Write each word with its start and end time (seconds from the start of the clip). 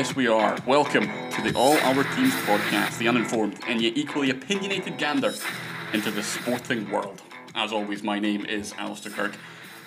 We 0.00 0.06
are 0.06 0.08
back. 0.08 0.08
Yes, 0.08 0.16
we 0.16 0.28
are. 0.28 0.58
Welcome 0.66 1.10
to 1.30 1.42
the 1.42 1.52
All 1.54 1.76
Our 1.78 2.04
Teams 2.14 2.32
podcast, 2.46 2.96
the 2.96 3.06
uninformed 3.08 3.58
and 3.68 3.82
yet 3.82 3.98
equally 3.98 4.30
opinionated 4.30 4.96
gander 4.96 5.34
into 5.92 6.10
the 6.10 6.22
sporting 6.22 6.90
world. 6.90 7.20
As 7.54 7.70
always, 7.70 8.02
my 8.02 8.18
name 8.18 8.46
is 8.46 8.72
Alistair 8.78 9.12
Kirk, 9.12 9.34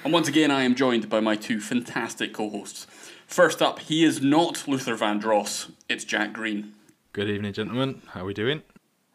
and 0.03 0.13
once 0.13 0.27
again, 0.27 0.51
I 0.51 0.65
am 0.65 0.75
joined 0.75 1.09
by 1.09 1.19
my 1.19 1.35
two 1.35 1.59
fantastic 1.59 2.31
co 2.31 2.49
hosts. 2.51 2.85
First 3.25 3.59
up, 3.59 3.79
he 3.79 4.03
is 4.03 4.21
not 4.21 4.67
Luther 4.67 4.95
Vandross, 4.95 5.71
it's 5.89 6.03
Jack 6.03 6.31
Green. 6.31 6.73
Good 7.13 7.29
evening, 7.29 7.53
gentlemen. 7.53 8.03
How 8.09 8.21
are 8.21 8.25
we 8.25 8.35
doing? 8.35 8.61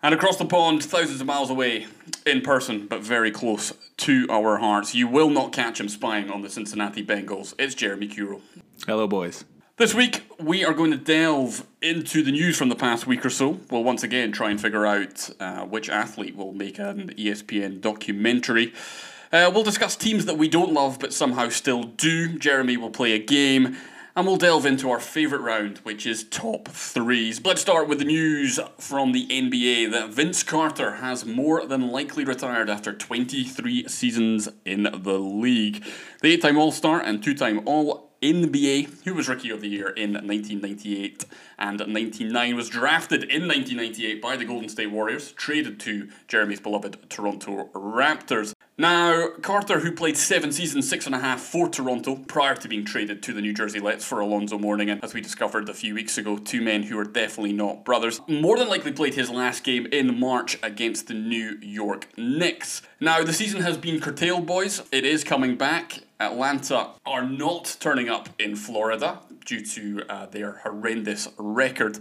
And 0.02 0.12
across 0.12 0.36
the 0.36 0.46
pond, 0.46 0.82
thousands 0.82 1.20
of 1.20 1.28
miles 1.28 1.50
away, 1.50 1.86
in 2.26 2.40
person, 2.40 2.88
but 2.88 3.02
very 3.02 3.30
close 3.30 3.72
to 3.98 4.26
our 4.30 4.58
hearts, 4.58 4.96
you 4.96 5.06
will 5.06 5.30
not 5.30 5.52
catch 5.52 5.78
him 5.78 5.88
spying 5.88 6.28
on 6.28 6.42
the 6.42 6.50
Cincinnati 6.50 7.06
Bengals. 7.06 7.54
It's 7.56 7.76
Jeremy 7.76 8.08
Curo. 8.08 8.40
Hello, 8.86 9.06
boys. 9.06 9.44
This 9.78 9.94
week, 9.94 10.22
we 10.40 10.64
are 10.64 10.74
going 10.74 10.90
to 10.90 10.96
delve 10.96 11.64
into 11.80 12.24
the 12.24 12.32
news 12.32 12.58
from 12.58 12.68
the 12.68 12.74
past 12.74 13.06
week 13.06 13.24
or 13.24 13.30
so. 13.30 13.60
We'll 13.70 13.84
once 13.84 14.02
again 14.02 14.32
try 14.32 14.50
and 14.50 14.60
figure 14.60 14.84
out 14.84 15.30
uh, 15.38 15.66
which 15.66 15.88
athlete 15.88 16.34
will 16.34 16.52
make 16.52 16.80
an 16.80 17.14
ESPN 17.16 17.80
documentary. 17.80 18.74
Uh, 19.32 19.48
we'll 19.54 19.62
discuss 19.62 19.94
teams 19.94 20.24
that 20.24 20.36
we 20.36 20.48
don't 20.48 20.72
love 20.72 20.98
but 20.98 21.12
somehow 21.12 21.48
still 21.48 21.84
do. 21.84 22.36
Jeremy 22.40 22.76
will 22.76 22.90
play 22.90 23.12
a 23.12 23.20
game 23.20 23.76
and 24.16 24.26
we'll 24.26 24.36
delve 24.36 24.66
into 24.66 24.90
our 24.90 24.98
favourite 24.98 25.44
round, 25.44 25.78
which 25.84 26.06
is 26.06 26.24
top 26.24 26.66
threes. 26.66 27.38
But 27.38 27.50
Let's 27.50 27.60
start 27.60 27.86
with 27.86 28.00
the 28.00 28.04
news 28.04 28.58
from 28.78 29.12
the 29.12 29.28
NBA 29.28 29.92
that 29.92 30.10
Vince 30.10 30.42
Carter 30.42 30.96
has 30.96 31.24
more 31.24 31.64
than 31.64 31.92
likely 31.92 32.24
retired 32.24 32.68
after 32.68 32.92
23 32.92 33.86
seasons 33.86 34.48
in 34.64 34.88
the 34.92 35.20
league. 35.20 35.84
The 36.20 36.32
eight 36.32 36.42
time 36.42 36.58
All 36.58 36.72
Star 36.72 37.00
and 37.00 37.22
two 37.22 37.34
time 37.34 37.60
All 37.64 38.07
NBA, 38.22 39.04
who 39.04 39.14
was 39.14 39.28
Rookie 39.28 39.50
of 39.50 39.60
the 39.60 39.68
Year 39.68 39.90
in 39.90 40.12
1998 40.12 41.24
and 41.58 41.86
99, 41.86 42.56
was 42.56 42.68
drafted 42.68 43.24
in 43.24 43.46
1998 43.46 44.20
by 44.20 44.36
the 44.36 44.44
Golden 44.44 44.68
State 44.68 44.90
Warriors, 44.90 45.32
traded 45.32 45.78
to 45.80 46.08
Jeremy's 46.26 46.60
beloved 46.60 47.08
Toronto 47.08 47.68
Raptors. 47.74 48.54
Now, 48.76 49.30
Carter, 49.42 49.80
who 49.80 49.90
played 49.90 50.16
seven 50.16 50.52
seasons, 50.52 50.88
six 50.88 51.06
and 51.06 51.14
a 51.14 51.18
half 51.18 51.40
for 51.40 51.68
Toronto 51.68 52.14
prior 52.14 52.54
to 52.54 52.68
being 52.68 52.84
traded 52.84 53.22
to 53.24 53.32
the 53.32 53.40
New 53.40 53.52
Jersey 53.52 53.80
Nets 53.80 54.04
for 54.04 54.20
Alonzo 54.20 54.56
Mourning, 54.56 54.88
and 54.88 55.02
as 55.02 55.14
we 55.14 55.20
discovered 55.20 55.68
a 55.68 55.74
few 55.74 55.94
weeks 55.94 56.16
ago, 56.16 56.38
two 56.38 56.60
men 56.60 56.84
who 56.84 56.98
are 56.98 57.04
definitely 57.04 57.52
not 57.52 57.84
brothers, 57.84 58.20
more 58.28 58.56
than 58.56 58.68
likely 58.68 58.92
played 58.92 59.14
his 59.14 59.30
last 59.30 59.64
game 59.64 59.86
in 59.86 60.18
March 60.18 60.58
against 60.62 61.08
the 61.08 61.14
New 61.14 61.58
York 61.60 62.06
Knicks. 62.16 62.82
Now, 63.00 63.22
the 63.24 63.32
season 63.32 63.62
has 63.62 63.76
been 63.76 64.00
curtailed, 64.00 64.46
boys. 64.46 64.82
It 64.92 65.04
is 65.04 65.24
coming 65.24 65.56
back. 65.56 66.02
Atlanta 66.20 66.90
are 67.06 67.24
not 67.24 67.76
turning 67.78 68.08
up 68.08 68.28
in 68.40 68.56
Florida 68.56 69.20
due 69.44 69.64
to 69.64 70.02
uh, 70.08 70.26
their 70.26 70.52
horrendous 70.52 71.28
record. 71.38 71.98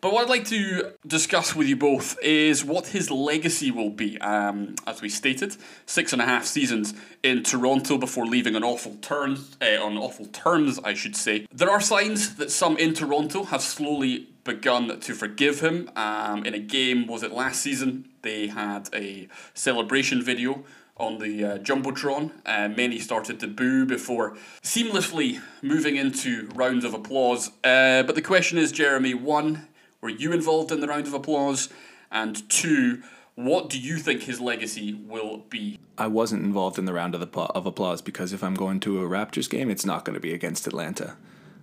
But 0.00 0.12
what 0.12 0.24
I'd 0.24 0.30
like 0.30 0.44
to 0.46 0.92
discuss 1.06 1.56
with 1.56 1.66
you 1.66 1.76
both 1.76 2.16
is 2.22 2.64
what 2.64 2.88
his 2.88 3.10
legacy 3.10 3.70
will 3.70 3.90
be. 3.90 4.20
Um, 4.20 4.76
as 4.86 5.02
we 5.02 5.08
stated, 5.08 5.56
six 5.84 6.12
and 6.12 6.22
a 6.22 6.24
half 6.24 6.44
seasons 6.44 6.94
in 7.22 7.42
Toronto 7.42 7.98
before 7.98 8.26
leaving 8.26 8.54
on 8.54 8.62
awful 8.62 8.96
terms. 8.96 9.56
Uh, 9.60 9.82
on 9.82 9.96
awful 9.98 10.26
terms, 10.26 10.78
I 10.84 10.94
should 10.94 11.16
say. 11.16 11.46
There 11.52 11.70
are 11.70 11.80
signs 11.80 12.36
that 12.36 12.50
some 12.50 12.76
in 12.76 12.94
Toronto 12.94 13.44
have 13.44 13.62
slowly 13.62 14.28
begun 14.44 15.00
to 15.00 15.14
forgive 15.14 15.60
him. 15.60 15.90
Um, 15.96 16.44
in 16.44 16.54
a 16.54 16.60
game, 16.60 17.06
was 17.08 17.24
it 17.24 17.32
last 17.32 17.60
season? 17.60 18.08
They 18.22 18.46
had 18.46 18.88
a 18.94 19.28
celebration 19.54 20.22
video 20.22 20.64
on 20.96 21.18
the 21.18 21.44
uh, 21.44 21.58
Jumbotron. 21.58 22.32
Uh, 22.44 22.68
many 22.68 22.98
started 22.98 23.38
to 23.40 23.48
boo 23.48 23.84
before 23.84 24.36
seamlessly 24.62 25.40
moving 25.62 25.96
into 25.96 26.48
rounds 26.54 26.84
of 26.84 26.94
applause. 26.94 27.48
Uh, 27.62 28.02
but 28.02 28.14
the 28.14 28.22
question 28.22 28.58
is, 28.58 28.72
Jeremy, 28.72 29.14
one, 29.14 29.68
were 30.00 30.08
you 30.08 30.32
involved 30.32 30.72
in 30.72 30.80
the 30.80 30.88
round 30.88 31.06
of 31.06 31.14
applause? 31.14 31.68
And 32.10 32.48
two, 32.48 33.02
what 33.34 33.68
do 33.68 33.78
you 33.78 33.98
think 33.98 34.22
his 34.22 34.40
legacy 34.40 34.94
will 34.94 35.44
be? 35.50 35.78
I 35.98 36.06
wasn't 36.06 36.44
involved 36.44 36.78
in 36.78 36.86
the 36.86 36.92
round 36.92 37.14
of, 37.14 37.20
the, 37.20 37.40
of 37.40 37.66
applause 37.66 38.00
because 38.00 38.32
if 38.32 38.42
I'm 38.42 38.54
going 38.54 38.80
to 38.80 39.02
a 39.02 39.08
Raptors 39.08 39.48
game, 39.48 39.70
it's 39.70 39.84
not 39.84 40.04
going 40.04 40.14
to 40.14 40.20
be 40.20 40.32
against 40.32 40.66
Atlanta. 40.66 41.16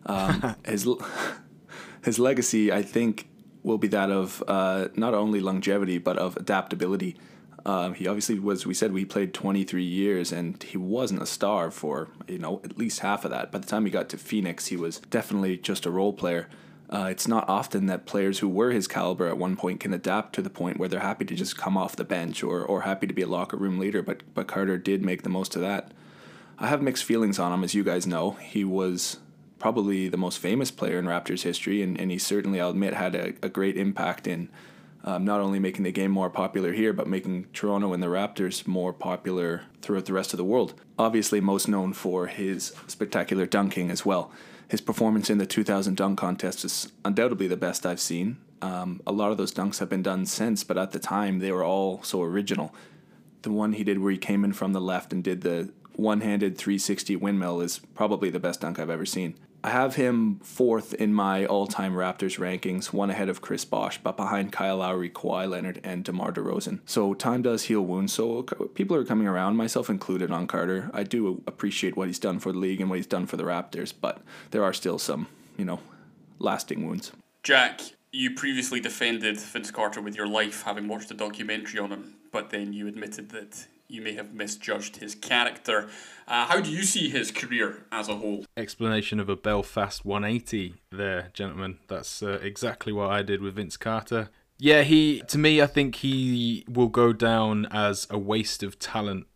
Um, 0.06 0.56
his 0.66 0.88
his 2.04 2.20
legacy, 2.20 2.72
I 2.72 2.82
think, 2.82 3.30
will 3.64 3.78
be 3.78 3.88
that 3.88 4.12
of 4.12 4.44
uh, 4.48 4.90
not 4.96 5.14
only 5.14 5.40
longevity 5.40 5.98
but 5.98 6.18
of 6.18 6.36
adaptability. 6.38 7.18
Um, 7.66 7.94
he 7.94 8.08
obviously 8.08 8.40
was. 8.40 8.66
We 8.66 8.74
said 8.74 8.92
we 8.92 9.06
played 9.06 9.34
23 9.34 9.84
years, 9.84 10.32
and 10.32 10.62
he 10.62 10.78
wasn't 10.78 11.22
a 11.22 11.26
star 11.26 11.72
for 11.72 12.10
you 12.28 12.38
know 12.38 12.60
at 12.64 12.78
least 12.78 13.00
half 13.00 13.24
of 13.24 13.32
that. 13.32 13.52
By 13.52 13.60
the 13.60 13.68
time 13.68 13.86
he 13.86 13.92
got 13.92 14.10
to 14.10 14.18
Phoenix, 14.18 14.68
he 14.68 14.76
was 14.76 15.00
definitely 15.00 15.58
just 15.58 15.86
a 15.86 15.92
role 15.92 16.14
player. 16.14 16.50
Uh, 16.90 17.08
it's 17.10 17.28
not 17.28 17.48
often 17.48 17.88
that 17.88 18.06
players 18.06 18.40
who 18.40 18.50
were 18.50 18.72
his 18.72 18.88
caliber 18.88 19.28
at 19.28 19.38
one 19.38 19.56
point 19.56 19.80
can 19.80 19.94
adapt 19.94 20.34
to 20.36 20.42
the 20.42 20.50
point 20.50 20.78
where 20.78 20.90
they're 20.90 21.00
happy 21.00 21.26
to 21.26 21.34
just 21.34 21.58
come 21.58 21.76
off 21.76 21.96
the 21.96 22.04
bench 22.04 22.44
or, 22.44 22.64
or 22.64 22.82
happy 22.82 23.08
to 23.08 23.14
be 23.14 23.24
a 23.24 23.28
locker 23.28 23.58
room 23.58 23.80
leader. 23.80 24.04
But 24.04 24.22
but 24.34 24.48
Carter 24.48 24.78
did 24.78 25.04
make 25.04 25.24
the 25.24 25.30
most 25.30 25.56
of 25.56 25.62
that. 25.62 25.92
I 26.60 26.68
have 26.68 26.82
mixed 26.82 27.04
feelings 27.04 27.40
on 27.40 27.52
him, 27.52 27.64
as 27.64 27.74
you 27.74 27.84
guys 27.84 28.06
know. 28.06 28.32
He 28.32 28.64
was 28.64 29.18
probably 29.58 30.10
the 30.10 30.18
most 30.18 30.40
famous 30.40 30.72
player 30.72 31.00
in 31.00 31.06
Raptors 31.06 31.44
history, 31.44 31.82
and, 31.82 32.00
and 32.00 32.12
he 32.12 32.18
certainly, 32.18 32.60
I'll 32.60 32.72
admit, 32.72 32.94
had 32.94 33.16
a, 33.16 33.34
a 33.42 33.48
great 33.50 33.78
impact 33.78 34.28
in 34.28 34.50
um, 35.04 35.26
not 35.26 35.42
only 35.42 35.60
making 35.60 35.84
the 35.84 35.92
game 35.92 36.12
more 36.12 36.30
popular 36.30 36.72
here, 36.74 36.94
but 36.94 37.08
making 37.08 37.48
Toronto 37.54 37.94
and 37.94 38.02
the 38.02 38.08
Raptors 38.08 38.66
more 38.66 38.94
popular 38.94 39.64
throughout 39.82 40.06
the 40.06 40.14
rest 40.14 40.34
of 40.34 40.38
the 40.38 40.44
world. 40.44 40.74
Obviously, 40.98 41.42
most 41.42 41.68
known 41.68 41.94
for 41.94 42.28
his 42.28 42.74
spectacular 42.88 43.46
dunking 43.46 43.92
as 43.92 44.06
well. 44.06 44.32
His 44.70 44.82
performance 44.82 45.30
in 45.30 45.38
the 45.38 45.46
2000 45.46 45.96
dunk 45.98 46.18
contest 46.18 46.64
is 46.64 46.92
undoubtedly 47.04 47.48
the 47.48 47.58
best 47.58 47.86
I've 47.86 48.00
seen. 48.00 48.38
Um, 48.62 49.02
a 49.06 49.12
lot 49.12 49.32
of 49.32 49.38
those 49.38 49.54
dunks 49.54 49.80
have 49.80 49.90
been 49.90 50.04
done 50.04 50.26
since, 50.26 50.64
but 50.64 50.78
at 50.78 50.92
the 50.92 51.00
time 51.00 51.40
they 51.40 51.52
were 51.52 51.66
all 51.66 52.02
so 52.02 52.22
original. 52.22 52.74
The 53.42 53.52
one 53.52 53.74
he 53.74 53.84
did 53.84 54.00
where 54.00 54.12
he 54.12 54.18
came 54.18 54.46
in 54.46 54.54
from 54.54 54.72
the 54.72 54.80
left 54.80 55.12
and 55.12 55.22
did 55.22 55.42
the 55.42 55.70
one 55.96 56.22
handed 56.22 56.58
360 56.58 57.18
windmill 57.18 57.60
is 57.60 57.80
probably 57.94 58.30
the 58.30 58.40
best 58.40 58.62
dunk 58.62 58.80
I've 58.80 58.90
ever 58.90 59.06
seen. 59.06 59.36
I 59.66 59.70
have 59.70 59.96
him 59.96 60.40
fourth 60.44 60.94
in 60.94 61.14
my 61.14 61.46
all-time 61.46 61.94
Raptors 61.94 62.38
rankings, 62.38 62.92
one 62.92 63.10
ahead 63.10 63.30
of 63.30 63.40
Chris 63.40 63.64
Bosh, 63.64 63.98
but 63.98 64.18
behind 64.18 64.52
Kyle 64.52 64.78
Lowry, 64.78 65.10
Kawhi 65.10 65.50
Leonard, 65.50 65.80
and 65.86 66.04
DeMar 66.04 66.34
DeRozan. 66.34 66.80
So 66.86 67.14
time 67.14 67.42
does 67.42 67.64
heal 67.64 67.82
wounds. 67.82 68.12
So 68.12 68.44
people 68.74 68.98
are 68.98 69.06
coming 69.06 69.26
around, 69.26 69.56
myself 69.56 69.90
included, 69.90 70.32
on 70.32 70.48
Carter. 70.48 70.92
I 70.94 71.04
do 71.04 71.42
appreciate 71.48 71.96
what 71.96 72.08
he's 72.08 72.20
done 72.20 72.40
for 72.40 72.52
the 72.52 72.58
league 72.58 72.82
and 72.82 72.90
what 72.90 72.98
he's 72.98 73.08
done 73.08 73.26
for 73.26 73.38
the 73.38 73.44
Raptors, 73.44 73.94
but 74.00 74.22
there 74.52 74.66
are 74.66 74.74
still 74.74 75.00
some, 75.00 75.28
you 75.58 75.64
know, 75.64 75.80
lasting 76.40 76.86
wounds. 76.86 77.14
Jack, 77.42 77.80
you 78.12 78.32
previously 78.32 78.82
defended 78.82 79.40
Vince 79.40 79.72
Carter 79.72 80.02
with 80.02 80.18
your 80.18 80.28
life, 80.28 80.64
having 80.64 80.90
watched 80.90 81.10
a 81.12 81.14
documentary 81.14 81.80
on 81.80 81.92
him, 81.92 82.16
but 82.34 82.50
then 82.50 82.74
you 82.74 82.88
admitted 82.88 83.30
that 83.30 83.68
you 83.88 84.02
may 84.02 84.14
have 84.14 84.34
misjudged 84.34 84.98
his 84.98 85.16
character. 85.16 85.90
Uh, 86.28 86.46
how 86.46 86.60
do 86.60 86.72
you 86.72 86.84
see 86.84 87.10
his 87.10 87.32
career 87.32 87.86
as 87.92 88.10
a 88.10 88.16
whole? 88.16 88.46
Explanation 88.58 89.20
of 89.20 89.30
a 89.30 89.36
Belfast 89.36 90.04
180 90.06 90.76
there, 90.92 91.30
gentlemen. 91.34 91.80
That's 91.88 92.24
uh, 92.24 92.40
exactly 92.42 92.94
what 92.94 93.10
I 93.10 93.22
did 93.22 93.42
with 93.42 93.56
Vince 93.56 93.78
Carter. 93.78 94.30
Yeah, 94.58 94.84
he 94.84 95.22
to 95.28 95.38
me 95.38 95.62
I 95.62 95.68
think 95.68 95.96
he 95.96 96.64
will 96.70 96.88
go 96.88 97.12
down 97.12 97.68
as 97.72 98.08
a 98.10 98.18
waste 98.18 98.64
of 98.64 98.80
talent 98.80 99.28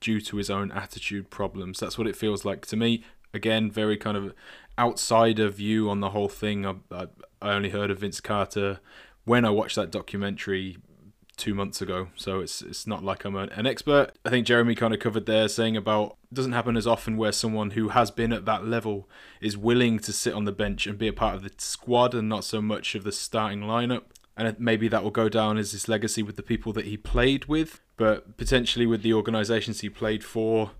due 0.00 0.20
to 0.22 0.36
his 0.36 0.50
own 0.50 0.72
attitude 0.72 1.30
problems. 1.30 1.78
That's 1.78 1.98
what 1.98 2.06
it 2.06 2.16
feels 2.16 2.44
like 2.44 2.66
to 2.66 2.76
me. 2.76 3.04
Again, 3.34 3.70
very 3.70 3.96
kind 3.96 4.16
of 4.16 4.34
outsider 4.78 5.48
view 5.48 5.88
on 5.88 6.00
the 6.00 6.10
whole 6.10 6.28
thing. 6.28 6.66
I, 6.66 6.74
I, 6.90 7.06
I 7.40 7.52
only 7.52 7.70
heard 7.70 7.90
of 7.90 8.00
Vince 8.00 8.20
Carter 8.20 8.80
when 9.24 9.44
I 9.44 9.50
watched 9.50 9.76
that 9.76 9.90
documentary 9.90 10.78
two 11.36 11.54
months 11.54 11.80
ago, 11.80 12.08
so 12.14 12.40
it's 12.40 12.62
it's 12.62 12.86
not 12.86 13.02
like 13.02 13.24
I'm 13.24 13.36
an 13.36 13.66
expert. 13.66 14.12
I 14.24 14.30
think 14.30 14.46
Jeremy 14.46 14.74
kind 14.74 14.94
of 14.94 15.00
covered 15.00 15.26
there, 15.26 15.48
saying 15.48 15.76
about 15.76 16.16
doesn't 16.32 16.52
happen 16.52 16.76
as 16.76 16.86
often 16.86 17.16
where 17.16 17.32
someone 17.32 17.70
who 17.70 17.90
has 17.90 18.10
been 18.10 18.32
at 18.32 18.44
that 18.46 18.66
level 18.66 19.08
is 19.40 19.56
willing 19.56 19.98
to 20.00 20.12
sit 20.12 20.34
on 20.34 20.44
the 20.44 20.52
bench 20.52 20.86
and 20.86 20.98
be 20.98 21.08
a 21.08 21.12
part 21.12 21.34
of 21.34 21.42
the 21.42 21.50
squad 21.58 22.14
and 22.14 22.28
not 22.28 22.44
so 22.44 22.60
much 22.60 22.94
of 22.94 23.04
the 23.04 23.12
starting 23.12 23.60
lineup. 23.60 24.02
And 24.36 24.58
maybe 24.58 24.88
that 24.88 25.02
will 25.02 25.10
go 25.10 25.28
down 25.28 25.58
as 25.58 25.72
his 25.72 25.88
legacy 25.88 26.22
with 26.22 26.36
the 26.36 26.42
people 26.42 26.72
that 26.72 26.86
he 26.86 26.96
played 26.96 27.46
with, 27.46 27.80
but 27.96 28.36
potentially 28.38 28.86
with 28.86 29.02
the 29.02 29.12
organisations 29.12 29.80
he 29.80 29.90
played 29.90 30.24
for. 30.24 30.70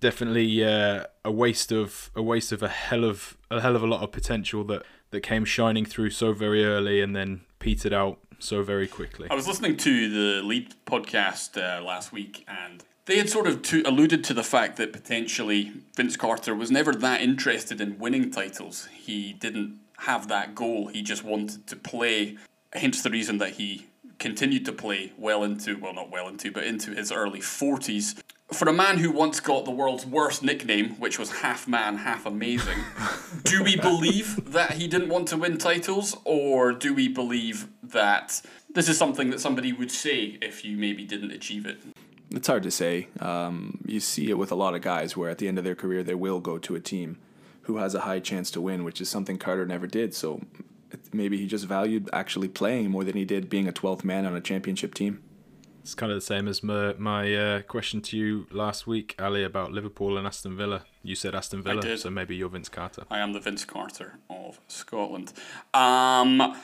Definitely 0.00 0.64
uh, 0.64 1.04
a 1.24 1.30
waste 1.30 1.72
of 1.72 2.10
a 2.14 2.22
waste 2.22 2.52
of 2.52 2.62
a 2.62 2.68
hell 2.68 3.04
of 3.04 3.36
a 3.50 3.60
hell 3.60 3.76
of 3.76 3.82
a 3.82 3.86
lot 3.86 4.02
of 4.02 4.12
potential 4.12 4.64
that 4.64 4.82
that 5.10 5.20
came 5.20 5.44
shining 5.44 5.84
through 5.84 6.10
so 6.10 6.32
very 6.32 6.64
early 6.64 7.00
and 7.00 7.14
then 7.14 7.42
petered 7.58 7.92
out 7.92 8.18
so 8.38 8.62
very 8.62 8.86
quickly. 8.86 9.28
I 9.30 9.34
was 9.34 9.46
listening 9.46 9.76
to 9.78 10.08
the 10.08 10.42
lead 10.46 10.74
podcast 10.86 11.56
uh, 11.56 11.82
last 11.82 12.12
week, 12.12 12.44
and 12.46 12.84
they 13.06 13.18
had 13.18 13.28
sort 13.28 13.46
of 13.46 13.62
to, 13.62 13.82
alluded 13.86 14.24
to 14.24 14.34
the 14.34 14.42
fact 14.42 14.76
that 14.76 14.92
potentially 14.92 15.72
Vince 15.94 16.16
Carter 16.16 16.54
was 16.54 16.70
never 16.70 16.92
that 16.92 17.20
interested 17.20 17.80
in 17.80 17.98
winning 17.98 18.30
titles. 18.30 18.88
He 18.92 19.32
didn't 19.32 19.78
have 19.98 20.28
that 20.28 20.54
goal. 20.54 20.88
He 20.88 21.02
just 21.02 21.24
wanted 21.24 21.66
to 21.68 21.76
play. 21.76 22.36
Hence 22.72 23.02
the 23.02 23.10
reason 23.10 23.38
that 23.38 23.52
he 23.52 23.86
continued 24.18 24.64
to 24.64 24.72
play 24.72 25.12
well 25.18 25.44
into 25.44 25.76
well 25.78 25.92
not 25.92 26.10
well 26.10 26.26
into 26.26 26.50
but 26.50 26.64
into 26.64 26.92
his 26.92 27.12
early 27.12 27.40
40s 27.40 28.18
for 28.52 28.68
a 28.68 28.72
man 28.72 28.98
who 28.98 29.10
once 29.10 29.40
got 29.40 29.64
the 29.64 29.70
world's 29.70 30.06
worst 30.06 30.42
nickname, 30.42 30.90
which 31.00 31.18
was 31.18 31.32
half 31.32 31.66
man, 31.66 31.96
half 31.96 32.26
amazing, 32.26 32.78
do 33.42 33.62
we 33.62 33.76
believe 33.76 34.52
that 34.52 34.72
he 34.72 34.86
didn't 34.86 35.08
want 35.08 35.28
to 35.28 35.36
win 35.36 35.58
titles, 35.58 36.16
or 36.24 36.72
do 36.72 36.94
we 36.94 37.08
believe 37.08 37.66
that 37.92 38.42
this 38.72 38.88
is 38.88 38.98
something 38.98 39.30
that 39.30 39.40
somebody 39.40 39.72
would 39.72 39.90
say 39.90 40.38
if 40.40 40.64
you 40.64 40.76
maybe 40.76 41.04
didn't 41.04 41.30
achieve 41.30 41.66
it? 41.66 41.78
It's 42.30 42.48
hard 42.48 42.62
to 42.64 42.70
say. 42.70 43.08
Um, 43.20 43.80
you 43.86 44.00
see 44.00 44.30
it 44.30 44.38
with 44.38 44.50
a 44.50 44.56
lot 44.56 44.74
of 44.74 44.82
guys 44.82 45.16
where 45.16 45.30
at 45.30 45.38
the 45.38 45.48
end 45.48 45.58
of 45.58 45.64
their 45.64 45.74
career 45.74 46.02
they 46.02 46.14
will 46.14 46.40
go 46.40 46.58
to 46.58 46.74
a 46.74 46.80
team 46.80 47.18
who 47.62 47.78
has 47.78 47.94
a 47.94 48.00
high 48.00 48.20
chance 48.20 48.50
to 48.52 48.60
win, 48.60 48.84
which 48.84 49.00
is 49.00 49.08
something 49.08 49.38
Carter 49.38 49.66
never 49.66 49.86
did. 49.86 50.14
So 50.14 50.40
maybe 51.12 51.36
he 51.36 51.46
just 51.46 51.64
valued 51.64 52.08
actually 52.12 52.48
playing 52.48 52.90
more 52.90 53.04
than 53.04 53.16
he 53.16 53.24
did 53.24 53.48
being 53.48 53.68
a 53.68 53.72
12th 53.72 54.04
man 54.04 54.26
on 54.26 54.36
a 54.36 54.40
championship 54.40 54.94
team. 54.94 55.22
It's 55.82 55.94
kind 55.94 56.10
of 56.10 56.16
the 56.16 56.26
same 56.26 56.48
as 56.48 56.64
my, 56.64 56.94
my 56.94 57.32
uh, 57.34 57.62
question 57.62 58.00
to 58.02 58.16
you 58.16 58.48
last 58.50 58.88
week, 58.88 59.14
Ali, 59.20 59.44
about 59.44 59.70
Liverpool 59.70 60.18
and 60.18 60.26
Aston 60.26 60.56
Villa. 60.56 60.82
You 61.04 61.14
said 61.14 61.32
Aston 61.32 61.62
Villa, 61.62 61.96
so 61.96 62.10
maybe 62.10 62.34
you're 62.34 62.48
Vince 62.48 62.68
Carter. 62.68 63.04
I 63.08 63.20
am 63.20 63.32
the 63.32 63.38
Vince 63.38 63.64
Carter 63.64 64.18
of 64.28 64.60
Scotland. 64.66 65.32
Um, 65.72 66.56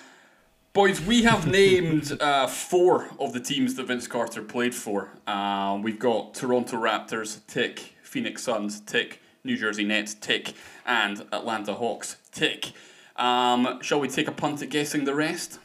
boys, 0.73 1.01
we 1.01 1.23
have 1.23 1.47
named 1.47 2.17
uh, 2.21 2.47
four 2.47 3.09
of 3.19 3.33
the 3.33 3.41
teams 3.41 3.75
that 3.75 3.87
Vince 3.87 4.07
Carter 4.07 4.43
played 4.43 4.75
for. 4.75 5.11
Um, 5.27 5.83
we've 5.83 5.99
got 5.99 6.35
Toronto 6.35 6.77
Raptors, 6.77 7.47
tick. 7.47 7.95
Phoenix 8.03 8.43
Suns, 8.43 8.81
tick. 8.81 9.21
New 9.45 9.57
Jersey 9.57 9.85
Nets, 9.85 10.15
tick. 10.15 10.55
And 10.87 11.27
Atlanta 11.33 11.75
Hawks, 11.75 12.17
tick. 12.31 12.73
Um, 13.17 13.81
shall 13.83 14.01
we 14.01 14.09
take 14.09 14.29
a 14.29 14.33
punt 14.33 14.63
at 14.63 14.71
guessing 14.71 15.05
the 15.05 15.15
rest? 15.15 15.59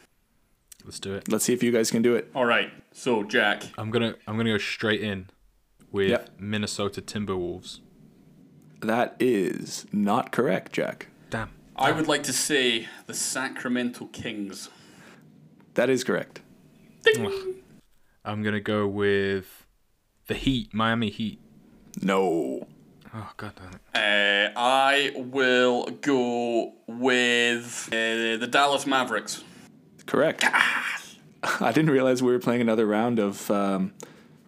Let's 0.83 0.99
do 0.99 1.13
it. 1.13 1.29
Let's 1.29 1.45
see 1.45 1.53
if 1.53 1.63
you 1.63 1.71
guys 1.71 1.91
can 1.91 2.01
do 2.01 2.15
it. 2.15 2.29
All 2.33 2.45
right. 2.45 2.71
So, 2.93 3.23
Jack. 3.23 3.63
I'm 3.77 3.91
gonna 3.91 4.15
I'm 4.25 4.37
gonna 4.37 4.51
go 4.51 4.57
straight 4.57 5.01
in 5.01 5.29
with 5.91 6.09
yep. 6.09 6.29
Minnesota 6.39 7.01
Timberwolves. 7.01 7.79
That 8.81 9.15
is 9.19 9.85
not 9.91 10.31
correct, 10.31 10.71
Jack. 10.71 11.07
Damn. 11.29 11.49
I 11.75 11.91
would 11.91 12.07
like 12.07 12.23
to 12.23 12.33
say 12.33 12.87
the 13.05 13.13
Sacramento 13.13 14.05
Kings. 14.07 14.69
That 15.77 15.91
is 15.91 16.03
correct. 16.03 16.41
Ding. 17.03 17.31
I'm 18.25 18.41
gonna 18.41 18.59
go 18.59 18.87
with 18.87 19.63
the 20.25 20.33
Heat, 20.33 20.73
Miami 20.73 21.11
Heat. 21.11 21.39
No. 22.01 22.67
Oh 23.13 23.31
god 23.37 23.53
damn 23.55 23.73
it. 23.75 23.81
Uh, 23.93 24.59
I 24.59 25.11
will 25.15 25.85
go 26.01 26.73
with 26.87 27.89
uh, 27.91 28.37
the 28.37 28.47
Dallas 28.49 28.87
Mavericks. 28.87 29.43
Correct. 30.07 30.43
I 31.43 31.71
didn't 31.71 31.91
realize 31.91 32.23
we 32.23 32.31
were 32.31 32.39
playing 32.39 32.61
another 32.61 32.87
round 32.87 33.19
of 33.19 33.51
um, 33.51 33.93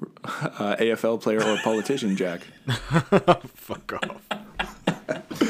uh, 0.23 0.77
AFL 0.79 1.21
player 1.21 1.43
or 1.43 1.57
politician, 1.63 2.15
Jack. 2.17 2.41
Fuck 3.53 3.93
off. 3.93 5.45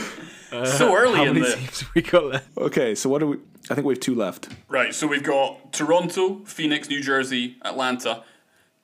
Uh, 0.60 0.66
so 0.78 0.96
early 0.96 1.18
How 1.18 1.24
in 1.26 1.34
many 1.34 1.46
the 1.46 1.56
teams 1.58 1.84
we 1.96 2.02
got 2.02 2.26
left? 2.26 2.58
Okay, 2.58 2.96
so 2.96 3.10
what 3.10 3.20
do 3.20 3.28
we? 3.28 3.38
I 3.70 3.76
think 3.76 3.86
we 3.86 3.94
have 3.94 4.00
two 4.02 4.16
left. 4.16 4.50
right. 4.68 4.94
So 4.96 5.06
we've 5.08 5.24
got 5.24 5.72
Toronto, 5.74 6.42
Phoenix, 6.46 6.90
New 6.90 7.02
Jersey, 7.02 7.58
Atlanta, 7.64 8.24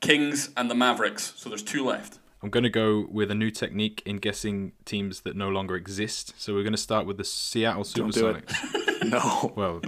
Kings, 0.02 0.50
and 0.56 0.70
the 0.70 0.76
Mavericks. 0.76 1.34
So 1.38 1.50
there's 1.50 1.64
two 1.64 1.84
left. 1.86 2.20
I'm 2.44 2.50
going 2.52 2.64
to 2.64 2.70
go 2.70 3.08
with 3.10 3.32
a 3.32 3.36
new 3.36 3.50
technique 3.50 4.04
in 4.06 4.18
guessing 4.18 4.74
teams 4.86 5.22
that 5.22 5.36
no 5.36 5.50
longer 5.50 5.76
exist. 5.76 6.34
So 6.38 6.54
we're 6.54 6.62
going 6.64 6.74
to 6.74 6.78
start 6.78 7.08
with 7.08 7.18
the 7.18 7.24
Seattle 7.24 7.84
Don't 7.84 8.14
do 8.14 8.28
it. 8.28 8.46
Supersonics. 8.48 8.82
No. 9.10 9.54
well, 9.56 9.82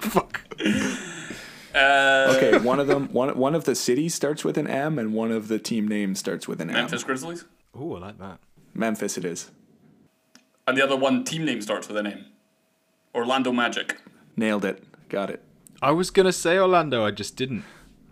fuck. 0.00 0.42
Uh, 1.74 2.34
Okay, 2.36 2.58
one 2.58 2.78
of 2.78 2.86
them, 2.86 3.08
one 3.12 3.36
one 3.36 3.54
of 3.54 3.64
the 3.64 3.74
cities 3.74 4.14
starts 4.14 4.44
with 4.44 4.56
an 4.56 4.66
M, 4.68 4.98
and 4.98 5.12
one 5.12 5.32
of 5.32 5.48
the 5.48 5.58
team 5.58 5.88
names 5.88 6.18
starts 6.20 6.46
with 6.46 6.60
an 6.60 6.70
M. 6.70 6.74
Memphis 6.76 7.02
Grizzlies, 7.02 7.44
Oh, 7.74 7.94
I 7.96 7.98
like 7.98 8.18
that. 8.18 8.38
Memphis, 8.72 9.18
it 9.18 9.24
is. 9.24 9.50
And 10.66 10.76
the 10.76 10.82
other 10.82 10.96
one 10.96 11.24
team 11.24 11.44
name 11.44 11.60
starts 11.60 11.88
with 11.88 11.96
a 11.96 12.02
name. 12.02 12.26
Orlando 13.14 13.52
Magic. 13.52 13.96
Nailed 14.36 14.64
it. 14.64 14.84
Got 15.08 15.30
it. 15.30 15.42
I 15.80 15.90
was 15.92 16.10
going 16.10 16.26
to 16.26 16.32
say 16.32 16.58
Orlando, 16.58 17.04
I 17.04 17.10
just 17.10 17.36
didn't. 17.36 17.64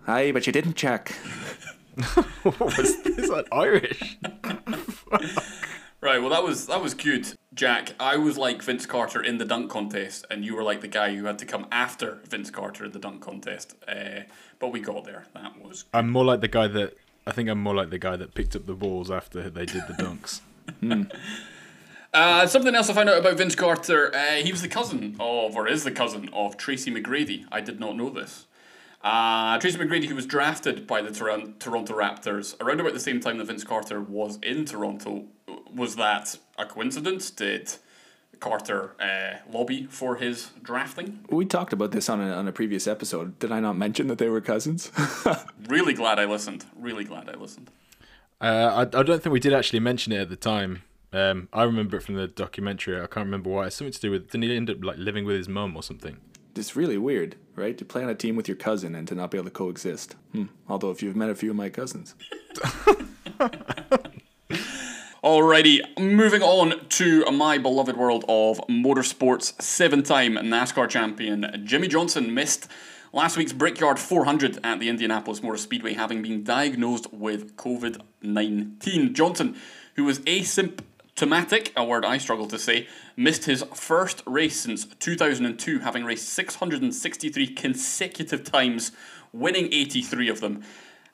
Aye, 0.07 0.33
but 0.33 0.47
you 0.47 0.53
didn't 0.53 0.75
check. 0.75 1.13
what 2.43 2.77
was 2.77 3.03
this? 3.03 3.29
Like 3.29 3.47
Irish? 3.53 4.19
Right. 6.03 6.21
Well, 6.21 6.31
that 6.31 6.43
was 6.43 6.67
that 6.67 6.83
was 6.83 6.95
good, 6.95 7.29
Jack. 7.55 7.95
I 8.01 8.17
was 8.17 8.37
like 8.37 8.61
Vince 8.61 8.87
Carter 8.87 9.23
in 9.23 9.39
the 9.39 9.45
dunk 9.45 9.71
contest, 9.71 10.27
and 10.29 10.45
you 10.45 10.57
were 10.57 10.65
like 10.65 10.81
the 10.81 10.89
guy 10.89 11.15
who 11.15 11.27
had 11.27 11.39
to 11.39 11.47
come 11.47 11.69
after 11.71 12.19
Vince 12.29 12.51
Carter 12.51 12.87
in 12.87 12.91
the 12.91 12.99
dunk 12.99 13.23
contest. 13.23 13.77
Uh, 13.87 14.23
but 14.59 14.73
we 14.73 14.81
got 14.81 15.05
there. 15.05 15.27
That 15.35 15.63
was. 15.63 15.85
I'm 15.95 16.11
more 16.11 16.25
like 16.25 16.41
the 16.41 16.49
guy 16.49 16.67
that. 16.67 16.97
I 17.25 17.31
think 17.31 17.49
I'm 17.49 17.63
more 17.63 17.77
like 17.77 17.91
the 17.91 18.01
guy 18.01 18.17
that 18.17 18.35
picked 18.35 18.57
up 18.57 18.67
the 18.67 18.75
balls 18.75 19.13
after 19.13 19.49
they 19.49 19.65
did 19.65 19.85
the 19.87 19.95
dunks. 19.95 20.41
Uh, 22.13 22.47
something 22.47 22.75
else 22.75 22.91
I 22.91 22.95
found 22.95 23.09
out 23.09 23.19
about 23.19 23.39
Vince 23.39 23.55
Carter. 23.55 24.15
Uh, 24.15 24.35
he 24.37 24.53
was 24.53 24.61
the 24.61 24.69
cousin 24.69 25.17
of, 25.19 25.57
or 25.57 25.67
is 25.67 25.83
the 25.85 25.91
cousin 25.91 26.29
of 26.33 26.57
Tracy 26.59 26.91
McGrady. 26.91 27.47
I 27.51 27.61
did 27.61 27.81
not 27.81 27.97
know 27.97 28.11
this. 28.11 28.47
Uh, 29.03 29.59
Tracy 29.59 29.79
McGrady, 29.79 30.05
who 30.07 30.15
was 30.15 30.27
drafted 30.27 30.87
by 30.87 31.01
the 31.01 31.09
Toron- 31.11 31.59
Toronto 31.59 31.95
Raptors 31.95 32.61
around 32.61 32.81
about 32.81 32.93
the 32.93 33.01
same 33.01 33.19
time 33.19 33.39
that 33.39 33.47
Vince 33.47 33.65
Carter 33.65 34.01
was 34.01 34.39
in 34.43 34.65
Toronto. 34.67 35.25
Was 35.75 35.97
that 35.97 36.39
a 36.59 36.67
coincidence? 36.67 37.31
Did 37.31 37.77
Carter 38.41 38.95
uh, 39.01 39.39
lobby 39.51 39.87
for 39.87 40.17
his 40.17 40.51
drafting? 40.63 41.25
We 41.31 41.47
talked 41.47 41.73
about 41.73 41.93
this 41.93 42.09
on 42.11 42.21
a, 42.21 42.31
on 42.33 42.47
a 42.47 42.53
previous 42.53 42.87
episode. 42.87 43.39
Did 43.39 43.51
I 43.51 43.61
not 43.61 43.77
mention 43.77 44.09
that 44.09 44.19
they 44.19 44.29
were 44.29 44.41
cousins? 44.41 44.91
Really 45.69 45.95
glad 45.95 46.19
I 46.19 46.25
listened. 46.27 46.67
Really 46.77 47.05
glad 47.05 47.31
I 47.31 47.35
listened. 47.35 47.71
Uh, 48.41 48.45
I, 48.95 48.99
I 48.99 49.03
don't 49.03 49.23
think 49.23 49.33
we 49.33 49.41
did 49.41 49.55
actually 49.55 49.79
mention 49.81 50.13
it 50.13 50.21
at 50.21 50.29
the 50.29 50.37
time. 50.37 50.83
Um, 51.13 51.49
I 51.53 51.65
remember 51.65 51.99
it 51.99 52.03
from 52.03 52.15
the 52.15 52.27
documentary. 52.27 52.97
I 52.97 53.07
can't 53.07 53.27
remember 53.27 53.51
why. 53.51 53.67
It's 53.67 53.77
something 53.77 53.93
to 53.93 54.01
do 54.01 54.11
with. 54.11 54.31
Didn't 54.31 54.45
he 54.45 54.57
end 54.57 54.71
up 54.71 54.83
like 54.83 54.97
living 54.99 55.25
with 55.25 55.37
his 55.37 55.49
mum 55.49 55.77
or 55.77 55.83
something? 55.83 56.19
it's 56.57 56.77
really 56.77 56.99
weird, 56.99 57.37
right? 57.57 57.77
To 57.79 57.85
play 57.85 58.03
on 58.03 58.09
a 58.09 58.15
team 58.15 58.37
with 58.37 58.49
your 58.49 58.57
cousin 58.57 58.95
and 58.95 59.09
to 59.09 59.15
not 59.15 59.31
be 59.31 59.39
able 59.39 59.47
to 59.47 59.51
coexist. 59.51 60.17
Hmm. 60.33 60.45
Although, 60.69 60.91
if 60.91 61.03
you've 61.03 61.17
met 61.17 61.31
a 61.31 61.35
few 61.35 61.51
of 61.51 61.57
my 61.57 61.69
cousins, 61.69 62.15
Alrighty, 65.25 65.81
moving 65.99 66.43
on 66.43 66.87
to 66.89 67.25
my 67.31 67.57
beloved 67.57 67.97
world 67.97 68.25
of 68.29 68.59
motorsports. 68.69 69.61
Seven 69.63 70.03
time 70.03 70.35
NASCAR 70.35 70.89
champion 70.89 71.63
Jimmie 71.65 71.87
Johnson 71.89 72.35
missed 72.35 72.67
last 73.13 73.37
week's 73.37 73.53
Brickyard 73.53 74.01
400 74.01 74.59
at 74.65 74.81
the 74.81 74.89
Indianapolis 74.89 75.41
Motor 75.43 75.59
Speedway, 75.59 75.95
having 75.95 76.23
been 76.23 76.43
diagnosed 76.43 77.13
with 77.13 77.57
COVID 77.57 78.01
19. 78.21 79.15
Johnson, 79.15 79.57
who 79.95 80.05
was 80.05 80.21
asymptomatic, 81.17 81.73
a 81.77 81.85
word 81.85 82.05
I 82.05 82.19
struggle 82.19 82.47
to 82.47 82.59
say, 82.59 82.89
missed 83.17 83.45
his 83.45 83.65
first 83.75 84.23
race 84.27 84.61
since 84.61 84.85
2002, 84.85 85.81
having 85.81 86.05
raced 86.05 86.29
663 86.31 87.49
consecutive 87.49 88.45
times, 88.45 88.93
winning 89.33 89.67
83 89.67 90.29
of 90.29 90.41
them 90.41 90.63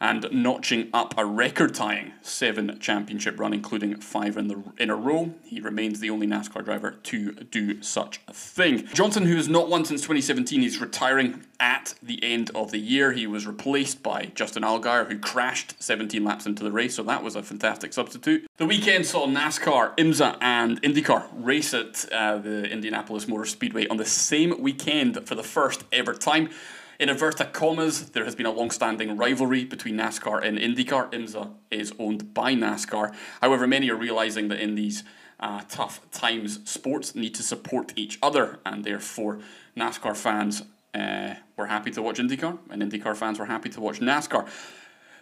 and 0.01 0.29
notching 0.31 0.89
up 0.93 1.15
a 1.17 1.25
record-tying 1.25 2.13
seven 2.23 2.79
championship 2.79 3.39
run, 3.39 3.53
including 3.53 3.97
five 3.97 4.37
in 4.37 4.49
the 4.49 4.63
in 4.79 4.91
a 4.91 4.97
row. 4.97 5.35
He 5.45 5.61
remains 5.61 6.01
the 6.01 6.11
only 6.11 6.27
NASCAR 6.27 6.65
driver 6.65 6.93
to 6.93 7.33
do 7.33 7.83
such 7.83 8.21
a 8.29 8.33
thing. 8.33 8.87
Johnson, 8.95 9.27
who 9.27 9.37
has 9.37 9.49
not 9.49 9.69
won 9.69 9.85
since 9.85 10.03
2017, 10.03 10.63
is 10.63 10.81
retiring 10.81 11.45
at 11.61 11.95
the 12.03 12.23
end 12.23 12.51
of 12.55 12.71
the 12.71 12.79
year. 12.79 13.13
He 13.13 13.27
was 13.27 13.47
replaced 13.47 14.03
by 14.03 14.31
Justin 14.35 14.63
Allgaier, 14.63 15.09
who 15.09 15.19
crashed 15.19 15.75
17 15.83 16.23
laps 16.25 16.47
into 16.47 16.63
the 16.63 16.71
race, 16.71 16.95
so 16.95 17.03
that 17.03 17.23
was 17.23 17.35
a 17.35 17.43
fantastic 17.43 17.93
substitute. 17.93 18.47
The 18.59 18.67
weekend 18.67 19.07
saw 19.07 19.27
NASCAR, 19.27 19.97
IMSA, 19.97 20.37
and 20.41 20.81
IndyCar 20.83 21.27
race 21.35 21.75
at 21.75 22.11
uh, 22.13 22.39
the 22.39 22.71
Indianapolis 22.71 23.27
Motor 23.27 23.47
Speedway 23.47 23.89
on 23.89 23.97
the 23.97 24.05
same 24.05 24.61
weekend 24.63 25.27
for 25.27 25.35
the 25.35 25.43
first 25.43 25.85
ever 25.93 26.15
time. 26.15 26.51
In 26.99 27.09
inverted 27.09 27.53
commas, 27.53 28.11
there 28.11 28.25
has 28.25 28.35
been 28.35 28.47
a 28.47 28.51
long 28.51 28.73
standing 28.73 29.17
rivalry 29.17 29.65
between 29.65 29.97
NASCAR 29.97 30.43
and 30.43 30.59
IndyCar. 30.59 31.13
IMSA 31.13 31.53
is 31.71 31.93
owned 31.97 32.35
by 32.35 32.55
NASCAR. 32.55 33.15
However, 33.41 33.69
many 33.69 33.89
are 33.89 33.97
realizing 33.97 34.49
that 34.49 34.59
in 34.59 34.75
these 34.75 35.05
uh, 35.39 35.63
tough 35.69 36.01
times, 36.11 36.59
sports 36.69 37.15
need 37.15 37.37
to 37.37 37.45
support 37.45 37.93
each 37.95 38.19
other, 38.21 38.59
and 38.67 38.83
therefore, 38.83 39.39
NASCAR 39.77 40.17
fans 40.17 40.65
uh, 40.93 41.35
were 41.57 41.67
happy 41.67 41.93
to 41.93 42.03
watch 42.03 42.19
IndyCar, 42.19 42.59
and 42.69 42.83
IndyCar 42.83 43.17
fans 43.17 43.39
were 43.39 43.47
happy 43.47 43.69
to 43.69 43.81
watch 43.81 44.01
NASCAR. 44.01 44.49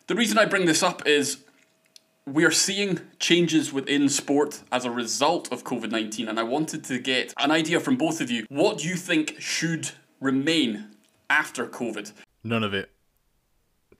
The 0.06 0.14
reason 0.14 0.38
I 0.38 0.46
bring 0.46 0.64
this 0.64 0.82
up 0.82 1.06
is 1.06 1.44
we 2.24 2.46
are 2.46 2.50
seeing 2.50 3.00
changes 3.18 3.70
within 3.70 4.08
sport 4.08 4.62
as 4.72 4.86
a 4.86 4.90
result 4.90 5.52
of 5.52 5.62
COVID 5.62 5.90
19, 5.90 6.26
and 6.26 6.40
I 6.40 6.42
wanted 6.42 6.84
to 6.84 6.98
get 6.98 7.34
an 7.36 7.50
idea 7.50 7.80
from 7.80 7.96
both 7.96 8.22
of 8.22 8.30
you. 8.30 8.46
What 8.48 8.78
do 8.78 8.88
you 8.88 8.96
think 8.96 9.36
should 9.38 9.90
remain 10.20 10.95
after 11.30 11.66
COVID? 11.66 12.12
None 12.44 12.62
of 12.64 12.74
it. 12.74 12.90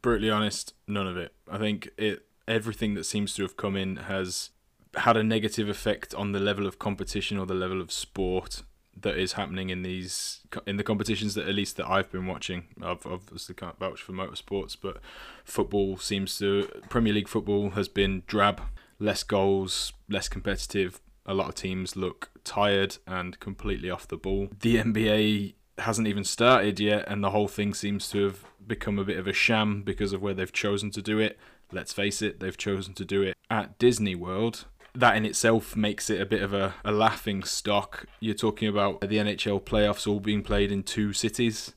Brutally 0.03 0.31
honest, 0.31 0.75
none 0.87 1.07
of 1.07 1.17
it. 1.17 1.33
I 1.51 1.59
think 1.59 1.91
it 1.97 2.25
everything 2.47 2.95
that 2.95 3.05
seems 3.05 3.35
to 3.35 3.43
have 3.43 3.57
come 3.57 3.77
in 3.77 3.97
has 3.97 4.51
had 4.99 5.17
a 5.17 5.23
negative 5.23 5.69
effect 5.69 6.15
on 6.15 6.33
the 6.33 6.39
level 6.39 6.67
of 6.67 6.79
competition 6.79 7.39
or 7.39 7.47
the 7.47 7.55
level 7.55 7.81
of 7.81 7.91
sport. 7.91 8.63
that 8.99 9.19
is 9.19 9.35
happening 9.35 9.69
in 9.71 9.83
these 9.83 10.41
in 10.67 10.77
the 10.77 10.83
competitions 10.85 11.35
that 11.35 11.47
at 11.49 11.55
least 11.55 11.77
that 11.77 11.89
I've 11.89 12.11
been 12.11 12.27
watching. 12.27 12.65
I've 12.83 13.05
obviously 13.07 13.55
can't 13.55 13.79
vouch 13.79 14.01
for 14.01 14.13
motorsports, 14.13 14.77
but 14.81 14.99
football 15.45 15.97
seems 15.99 16.39
to 16.39 16.69
Premier 16.89 17.13
League 17.13 17.29
football 17.29 17.71
has 17.71 17.89
been 17.89 18.23
drab, 18.27 18.63
less 18.99 19.23
goals, 19.23 19.93
less 20.09 20.29
competitive. 20.29 21.01
A 21.27 21.35
lot 21.35 21.49
of 21.49 21.55
teams 21.57 21.97
look 21.97 22.31
tired 22.45 22.97
and 23.07 23.39
completely 23.41 23.91
off 23.91 24.09
the 24.09 24.17
ball. 24.17 24.49
The 24.61 24.77
NBA 24.77 25.55
hasn't 25.79 26.09
even 26.09 26.25
started 26.25 26.81
yet, 26.81 27.05
and 27.09 27.23
the 27.23 27.31
whole 27.31 27.49
thing 27.49 27.75
seems 27.75 28.09
to 28.11 28.25
have 28.25 28.45
become 28.67 28.99
a 28.99 29.05
bit 29.05 29.19
of 29.19 29.27
a 29.27 29.33
sham 29.33 29.83
because 29.83 30.13
of 30.13 30.23
where 30.23 30.35
they've 30.35 30.53
chosen 30.53 30.91
to 30.93 31.03
do 31.03 31.19
it. 31.19 31.39
Let's 31.73 31.93
face 31.93 32.23
it, 32.23 32.41
they've 32.41 32.57
chosen 32.57 32.95
to 32.95 33.05
do 33.05 33.23
it 33.23 33.37
at 33.51 33.79
Disney 33.79 34.15
World, 34.15 34.67
that 34.95 35.17
in 35.17 35.25
itself 35.25 35.77
makes 35.77 36.09
it 36.09 36.21
a 36.21 36.27
bit 36.27 36.43
of 36.43 36.55
a, 36.55 36.75
a 36.85 36.93
laughing 36.93 37.43
stock. 37.43 38.07
You're 38.21 38.35
talking 38.35 38.69
about 38.69 39.01
the 39.01 39.17
NHL 39.19 39.63
playoffs 39.63 40.07
all 40.07 40.21
being 40.21 40.43
played 40.43 40.73
in 40.73 40.83
two 40.83 41.13
cities, 41.13 41.75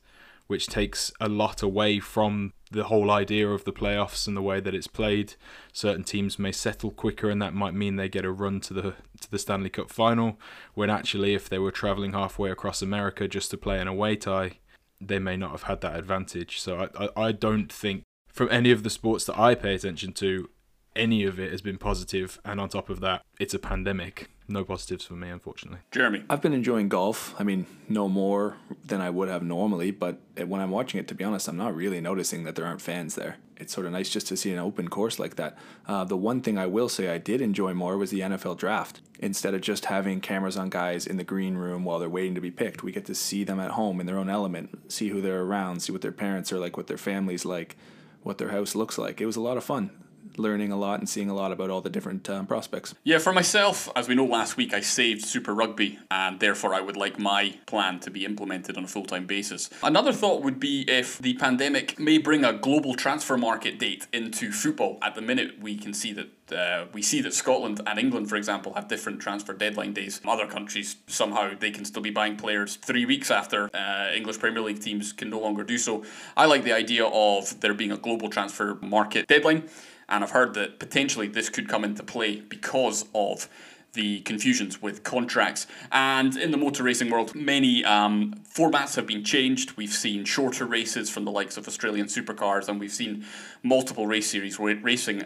which 0.50 0.66
takes 0.66 1.12
a 1.20 1.28
lot 1.28 1.62
away 1.62 2.00
from 2.00 2.52
the 2.72 2.82
whole 2.82 3.08
idea 3.08 3.48
of 3.48 3.62
the 3.62 3.72
playoffs 3.72 4.26
and 4.26 4.36
the 4.36 4.42
way 4.42 4.58
that 4.58 4.74
it's 4.74 4.88
played. 4.88 5.34
Certain 5.72 6.02
teams 6.02 6.40
may 6.40 6.50
settle 6.50 6.90
quicker, 6.90 7.30
and 7.30 7.40
that 7.40 7.54
might 7.54 7.72
mean 7.72 7.94
they 7.94 8.08
get 8.08 8.24
a 8.24 8.32
run 8.32 8.58
to 8.58 8.74
the 8.74 8.94
to 9.20 9.30
the 9.30 9.38
Stanley 9.38 9.70
Cup 9.70 9.92
final. 9.92 10.40
When 10.74 10.90
actually, 10.90 11.34
if 11.34 11.48
they 11.48 11.60
were 11.60 11.70
traveling 11.70 12.14
halfway 12.14 12.50
across 12.50 12.82
America 12.82 13.28
just 13.28 13.52
to 13.52 13.56
play 13.56 13.78
an 13.78 13.86
away 13.86 14.16
tie, 14.16 14.58
they 15.00 15.20
may 15.20 15.36
not 15.36 15.52
have 15.52 15.62
had 15.62 15.82
that 15.82 15.96
advantage. 15.96 16.58
So 16.58 16.88
I, 16.98 17.04
I, 17.04 17.26
I 17.28 17.32
don't 17.32 17.72
think 17.72 18.02
from 18.26 18.48
any 18.50 18.72
of 18.72 18.82
the 18.82 18.90
sports 18.90 19.26
that 19.26 19.38
I 19.38 19.54
pay 19.54 19.76
attention 19.76 20.12
to, 20.14 20.50
any 20.96 21.22
of 21.22 21.38
it 21.38 21.52
has 21.52 21.62
been 21.62 21.78
positive, 21.78 22.40
and 22.44 22.60
on 22.60 22.70
top 22.70 22.90
of 22.90 22.98
that, 22.98 23.22
it's 23.38 23.54
a 23.54 23.60
pandemic. 23.60 24.30
No 24.50 24.64
positives 24.64 25.04
for 25.04 25.14
me, 25.14 25.28
unfortunately. 25.28 25.78
Jeremy, 25.92 26.24
I've 26.28 26.42
been 26.42 26.52
enjoying 26.52 26.88
golf. 26.88 27.36
I 27.38 27.44
mean, 27.44 27.66
no 27.88 28.08
more 28.08 28.56
than 28.84 29.00
I 29.00 29.08
would 29.08 29.28
have 29.28 29.44
normally, 29.44 29.92
but 29.92 30.18
when 30.44 30.60
I'm 30.60 30.72
watching 30.72 30.98
it, 30.98 31.06
to 31.08 31.14
be 31.14 31.22
honest, 31.22 31.46
I'm 31.46 31.56
not 31.56 31.76
really 31.76 32.00
noticing 32.00 32.42
that 32.44 32.56
there 32.56 32.66
aren't 32.66 32.82
fans 32.82 33.14
there. 33.14 33.36
It's 33.58 33.72
sort 33.72 33.86
of 33.86 33.92
nice 33.92 34.10
just 34.10 34.26
to 34.26 34.36
see 34.36 34.52
an 34.52 34.58
open 34.58 34.88
course 34.88 35.20
like 35.20 35.36
that. 35.36 35.56
Uh, 35.86 36.02
the 36.02 36.16
one 36.16 36.40
thing 36.40 36.58
I 36.58 36.66
will 36.66 36.88
say 36.88 37.10
I 37.10 37.18
did 37.18 37.40
enjoy 37.40 37.74
more 37.74 37.96
was 37.96 38.10
the 38.10 38.20
NFL 38.20 38.56
draft. 38.56 39.00
Instead 39.20 39.54
of 39.54 39.60
just 39.60 39.84
having 39.84 40.20
cameras 40.20 40.56
on 40.56 40.68
guys 40.68 41.06
in 41.06 41.16
the 41.16 41.22
green 41.22 41.54
room 41.54 41.84
while 41.84 42.00
they're 42.00 42.08
waiting 42.08 42.34
to 42.34 42.40
be 42.40 42.50
picked, 42.50 42.82
we 42.82 42.90
get 42.90 43.04
to 43.04 43.14
see 43.14 43.44
them 43.44 43.60
at 43.60 43.72
home 43.72 44.00
in 44.00 44.06
their 44.06 44.18
own 44.18 44.30
element, 44.30 44.90
see 44.90 45.10
who 45.10 45.20
they're 45.20 45.42
around, 45.42 45.80
see 45.80 45.92
what 45.92 46.02
their 46.02 46.10
parents 46.10 46.52
are 46.52 46.58
like, 46.58 46.76
what 46.76 46.88
their 46.88 46.98
family's 46.98 47.44
like, 47.44 47.76
what 48.24 48.38
their 48.38 48.50
house 48.50 48.74
looks 48.74 48.98
like. 48.98 49.20
It 49.20 49.26
was 49.26 49.36
a 49.36 49.40
lot 49.40 49.56
of 49.56 49.62
fun 49.62 49.90
learning 50.36 50.72
a 50.72 50.76
lot 50.76 50.98
and 50.98 51.08
seeing 51.08 51.28
a 51.28 51.34
lot 51.34 51.52
about 51.52 51.70
all 51.70 51.80
the 51.80 51.90
different 51.90 52.28
um, 52.30 52.46
prospects. 52.46 52.94
Yeah, 53.04 53.18
for 53.18 53.32
myself, 53.32 53.88
as 53.94 54.08
we 54.08 54.14
know 54.14 54.24
last 54.24 54.56
week, 54.56 54.72
I 54.72 54.80
saved 54.80 55.24
Super 55.24 55.54
Rugby, 55.54 55.98
and 56.10 56.40
therefore 56.40 56.74
I 56.74 56.80
would 56.80 56.96
like 56.96 57.18
my 57.18 57.54
plan 57.66 58.00
to 58.00 58.10
be 58.10 58.24
implemented 58.24 58.76
on 58.76 58.84
a 58.84 58.88
full 58.88 59.04
time 59.04 59.26
basis. 59.26 59.70
Another 59.82 60.12
thought 60.12 60.42
would 60.42 60.58
be 60.58 60.84
if 60.88 61.18
the 61.18 61.34
pandemic 61.34 61.98
may 61.98 62.18
bring 62.18 62.44
a 62.44 62.52
global 62.52 62.94
transfer 62.94 63.36
market 63.36 63.78
date 63.78 64.06
into 64.12 64.52
football. 64.52 64.98
At 65.02 65.14
the 65.14 65.22
minute, 65.22 65.60
we 65.60 65.76
can 65.76 65.94
see 65.94 66.12
that 66.12 66.28
uh, 66.52 66.86
we 66.92 67.02
see 67.02 67.20
that 67.20 67.32
Scotland 67.32 67.80
and 67.86 67.98
England, 67.98 68.28
for 68.28 68.36
example, 68.36 68.74
have 68.74 68.88
different 68.88 69.20
transfer 69.20 69.52
deadline 69.52 69.92
days. 69.92 70.20
Other 70.26 70.46
countries, 70.46 70.96
somehow, 71.06 71.52
they 71.58 71.70
can 71.70 71.84
still 71.84 72.02
be 72.02 72.10
buying 72.10 72.36
players 72.36 72.76
three 72.76 73.06
weeks 73.06 73.30
after 73.30 73.70
uh, 73.74 74.10
English 74.12 74.38
Premier 74.38 74.62
League 74.62 74.80
teams 74.80 75.12
can 75.12 75.30
no 75.30 75.38
longer 75.38 75.62
do 75.62 75.78
so. 75.78 76.04
I 76.36 76.46
like 76.46 76.64
the 76.64 76.72
idea 76.72 77.06
of 77.06 77.60
there 77.60 77.74
being 77.74 77.92
a 77.92 77.96
global 77.96 78.28
transfer 78.28 78.78
market 78.80 79.28
deadline 79.28 79.68
and 80.10 80.24
I've 80.24 80.32
heard 80.32 80.54
that 80.54 80.78
potentially 80.78 81.28
this 81.28 81.48
could 81.48 81.68
come 81.68 81.84
into 81.84 82.02
play 82.02 82.40
because 82.40 83.06
of 83.14 83.48
the 83.92 84.20
confusions 84.20 84.80
with 84.80 85.02
contracts. 85.02 85.66
And 85.90 86.36
in 86.36 86.50
the 86.50 86.56
motor 86.56 86.82
racing 86.82 87.10
world, 87.10 87.34
many 87.34 87.84
um, 87.84 88.34
formats 88.54 88.96
have 88.96 89.06
been 89.06 89.24
changed. 89.24 89.76
We've 89.76 89.92
seen 89.92 90.24
shorter 90.24 90.64
races 90.64 91.10
from 91.10 91.24
the 91.24 91.30
likes 91.30 91.56
of 91.56 91.66
Australian 91.66 92.06
supercars, 92.06 92.68
and 92.68 92.78
we've 92.78 92.92
seen 92.92 93.24
multiple 93.62 94.06
race 94.06 94.30
series 94.30 94.58
racing 94.58 95.24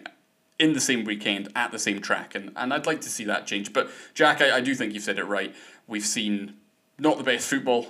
in 0.59 0.73
the 0.73 0.81
same 0.81 1.05
weekend 1.05 1.49
at 1.57 1.73
the 1.73 1.79
same 1.79 2.01
track. 2.01 2.35
And, 2.35 2.53
and 2.57 2.73
I'd 2.73 2.87
like 2.87 3.01
to 3.03 3.09
see 3.09 3.25
that 3.25 3.47
change. 3.47 3.73
But, 3.73 3.91
Jack, 4.15 4.41
I, 4.41 4.57
I 4.57 4.61
do 4.61 4.75
think 4.75 4.95
you've 4.95 5.03
said 5.03 5.19
it 5.19 5.25
right. 5.25 5.55
We've 5.87 6.07
seen 6.07 6.55
not 6.99 7.19
the 7.19 7.25
best 7.25 7.49
football. 7.49 7.87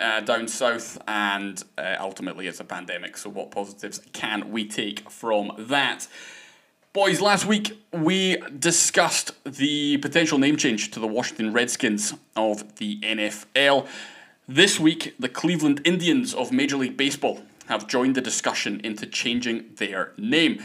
Uh, 0.00 0.20
down 0.20 0.46
south, 0.46 0.96
and 1.08 1.64
uh, 1.76 1.96
ultimately 1.98 2.46
it's 2.46 2.60
a 2.60 2.64
pandemic. 2.64 3.16
So, 3.16 3.28
what 3.30 3.50
positives 3.50 4.00
can 4.12 4.52
we 4.52 4.64
take 4.64 5.10
from 5.10 5.50
that? 5.58 6.06
Boys, 6.98 7.20
last 7.20 7.46
week 7.46 7.80
we 7.92 8.38
discussed 8.58 9.30
the 9.44 9.98
potential 9.98 10.36
name 10.36 10.56
change 10.56 10.90
to 10.90 10.98
the 10.98 11.06
Washington 11.06 11.52
Redskins 11.52 12.12
of 12.34 12.74
the 12.78 12.98
NFL. 13.02 13.86
This 14.48 14.80
week, 14.80 15.14
the 15.16 15.28
Cleveland 15.28 15.80
Indians 15.84 16.34
of 16.34 16.50
Major 16.50 16.76
League 16.76 16.96
Baseball 16.96 17.42
have 17.68 17.86
joined 17.86 18.16
the 18.16 18.20
discussion 18.20 18.80
into 18.82 19.06
changing 19.06 19.66
their 19.76 20.12
name. 20.18 20.60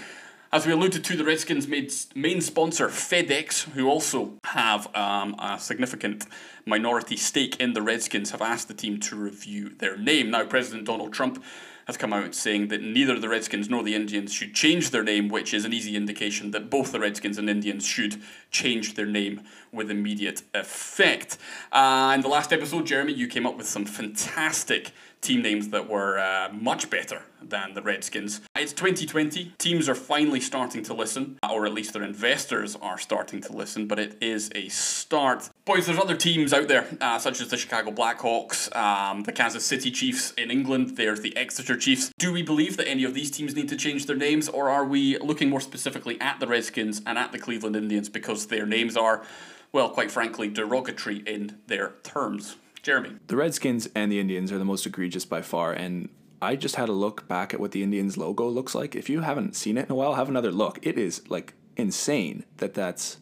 As 0.51 0.65
we 0.65 0.71
alluded 0.71 1.03
to, 1.03 1.15
the 1.15 1.23
Redskins' 1.23 1.67
main 1.67 2.41
sponsor, 2.41 2.87
FedEx, 2.87 3.69
who 3.73 3.87
also 3.87 4.33
have 4.45 4.87
um, 4.95 5.35
a 5.37 5.59
significant 5.59 6.25
minority 6.65 7.15
stake 7.15 7.59
in 7.59 7.73
the 7.73 7.83
Redskins, 7.83 8.31
have 8.31 8.41
asked 8.41 8.69
the 8.69 8.73
team 8.73 8.99
to 9.01 9.15
review 9.15 9.69
their 9.69 9.97
name. 9.97 10.31
Now, 10.31 10.45
President 10.45 10.87
Donald 10.87 11.13
Trump 11.13 11.43
has 11.85 11.97
come 11.97 12.13
out 12.13 12.33
saying 12.33 12.69
that 12.69 12.81
neither 12.81 13.19
the 13.19 13.29
Redskins 13.29 13.69
nor 13.69 13.83
the 13.83 13.95
Indians 13.95 14.33
should 14.33 14.53
change 14.53 14.91
their 14.91 15.03
name, 15.03 15.29
which 15.29 15.53
is 15.53 15.65
an 15.65 15.73
easy 15.73 15.95
indication 15.95 16.51
that 16.51 16.69
both 16.69 16.91
the 16.91 16.99
Redskins 16.99 17.37
and 17.37 17.49
Indians 17.49 17.85
should 17.85 18.21
change 18.51 18.95
their 18.95 19.05
name 19.05 19.41
with 19.71 19.91
immediate 19.91 20.43
effect. 20.53 21.37
Uh, 21.71 22.13
in 22.15 22.21
the 22.21 22.27
last 22.27 22.53
episode, 22.53 22.85
Jeremy, 22.85 23.13
you 23.13 23.27
came 23.27 23.45
up 23.45 23.57
with 23.57 23.67
some 23.67 23.85
fantastic 23.85 24.91
team 25.24 25.42
names 25.42 25.70
that 25.70 25.89
were 25.89 26.20
uh, 26.20 26.50
much 26.51 26.89
better 26.89 27.24
than 27.42 27.74
the 27.74 27.82
Redskins. 27.82 28.42
It's 28.56 28.74
2020. 28.74 29.53
Teams 29.58 29.89
are 29.89 29.96
finally 29.96 30.39
starting 30.39 30.84
to 30.84 30.94
listen, 30.94 31.38
or 31.50 31.65
at 31.65 31.74
least 31.74 31.94
their 31.94 32.03
investors 32.03 32.75
are 32.82 32.98
starting 32.98 33.42
to 33.42 33.53
listen, 33.53 33.88
but 33.88 34.00
it 34.00 34.18
is 34.22 34.51
a 34.56 34.70
start. 34.70 35.50
Boys, 35.65 35.86
there's 35.86 36.00
other 36.00 36.15
teams 36.15 36.53
out 36.53 36.68
there, 36.68 36.88
uh, 37.01 37.18
such 37.20 37.42
as 37.42 37.50
the 37.50 37.58
Chicago 37.58 37.92
Blackhawks, 37.92 38.74
um, 38.75 39.24
the 39.24 39.32
Kansas 39.32 39.65
City 39.65 39.92
Chiefs 39.92 40.32
in 40.32 40.51
England, 40.51 40.96
there's 40.98 41.22
the 41.22 41.36
Exeter 41.36 41.77
Chiefs. 41.77 42.12
Do 42.18 42.32
we 42.32 42.44
believe 42.44 42.77
that 42.77 42.88
any 42.88 43.03
of 43.03 43.13
these 43.13 43.32
teams 43.32 43.56
need 43.56 43.70
to 43.70 43.75
change 43.75 44.06
their 44.06 44.15
names, 44.15 44.50
or 44.50 44.70
are 44.70 44.86
we 44.86 45.18
looking 45.20 45.50
more 45.50 45.62
specifically 45.62 46.20
at 46.22 46.39
the 46.39 46.48
Redskins 46.48 47.01
and 47.06 47.18
at 47.18 47.32
the 47.32 47.39
Cleveland 47.39 47.75
Indians 47.75 48.10
because 48.10 48.48
their 48.48 48.65
names 48.65 48.98
are, 48.98 49.24
well, 49.72 49.89
quite 49.89 50.12
frankly, 50.12 50.50
derogatory 50.50 51.18
in 51.25 51.58
their 51.68 51.94
terms? 52.03 52.58
Jeremy. 52.83 53.15
The 53.27 53.37
Redskins 53.37 53.87
and 53.95 54.11
the 54.11 54.19
Indians 54.19 54.51
are 54.51 54.59
the 54.59 54.65
most 54.65 54.85
egregious 54.85 55.25
by 55.25 55.41
far, 55.41 55.71
and 55.71 56.09
I 56.41 56.57
just 56.57 56.75
had 56.75 56.89
a 56.89 56.93
look 56.93 57.27
back 57.29 57.53
at 57.53 57.59
what 57.61 57.71
the 57.71 57.81
Indians 57.81 58.17
logo 58.17 58.47
looks 58.47 58.75
like. 58.75 58.95
If 58.95 59.09
you 59.09 59.21
haven't 59.21 59.55
seen 59.55 59.77
it 59.77 59.85
in 59.85 59.91
a 59.91 59.95
while, 59.95 60.15
have 60.15 60.27
another 60.27 60.51
look. 60.51 60.79
It 60.85 60.97
is 60.97 61.27
like 61.29 61.53
insane 61.77 62.43
that 62.57 62.73
that's 62.73 63.17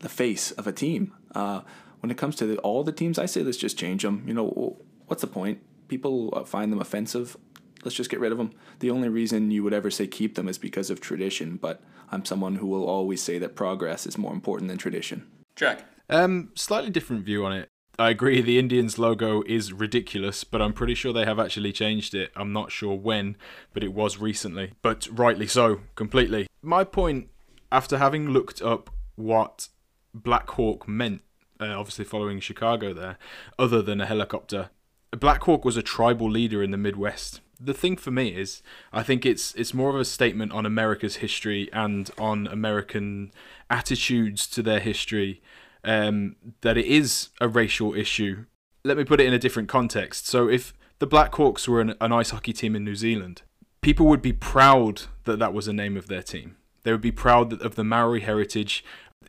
the 0.00 0.10
face 0.10 0.50
of 0.52 0.66
a 0.66 0.72
team. 0.72 1.14
Uh, 1.34 1.62
when 2.00 2.10
it 2.10 2.18
comes 2.18 2.36
to 2.36 2.46
the, 2.46 2.58
all 2.58 2.84
the 2.84 2.92
teams, 2.92 3.18
I 3.18 3.24
say 3.26 3.42
let's 3.42 3.56
just 3.56 3.78
change 3.78 4.02
them. 4.02 4.22
You 4.26 4.34
know, 4.34 4.76
what's 5.06 5.22
the 5.22 5.26
point? 5.26 5.60
People 5.88 6.32
uh, 6.36 6.44
find 6.44 6.70
them 6.70 6.80
offensive. 6.80 7.36
Let's 7.84 7.96
just 7.96 8.10
get 8.10 8.20
rid 8.20 8.32
of 8.32 8.38
them. 8.38 8.52
The 8.80 8.90
only 8.90 9.08
reason 9.08 9.50
you 9.50 9.64
would 9.64 9.72
ever 9.72 9.90
say 9.90 10.06
keep 10.06 10.34
them 10.34 10.48
is 10.48 10.58
because 10.58 10.90
of 10.90 11.00
tradition, 11.00 11.56
but 11.56 11.80
I'm 12.12 12.26
someone 12.26 12.56
who 12.56 12.66
will 12.66 12.86
always 12.86 13.22
say 13.22 13.38
that 13.38 13.56
progress 13.56 14.06
is 14.06 14.18
more 14.18 14.34
important 14.34 14.68
than 14.68 14.76
tradition. 14.76 15.26
Jack. 15.56 15.84
Um, 16.10 16.50
slightly 16.54 16.90
different 16.90 17.24
view 17.24 17.46
on 17.46 17.52
it. 17.52 17.68
I 17.98 18.10
agree 18.10 18.40
the 18.40 18.60
Indians 18.60 18.96
logo 18.96 19.42
is 19.46 19.72
ridiculous, 19.72 20.44
but 20.44 20.62
I'm 20.62 20.72
pretty 20.72 20.94
sure 20.94 21.12
they 21.12 21.24
have 21.24 21.40
actually 21.40 21.72
changed 21.72 22.14
it. 22.14 22.30
I'm 22.36 22.52
not 22.52 22.70
sure 22.70 22.94
when, 22.94 23.36
but 23.74 23.82
it 23.82 23.92
was 23.92 24.18
recently. 24.18 24.72
But 24.82 25.08
rightly 25.10 25.48
so, 25.48 25.80
completely. 25.96 26.46
My 26.62 26.84
point, 26.84 27.28
after 27.72 27.98
having 27.98 28.30
looked 28.30 28.62
up 28.62 28.90
what 29.16 29.68
Black 30.14 30.48
Hawk 30.50 30.86
meant, 30.86 31.22
uh, 31.60 31.76
obviously 31.76 32.04
following 32.04 32.38
Chicago 32.38 32.94
there, 32.94 33.18
other 33.58 33.82
than 33.82 34.00
a 34.00 34.06
helicopter, 34.06 34.70
Black 35.10 35.42
Hawk 35.42 35.64
was 35.64 35.76
a 35.76 35.82
tribal 35.82 36.30
leader 36.30 36.62
in 36.62 36.70
the 36.70 36.76
Midwest. 36.76 37.40
The 37.58 37.74
thing 37.74 37.96
for 37.96 38.12
me 38.12 38.28
is, 38.28 38.62
I 38.92 39.02
think 39.02 39.26
it's 39.26 39.52
it's 39.56 39.74
more 39.74 39.90
of 39.90 39.96
a 39.96 40.04
statement 40.04 40.52
on 40.52 40.64
America's 40.64 41.16
history 41.16 41.68
and 41.72 42.08
on 42.16 42.46
American 42.46 43.32
attitudes 43.68 44.46
to 44.48 44.62
their 44.62 44.78
history 44.78 45.42
um, 45.84 46.36
that 46.60 46.76
it 46.76 46.86
is 46.86 47.28
a 47.40 47.48
racial 47.48 47.94
issue. 47.94 48.44
Let 48.84 48.96
me 48.96 49.04
put 49.04 49.20
it 49.20 49.26
in 49.26 49.34
a 49.34 49.38
different 49.38 49.68
context. 49.68 50.26
So, 50.26 50.48
if 50.48 50.72
the 50.98 51.06
Black 51.06 51.34
Hawks 51.34 51.68
were 51.68 51.80
an, 51.80 51.94
an 52.00 52.12
ice 52.12 52.30
hockey 52.30 52.52
team 52.52 52.74
in 52.74 52.84
New 52.84 52.94
Zealand, 52.94 53.42
people 53.80 54.06
would 54.06 54.22
be 54.22 54.32
proud 54.32 55.02
that 55.24 55.38
that 55.38 55.52
was 55.52 55.66
the 55.66 55.72
name 55.72 55.96
of 55.96 56.08
their 56.08 56.22
team. 56.22 56.56
They 56.82 56.92
would 56.92 57.00
be 57.00 57.12
proud 57.12 57.60
of 57.60 57.74
the 57.74 57.84
Maori 57.84 58.20
heritage. 58.20 58.84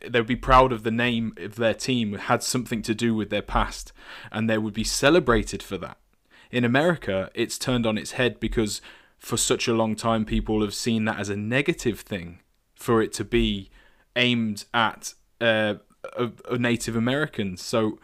They 0.06 0.18
would 0.20 0.26
be 0.26 0.36
proud 0.36 0.72
of 0.72 0.82
the 0.82 0.90
name 0.90 1.34
of 1.36 1.56
their 1.56 1.74
team 1.74 2.14
had 2.14 2.42
something 2.42 2.82
to 2.82 2.94
do 2.94 3.14
with 3.14 3.30
their 3.30 3.42
past, 3.42 3.92
and 4.32 4.48
they 4.48 4.58
would 4.58 4.74
be 4.74 4.84
celebrated 4.84 5.62
for 5.62 5.76
that. 5.78 5.98
In 6.50 6.64
America, 6.64 7.30
it's 7.34 7.58
turned 7.58 7.86
on 7.86 7.98
its 7.98 8.12
head 8.12 8.40
because 8.40 8.80
for 9.18 9.36
such 9.36 9.68
a 9.68 9.74
long 9.74 9.94
time 9.94 10.24
people 10.24 10.62
have 10.62 10.74
seen 10.74 11.04
that 11.04 11.20
as 11.20 11.28
a 11.28 11.36
negative 11.36 12.00
thing 12.00 12.40
for 12.74 13.02
it 13.02 13.12
to 13.12 13.24
be 13.24 13.70
aimed 14.16 14.64
at 14.72 15.14
uh, 15.40 15.74
of, 16.16 16.40
of 16.42 16.60
Native 16.60 16.96
Americans. 16.96 17.62
So 17.62 17.98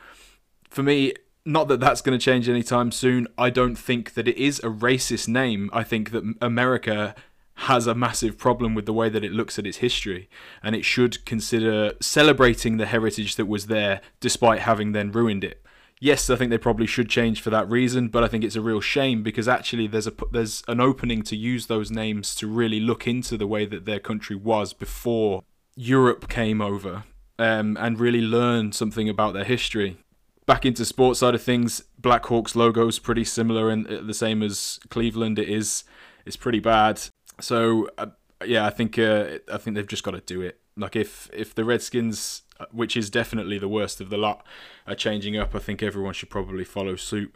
for 0.68 0.82
me, 0.82 1.14
not 1.44 1.68
that 1.68 1.80
that's 1.80 2.00
going 2.00 2.18
to 2.18 2.22
change 2.22 2.48
anytime 2.48 2.90
soon. 2.90 3.28
I 3.38 3.50
don't 3.50 3.76
think 3.76 4.14
that 4.14 4.26
it 4.26 4.36
is 4.36 4.58
a 4.58 4.68
racist 4.68 5.28
name. 5.28 5.70
I 5.72 5.84
think 5.84 6.10
that 6.10 6.34
America 6.42 7.14
has 7.60 7.86
a 7.86 7.94
massive 7.94 8.36
problem 8.36 8.74
with 8.74 8.84
the 8.84 8.92
way 8.92 9.08
that 9.08 9.24
it 9.24 9.32
looks 9.32 9.58
at 9.58 9.66
its 9.66 9.78
history, 9.78 10.28
and 10.62 10.76
it 10.76 10.84
should 10.84 11.24
consider 11.24 11.92
celebrating 12.00 12.76
the 12.76 12.86
heritage 12.86 13.36
that 13.36 13.46
was 13.46 13.66
there 13.66 14.00
despite 14.20 14.60
having 14.60 14.92
then 14.92 15.10
ruined 15.10 15.42
it. 15.42 15.62
Yes, 15.98 16.28
I 16.28 16.36
think 16.36 16.50
they 16.50 16.58
probably 16.58 16.86
should 16.86 17.08
change 17.08 17.40
for 17.40 17.48
that 17.48 17.70
reason, 17.70 18.08
but 18.08 18.22
I 18.22 18.28
think 18.28 18.44
it's 18.44 18.56
a 18.56 18.60
real 18.60 18.82
shame 18.82 19.22
because 19.22 19.48
actually 19.48 19.86
there's 19.86 20.06
a 20.06 20.12
there's 20.30 20.62
an 20.68 20.80
opening 20.80 21.22
to 21.22 21.36
use 21.36 21.66
those 21.66 21.90
names 21.90 22.34
to 22.34 22.46
really 22.46 22.80
look 22.80 23.06
into 23.06 23.38
the 23.38 23.46
way 23.46 23.64
that 23.64 23.86
their 23.86 24.00
country 24.00 24.36
was 24.36 24.74
before 24.74 25.42
Europe 25.74 26.28
came 26.28 26.60
over 26.60 27.04
um, 27.38 27.76
and 27.80 27.98
really 27.98 28.20
learn 28.20 28.72
something 28.72 29.08
about 29.08 29.34
their 29.34 29.44
history. 29.44 29.98
Back 30.46 30.64
into 30.64 30.84
sports 30.84 31.20
side 31.20 31.34
of 31.34 31.42
things, 31.42 31.82
Blackhawks 32.00 32.54
logo 32.54 32.86
is 32.86 32.98
pretty 32.98 33.24
similar 33.24 33.68
and 33.70 33.86
uh, 33.86 34.00
the 34.02 34.14
same 34.14 34.42
as 34.42 34.78
Cleveland. 34.90 35.38
It 35.38 35.48
is 35.48 35.84
it's 36.24 36.36
pretty 36.36 36.60
bad. 36.60 37.00
So 37.40 37.88
uh, 37.98 38.06
yeah, 38.44 38.64
I 38.64 38.70
think 38.70 38.98
uh, 38.98 39.38
I 39.52 39.58
think 39.58 39.76
they've 39.76 39.86
just 39.86 40.04
got 40.04 40.12
to 40.12 40.20
do 40.20 40.40
it. 40.42 40.60
Like 40.76 40.94
if 40.94 41.28
if 41.32 41.54
the 41.54 41.64
Redskins, 41.64 42.42
uh, 42.60 42.66
which 42.70 42.96
is 42.96 43.10
definitely 43.10 43.58
the 43.58 43.68
worst 43.68 44.00
of 44.00 44.10
the 44.10 44.16
lot, 44.16 44.46
are 44.86 44.94
changing 44.94 45.36
up, 45.36 45.54
I 45.54 45.58
think 45.58 45.82
everyone 45.82 46.14
should 46.14 46.30
probably 46.30 46.64
follow 46.64 46.96
suit. 46.96 47.34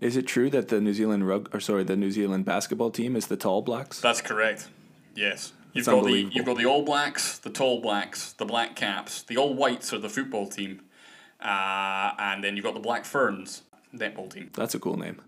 Is 0.00 0.16
it 0.16 0.26
true 0.26 0.48
that 0.50 0.68
the 0.68 0.80
New 0.80 0.94
Zealand 0.94 1.26
rug 1.26 1.48
or 1.54 1.60
sorry, 1.60 1.84
the 1.84 1.96
New 1.96 2.10
Zealand 2.10 2.44
basketball 2.44 2.90
team 2.90 3.16
is 3.16 3.26
the 3.26 3.36
Tall 3.36 3.62
Blacks? 3.62 4.00
That's 4.00 4.20
correct. 4.20 4.68
Yes. 5.14 5.52
You've 5.72 5.86
got 5.86 6.04
the 6.04 6.28
you've 6.32 6.46
got 6.46 6.56
the 6.56 6.66
All 6.66 6.82
Blacks, 6.82 7.38
the 7.38 7.50
Tall 7.50 7.80
Blacks, 7.80 8.32
the 8.32 8.44
Black 8.44 8.76
Caps, 8.76 9.22
the 9.22 9.36
All 9.36 9.54
Whites 9.54 9.92
are 9.92 9.98
the 9.98 10.08
football 10.08 10.48
team, 10.48 10.82
uh, 11.40 12.12
and 12.18 12.42
then 12.42 12.56
you've 12.56 12.64
got 12.64 12.74
the 12.74 12.80
Black 12.80 13.04
Ferns 13.04 13.62
netball 13.94 14.32
team. 14.32 14.50
That's 14.54 14.74
a 14.74 14.78
cool 14.78 14.96
name. 14.96 15.20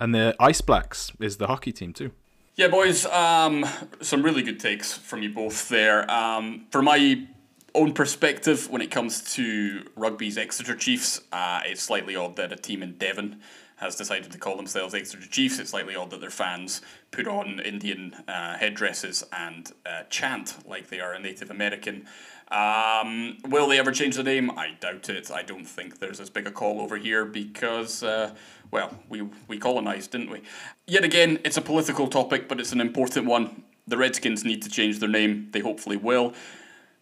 And 0.00 0.14
the 0.14 0.34
Ice 0.40 0.60
Blacks 0.60 1.12
is 1.20 1.36
the 1.36 1.46
hockey 1.46 1.72
team 1.72 1.92
too. 1.92 2.12
Yeah, 2.56 2.68
boys, 2.68 3.04
um, 3.06 3.66
some 4.00 4.22
really 4.22 4.42
good 4.42 4.60
takes 4.60 4.96
from 4.96 5.22
you 5.22 5.30
both 5.30 5.68
there. 5.68 6.08
Um, 6.10 6.66
for 6.70 6.82
my 6.82 7.26
own 7.74 7.92
perspective, 7.92 8.70
when 8.70 8.80
it 8.80 8.90
comes 8.92 9.34
to 9.34 9.84
rugby's 9.96 10.38
Exeter 10.38 10.76
Chiefs, 10.76 11.20
uh, 11.32 11.60
it's 11.64 11.82
slightly 11.82 12.14
odd 12.14 12.36
that 12.36 12.52
a 12.52 12.56
team 12.56 12.82
in 12.82 12.92
Devon 12.92 13.40
has 13.76 13.96
decided 13.96 14.30
to 14.32 14.38
call 14.38 14.56
themselves 14.56 14.94
Exeter 14.94 15.26
Chiefs. 15.26 15.58
It's 15.58 15.70
slightly 15.70 15.96
odd 15.96 16.10
that 16.10 16.20
their 16.20 16.30
fans 16.30 16.80
put 17.10 17.26
on 17.26 17.60
Indian 17.60 18.14
uh, 18.28 18.56
headdresses 18.56 19.24
and 19.32 19.72
uh, 19.84 20.04
chant 20.10 20.56
like 20.66 20.88
they 20.88 21.00
are 21.00 21.12
a 21.12 21.18
Native 21.18 21.50
American. 21.50 22.06
Um, 22.50 23.38
will 23.48 23.66
they 23.66 23.78
ever 23.78 23.90
change 23.90 24.16
the 24.16 24.22
name? 24.22 24.50
I 24.50 24.76
doubt 24.78 25.08
it. 25.08 25.30
I 25.30 25.42
don't 25.42 25.64
think 25.64 25.98
there's 25.98 26.20
as 26.20 26.30
big 26.30 26.46
a 26.46 26.50
call 26.50 26.80
over 26.80 26.96
here 26.96 27.24
because, 27.24 28.02
uh, 28.02 28.34
well, 28.70 28.96
we, 29.08 29.22
we 29.48 29.58
colonised, 29.58 30.12
didn't 30.12 30.30
we? 30.30 30.42
Yet 30.86 31.04
again, 31.04 31.40
it's 31.44 31.56
a 31.56 31.62
political 31.62 32.06
topic, 32.06 32.48
but 32.48 32.60
it's 32.60 32.72
an 32.72 32.80
important 32.80 33.26
one. 33.26 33.64
The 33.86 33.96
Redskins 33.96 34.44
need 34.44 34.62
to 34.62 34.70
change 34.70 35.00
their 35.00 35.08
name. 35.08 35.48
They 35.50 35.60
hopefully 35.60 35.96
will. 35.96 36.32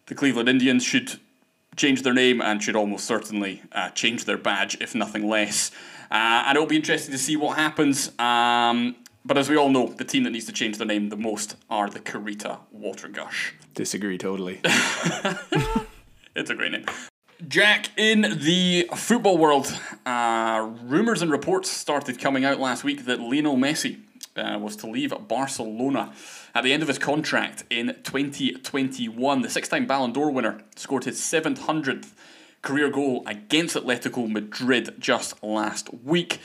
The 0.07 0.15
Cleveland 0.15 0.49
Indians 0.49 0.83
should 0.83 1.19
change 1.75 2.01
their 2.01 2.13
name 2.13 2.41
and 2.41 2.61
should 2.61 2.75
almost 2.75 3.05
certainly 3.05 3.61
uh, 3.71 3.89
change 3.91 4.25
their 4.25 4.37
badge, 4.37 4.77
if 4.81 4.95
nothing 4.95 5.27
less. 5.27 5.71
Uh, 6.13 6.43
and 6.45 6.55
it'll 6.55 6.67
be 6.67 6.75
interesting 6.75 7.11
to 7.11 7.17
see 7.17 7.35
what 7.35 7.57
happens. 7.57 8.11
Um, 8.19 8.95
but 9.25 9.35
as 9.35 9.49
we 9.49 9.57
all 9.57 9.69
know, 9.69 9.87
the 9.87 10.03
team 10.03 10.23
that 10.23 10.29
needs 10.29 10.45
to 10.45 10.51
change 10.51 10.77
their 10.77 10.85
name 10.85 11.09
the 11.09 11.17
most 11.17 11.55
are 11.71 11.89
the 11.89 11.99
Kurita 11.99 12.59
Water 12.71 13.07
Gush. 13.07 13.55
Disagree 13.73 14.19
totally. 14.19 14.61
it's 16.35 16.51
a 16.51 16.55
great 16.55 16.71
name. 16.71 16.85
Jack, 17.47 17.89
in 17.97 18.21
the 18.21 18.87
football 18.95 19.39
world, 19.39 19.75
uh, 20.05 20.69
rumours 20.83 21.23
and 21.23 21.31
reports 21.31 21.71
started 21.71 22.19
coming 22.19 22.45
out 22.45 22.59
last 22.59 22.83
week 22.83 23.05
that 23.05 23.19
Lionel 23.19 23.57
Messi 23.57 24.01
uh, 24.37 24.59
was 24.59 24.75
to 24.77 24.87
leave 24.87 25.13
Barcelona 25.27 26.13
at 26.53 26.63
the 26.63 26.73
end 26.73 26.83
of 26.83 26.87
his 26.87 26.99
contract 26.99 27.63
in 27.71 27.95
2021. 28.03 29.41
The 29.41 29.49
six 29.49 29.67
time 29.67 29.87
Ballon 29.87 30.13
d'Or 30.13 30.29
winner 30.29 30.61
scored 30.75 31.05
his 31.05 31.19
700th 31.19 32.11
career 32.63 32.89
goal 32.89 33.21
against 33.27 33.75
Atletico 33.75 34.27
Madrid 34.27 34.95
just 34.97 35.43
last 35.43 35.93
week. 35.93 36.39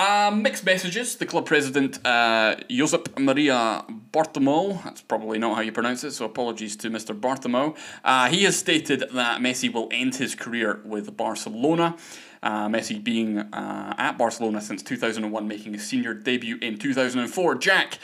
Um, 0.00 0.40
mixed 0.42 0.64
messages. 0.64 1.16
The 1.16 1.26
club 1.26 1.44
president, 1.44 1.98
uh, 2.06 2.56
Josep 2.70 3.18
Maria 3.18 3.84
Bartomeu, 4.12 4.82
that's 4.82 5.02
probably 5.02 5.38
not 5.38 5.56
how 5.56 5.60
you 5.60 5.72
pronounce 5.72 6.02
it, 6.04 6.12
so 6.12 6.24
apologies 6.24 6.74
to 6.76 6.88
Mr. 6.88 7.14
Bartomeu. 7.14 7.76
Uh, 8.02 8.28
he 8.28 8.44
has 8.44 8.56
stated 8.56 9.04
that 9.12 9.42
Messi 9.42 9.70
will 9.70 9.88
end 9.92 10.14
his 10.14 10.34
career 10.34 10.80
with 10.86 11.14
Barcelona. 11.18 11.96
Uh, 12.42 12.68
Messi 12.68 13.04
being 13.04 13.40
uh, 13.40 13.94
at 13.98 14.16
Barcelona 14.16 14.62
since 14.62 14.82
2001, 14.82 15.46
making 15.46 15.74
his 15.74 15.86
senior 15.86 16.14
debut 16.14 16.56
in 16.62 16.78
2004. 16.78 17.56
Jack, 17.56 17.98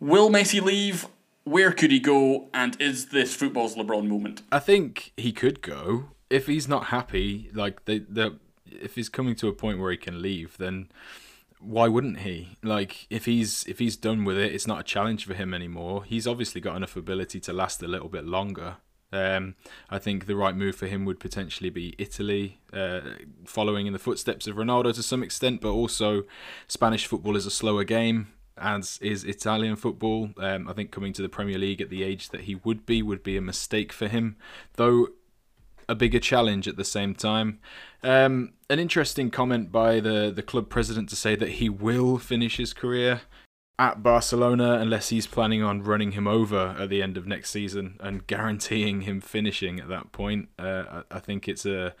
will 0.00 0.28
Messi 0.28 0.60
leave? 0.60 1.06
Where 1.50 1.72
could 1.72 1.90
he 1.90 1.98
go? 1.98 2.48
And 2.54 2.80
is 2.80 3.06
this 3.06 3.34
football's 3.34 3.74
LeBron 3.74 4.06
moment? 4.06 4.42
I 4.52 4.60
think 4.60 5.12
he 5.16 5.32
could 5.32 5.62
go 5.62 6.10
if 6.30 6.46
he's 6.46 6.68
not 6.68 6.86
happy. 6.86 7.50
Like 7.52 7.86
the 7.86 8.06
the 8.08 8.38
if 8.70 8.94
he's 8.94 9.08
coming 9.08 9.34
to 9.34 9.48
a 9.48 9.52
point 9.52 9.80
where 9.80 9.90
he 9.90 9.96
can 9.96 10.22
leave, 10.22 10.56
then 10.58 10.92
why 11.58 11.88
wouldn't 11.88 12.20
he? 12.20 12.56
Like 12.62 13.08
if 13.10 13.24
he's 13.24 13.64
if 13.66 13.80
he's 13.80 13.96
done 13.96 14.24
with 14.24 14.38
it, 14.38 14.54
it's 14.54 14.68
not 14.68 14.78
a 14.78 14.84
challenge 14.84 15.26
for 15.26 15.34
him 15.34 15.52
anymore. 15.52 16.04
He's 16.04 16.24
obviously 16.24 16.60
got 16.60 16.76
enough 16.76 16.94
ability 16.94 17.40
to 17.40 17.52
last 17.52 17.82
a 17.82 17.88
little 17.88 18.08
bit 18.08 18.26
longer. 18.26 18.76
Um, 19.12 19.56
I 19.90 19.98
think 19.98 20.26
the 20.26 20.36
right 20.36 20.54
move 20.54 20.76
for 20.76 20.86
him 20.86 21.04
would 21.04 21.18
potentially 21.18 21.68
be 21.68 21.96
Italy, 21.98 22.60
uh, 22.72 23.00
following 23.44 23.88
in 23.88 23.92
the 23.92 23.98
footsteps 23.98 24.46
of 24.46 24.54
Ronaldo 24.54 24.94
to 24.94 25.02
some 25.02 25.24
extent, 25.24 25.60
but 25.62 25.72
also 25.72 26.22
Spanish 26.68 27.06
football 27.06 27.34
is 27.34 27.44
a 27.44 27.50
slower 27.50 27.82
game, 27.82 28.28
as 28.60 28.98
is 29.00 29.24
Italian 29.24 29.76
football. 29.76 30.30
Um, 30.38 30.68
I 30.68 30.72
think 30.72 30.90
coming 30.90 31.12
to 31.14 31.22
the 31.22 31.28
Premier 31.28 31.58
League 31.58 31.80
at 31.80 31.90
the 31.90 32.02
age 32.02 32.28
that 32.30 32.42
he 32.42 32.54
would 32.56 32.86
be 32.86 33.02
would 33.02 33.22
be 33.22 33.36
a 33.36 33.40
mistake 33.40 33.92
for 33.92 34.08
him, 34.08 34.36
though 34.74 35.08
a 35.88 35.94
bigger 35.94 36.20
challenge 36.20 36.68
at 36.68 36.76
the 36.76 36.84
same 36.84 37.14
time. 37.14 37.58
Um, 38.02 38.52
an 38.70 38.78
interesting 38.78 39.30
comment 39.30 39.72
by 39.72 39.98
the, 39.98 40.30
the 40.34 40.42
club 40.42 40.68
president 40.68 41.08
to 41.08 41.16
say 41.16 41.34
that 41.34 41.48
he 41.52 41.68
will 41.68 42.16
finish 42.18 42.58
his 42.58 42.72
career 42.72 43.22
at 43.76 44.02
Barcelona 44.02 44.74
unless 44.74 45.08
he's 45.08 45.26
planning 45.26 45.62
on 45.62 45.82
running 45.82 46.12
him 46.12 46.28
over 46.28 46.76
at 46.78 46.90
the 46.90 47.02
end 47.02 47.16
of 47.16 47.26
next 47.26 47.50
season 47.50 47.96
and 47.98 48.26
guaranteeing 48.26 49.00
him 49.00 49.20
finishing 49.20 49.80
at 49.80 49.88
that 49.88 50.12
point. 50.12 50.48
Uh, 50.58 51.02
I, 51.10 51.16
I 51.16 51.18
think 51.18 51.48
it's 51.48 51.66
a 51.66 51.94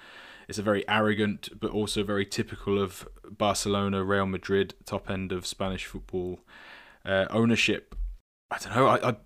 it's 0.50 0.58
a 0.58 0.62
very 0.62 0.86
arrogant 0.88 1.48
but 1.60 1.70
also 1.70 2.02
very 2.02 2.26
typical 2.26 2.82
of 2.82 3.08
Barcelona, 3.24 4.02
Real 4.02 4.26
Madrid, 4.26 4.74
top 4.84 5.08
end 5.08 5.30
of 5.30 5.46
Spanish 5.46 5.86
football 5.86 6.40
uh, 7.04 7.26
ownership. 7.30 7.94
I 8.50 8.58
don't 8.58 8.74
know. 8.74 8.86
I, 8.88 9.10
I, 9.10 9.16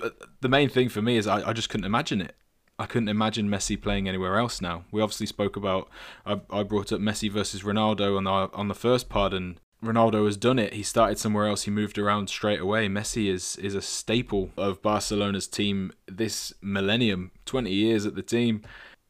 the 0.42 0.50
main 0.50 0.68
thing 0.68 0.90
for 0.90 1.00
me 1.00 1.16
is 1.16 1.26
I, 1.26 1.48
I 1.48 1.54
just 1.54 1.70
couldn't 1.70 1.86
imagine 1.86 2.20
it. 2.20 2.36
I 2.78 2.84
couldn't 2.84 3.08
imagine 3.08 3.48
Messi 3.48 3.80
playing 3.80 4.06
anywhere 4.06 4.36
else 4.36 4.60
now. 4.60 4.84
We 4.92 5.00
obviously 5.00 5.24
spoke 5.24 5.56
about 5.56 5.88
I, 6.26 6.42
I 6.50 6.62
brought 6.62 6.92
up 6.92 7.00
Messi 7.00 7.30
versus 7.30 7.62
Ronaldo 7.62 8.18
on 8.18 8.24
the 8.24 8.30
on 8.30 8.68
the 8.68 8.74
first 8.74 9.08
part, 9.08 9.32
and 9.32 9.58
Ronaldo 9.82 10.26
has 10.26 10.36
done 10.36 10.58
it. 10.58 10.74
He 10.74 10.82
started 10.82 11.18
somewhere 11.18 11.46
else. 11.46 11.62
He 11.62 11.70
moved 11.70 11.96
around 11.96 12.28
straight 12.28 12.60
away. 12.60 12.86
Messi 12.86 13.30
is 13.30 13.56
is 13.56 13.74
a 13.74 13.80
staple 13.80 14.50
of 14.58 14.82
Barcelona's 14.82 15.48
team 15.48 15.90
this 16.06 16.52
millennium. 16.60 17.30
Twenty 17.46 17.72
years 17.72 18.04
at 18.04 18.14
the 18.14 18.22
team. 18.22 18.60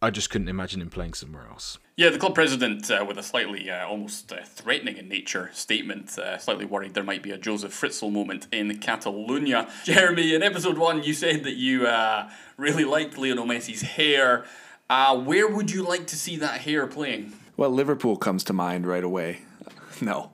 I 0.00 0.10
just 0.10 0.30
couldn't 0.30 0.48
imagine 0.48 0.80
him 0.80 0.90
playing 0.90 1.14
somewhere 1.14 1.48
else. 1.50 1.78
Yeah, 1.96 2.10
the 2.10 2.18
club 2.18 2.34
president, 2.34 2.90
uh, 2.90 3.04
with 3.06 3.18
a 3.18 3.22
slightly 3.22 3.70
uh, 3.70 3.86
almost 3.86 4.32
uh, 4.32 4.38
threatening 4.44 4.96
in 4.96 5.08
nature 5.08 5.50
statement, 5.52 6.18
uh, 6.18 6.38
slightly 6.38 6.64
worried 6.64 6.94
there 6.94 7.04
might 7.04 7.22
be 7.22 7.30
a 7.30 7.38
Josef 7.38 7.72
Fritzl 7.72 8.10
moment 8.10 8.48
in 8.50 8.78
Catalonia. 8.78 9.70
Jeremy, 9.84 10.34
in 10.34 10.42
episode 10.42 10.76
one, 10.76 11.04
you 11.04 11.14
said 11.14 11.44
that 11.44 11.54
you 11.54 11.86
uh, 11.86 12.28
really 12.56 12.84
liked 12.84 13.16
Lionel 13.16 13.46
Messi's 13.46 13.82
hair. 13.82 14.44
Uh, 14.90 15.16
where 15.20 15.46
would 15.46 15.70
you 15.70 15.84
like 15.84 16.08
to 16.08 16.16
see 16.16 16.36
that 16.38 16.62
hair 16.62 16.88
playing? 16.88 17.32
Well, 17.56 17.70
Liverpool 17.70 18.16
comes 18.16 18.42
to 18.44 18.52
mind 18.52 18.86
right 18.86 19.04
away. 19.04 19.42
No. 20.00 20.32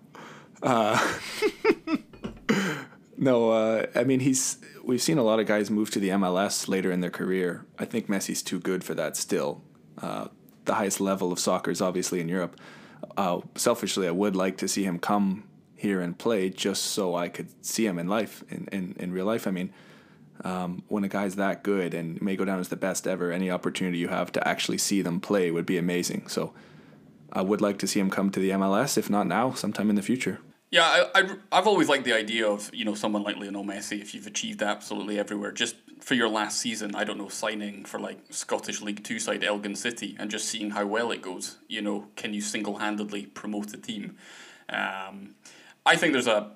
no, 3.18 3.86
I 3.94 4.04
mean, 4.04 4.20
he's 4.20 4.56
we've 4.82 5.02
seen 5.02 5.18
a 5.18 5.22
lot 5.22 5.38
of 5.38 5.46
guys 5.46 5.70
move 5.70 5.90
to 5.90 6.00
the 6.00 6.08
MLS 6.08 6.66
later 6.66 6.90
in 6.90 7.00
their 7.00 7.10
career. 7.10 7.66
I 7.78 7.84
think 7.84 8.06
Messi's 8.06 8.42
too 8.42 8.58
good 8.58 8.82
for 8.82 8.94
that 8.94 9.18
still. 9.18 9.62
The 10.64 10.74
highest 10.74 11.00
level 11.00 11.32
of 11.32 11.38
soccer 11.38 11.70
is 11.70 11.80
obviously 11.80 12.20
in 12.20 12.28
Europe. 12.28 12.60
Uh, 13.16 13.40
selfishly, 13.54 14.06
I 14.06 14.12
would 14.12 14.36
like 14.36 14.56
to 14.58 14.68
see 14.68 14.84
him 14.84 14.98
come 14.98 15.44
here 15.76 16.00
and 16.00 16.18
play 16.18 16.50
just 16.50 16.84
so 16.84 17.14
I 17.14 17.28
could 17.28 17.48
see 17.64 17.86
him 17.86 17.98
in 17.98 18.06
life, 18.06 18.44
in, 18.50 18.68
in, 18.70 18.94
in 18.98 19.12
real 19.12 19.24
life. 19.24 19.46
I 19.46 19.50
mean, 19.50 19.72
um, 20.44 20.82
when 20.88 21.04
a 21.04 21.08
guy's 21.08 21.36
that 21.36 21.62
good 21.62 21.94
and 21.94 22.20
may 22.20 22.36
go 22.36 22.44
down 22.44 22.60
as 22.60 22.68
the 22.68 22.76
best 22.76 23.06
ever, 23.06 23.32
any 23.32 23.50
opportunity 23.50 23.98
you 23.98 24.08
have 24.08 24.32
to 24.32 24.46
actually 24.46 24.78
see 24.78 25.02
them 25.02 25.20
play 25.20 25.50
would 25.50 25.66
be 25.66 25.78
amazing. 25.78 26.28
So 26.28 26.52
I 27.32 27.42
would 27.42 27.60
like 27.60 27.78
to 27.78 27.86
see 27.86 28.00
him 28.00 28.10
come 28.10 28.30
to 28.30 28.40
the 28.40 28.50
MLS, 28.50 28.98
if 28.98 29.08
not 29.08 29.26
now, 29.26 29.52
sometime 29.52 29.90
in 29.90 29.96
the 29.96 30.02
future. 30.02 30.40
Yeah, 30.70 30.82
I, 30.84 31.20
I, 31.20 31.28
I've 31.50 31.66
always 31.66 31.88
liked 31.88 32.04
the 32.04 32.12
idea 32.12 32.46
of, 32.46 32.70
you 32.72 32.84
know, 32.84 32.94
someone 32.94 33.24
like 33.24 33.36
Lionel 33.36 33.64
Messi, 33.64 34.00
if 34.00 34.14
you've 34.14 34.28
achieved 34.28 34.62
absolutely 34.62 35.18
everywhere, 35.18 35.50
just 35.50 35.74
for 36.00 36.14
your 36.14 36.28
last 36.28 36.60
season, 36.60 36.94
I 36.94 37.02
don't 37.02 37.18
know, 37.18 37.28
signing 37.28 37.84
for 37.84 37.98
like 37.98 38.18
Scottish 38.30 38.80
League 38.80 39.02
Two 39.02 39.18
side 39.18 39.42
Elgin 39.42 39.74
City 39.74 40.16
and 40.18 40.30
just 40.30 40.48
seeing 40.48 40.70
how 40.70 40.86
well 40.86 41.10
it 41.10 41.22
goes. 41.22 41.58
You 41.68 41.82
know, 41.82 42.06
can 42.14 42.32
you 42.34 42.40
single 42.40 42.78
handedly 42.78 43.26
promote 43.26 43.74
a 43.74 43.78
team? 43.78 44.16
Um, 44.68 45.34
I 45.84 45.96
think 45.96 46.12
there's 46.12 46.28
a, 46.28 46.52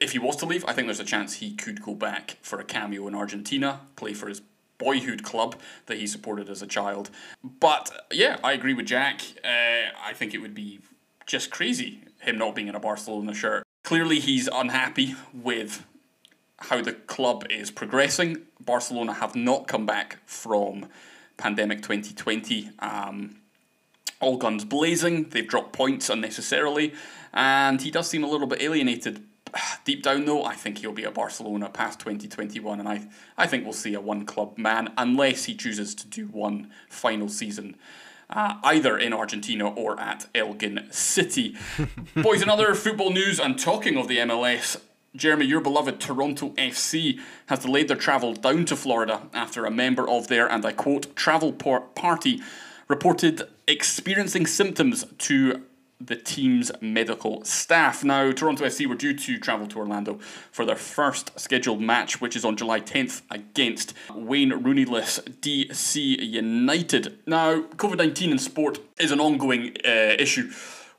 if 0.00 0.10
he 0.12 0.18
was 0.18 0.34
to 0.36 0.46
leave, 0.46 0.64
I 0.64 0.72
think 0.72 0.88
there's 0.88 0.98
a 0.98 1.04
chance 1.04 1.34
he 1.34 1.54
could 1.54 1.80
go 1.80 1.94
back 1.94 2.38
for 2.42 2.58
a 2.58 2.64
cameo 2.64 3.06
in 3.06 3.14
Argentina, 3.14 3.82
play 3.94 4.14
for 4.14 4.26
his 4.26 4.42
boyhood 4.78 5.22
club 5.22 5.54
that 5.86 5.98
he 5.98 6.08
supported 6.08 6.50
as 6.50 6.60
a 6.60 6.66
child. 6.66 7.10
But 7.44 7.92
yeah, 8.10 8.38
I 8.42 8.52
agree 8.52 8.74
with 8.74 8.86
Jack. 8.86 9.20
Uh, 9.44 9.92
I 10.04 10.12
think 10.12 10.34
it 10.34 10.38
would 10.38 10.54
be 10.54 10.80
just 11.24 11.52
crazy 11.52 12.00
him 12.24 12.38
not 12.38 12.54
being 12.54 12.68
in 12.68 12.74
a 12.74 12.80
Barcelona 12.80 13.34
shirt. 13.34 13.62
Clearly, 13.82 14.18
he's 14.18 14.48
unhappy 14.48 15.14
with 15.32 15.84
how 16.58 16.80
the 16.80 16.92
club 16.92 17.44
is 17.50 17.70
progressing. 17.70 18.38
Barcelona 18.60 19.14
have 19.14 19.34
not 19.34 19.68
come 19.68 19.86
back 19.86 20.18
from 20.26 20.86
pandemic 21.36 21.82
2020. 21.82 22.70
Um, 22.78 23.36
all 24.20 24.36
guns 24.36 24.64
blazing. 24.64 25.24
They've 25.24 25.46
dropped 25.46 25.72
points 25.72 26.08
unnecessarily, 26.08 26.94
and 27.32 27.80
he 27.80 27.90
does 27.90 28.08
seem 28.08 28.24
a 28.24 28.28
little 28.28 28.46
bit 28.46 28.62
alienated. 28.62 29.24
Deep 29.84 30.02
down, 30.02 30.24
though, 30.24 30.44
I 30.44 30.54
think 30.54 30.78
he'll 30.78 30.92
be 30.92 31.04
at 31.04 31.14
Barcelona 31.14 31.68
past 31.68 32.00
2021, 32.00 32.80
and 32.80 32.88
I, 32.88 33.06
I 33.36 33.46
think 33.46 33.64
we'll 33.64 33.72
see 33.72 33.94
a 33.94 34.00
one 34.00 34.24
club 34.24 34.56
man 34.56 34.92
unless 34.96 35.44
he 35.44 35.54
chooses 35.54 35.94
to 35.96 36.06
do 36.06 36.26
one 36.26 36.70
final 36.88 37.28
season 37.28 37.76
uh, 38.30 38.54
either 38.64 38.98
in 38.98 39.12
Argentina 39.12 39.68
or 39.68 39.98
at 40.00 40.26
Elgin 40.34 40.86
City. 40.90 41.56
Boys, 42.16 42.42
another 42.42 42.74
football 42.74 43.10
news, 43.10 43.38
and 43.38 43.58
talking 43.58 43.96
of 43.96 44.08
the 44.08 44.18
MLS, 44.18 44.80
Jeremy, 45.16 45.46
your 45.46 45.60
beloved 45.60 46.00
Toronto 46.00 46.50
FC 46.50 47.20
has 47.46 47.60
delayed 47.60 47.88
their 47.88 47.96
travel 47.96 48.34
down 48.34 48.64
to 48.64 48.76
Florida 48.76 49.28
after 49.32 49.64
a 49.64 49.70
member 49.70 50.08
of 50.08 50.28
their, 50.28 50.50
and 50.50 50.64
I 50.66 50.72
quote, 50.72 51.14
travel 51.14 51.52
party 51.52 52.40
reported 52.88 53.42
experiencing 53.66 54.46
symptoms 54.46 55.04
to 55.18 55.62
the 56.06 56.16
team's 56.16 56.70
medical 56.80 57.44
staff. 57.44 58.04
Now, 58.04 58.32
Toronto 58.32 58.64
FC 58.64 58.86
were 58.86 58.94
due 58.94 59.14
to 59.14 59.38
travel 59.38 59.66
to 59.68 59.78
Orlando 59.78 60.18
for 60.50 60.64
their 60.64 60.76
first 60.76 61.38
scheduled 61.38 61.80
match, 61.80 62.20
which 62.20 62.36
is 62.36 62.44
on 62.44 62.56
July 62.56 62.80
10th 62.80 63.22
against 63.30 63.94
Wayne 64.14 64.52
Rooney-less 64.52 65.20
DC 65.20 65.96
United. 65.96 67.18
Now, 67.26 67.62
COVID 67.62 67.98
19 67.98 68.32
in 68.32 68.38
sport 68.38 68.78
is 68.98 69.10
an 69.10 69.20
ongoing 69.20 69.76
uh, 69.84 70.16
issue. 70.18 70.50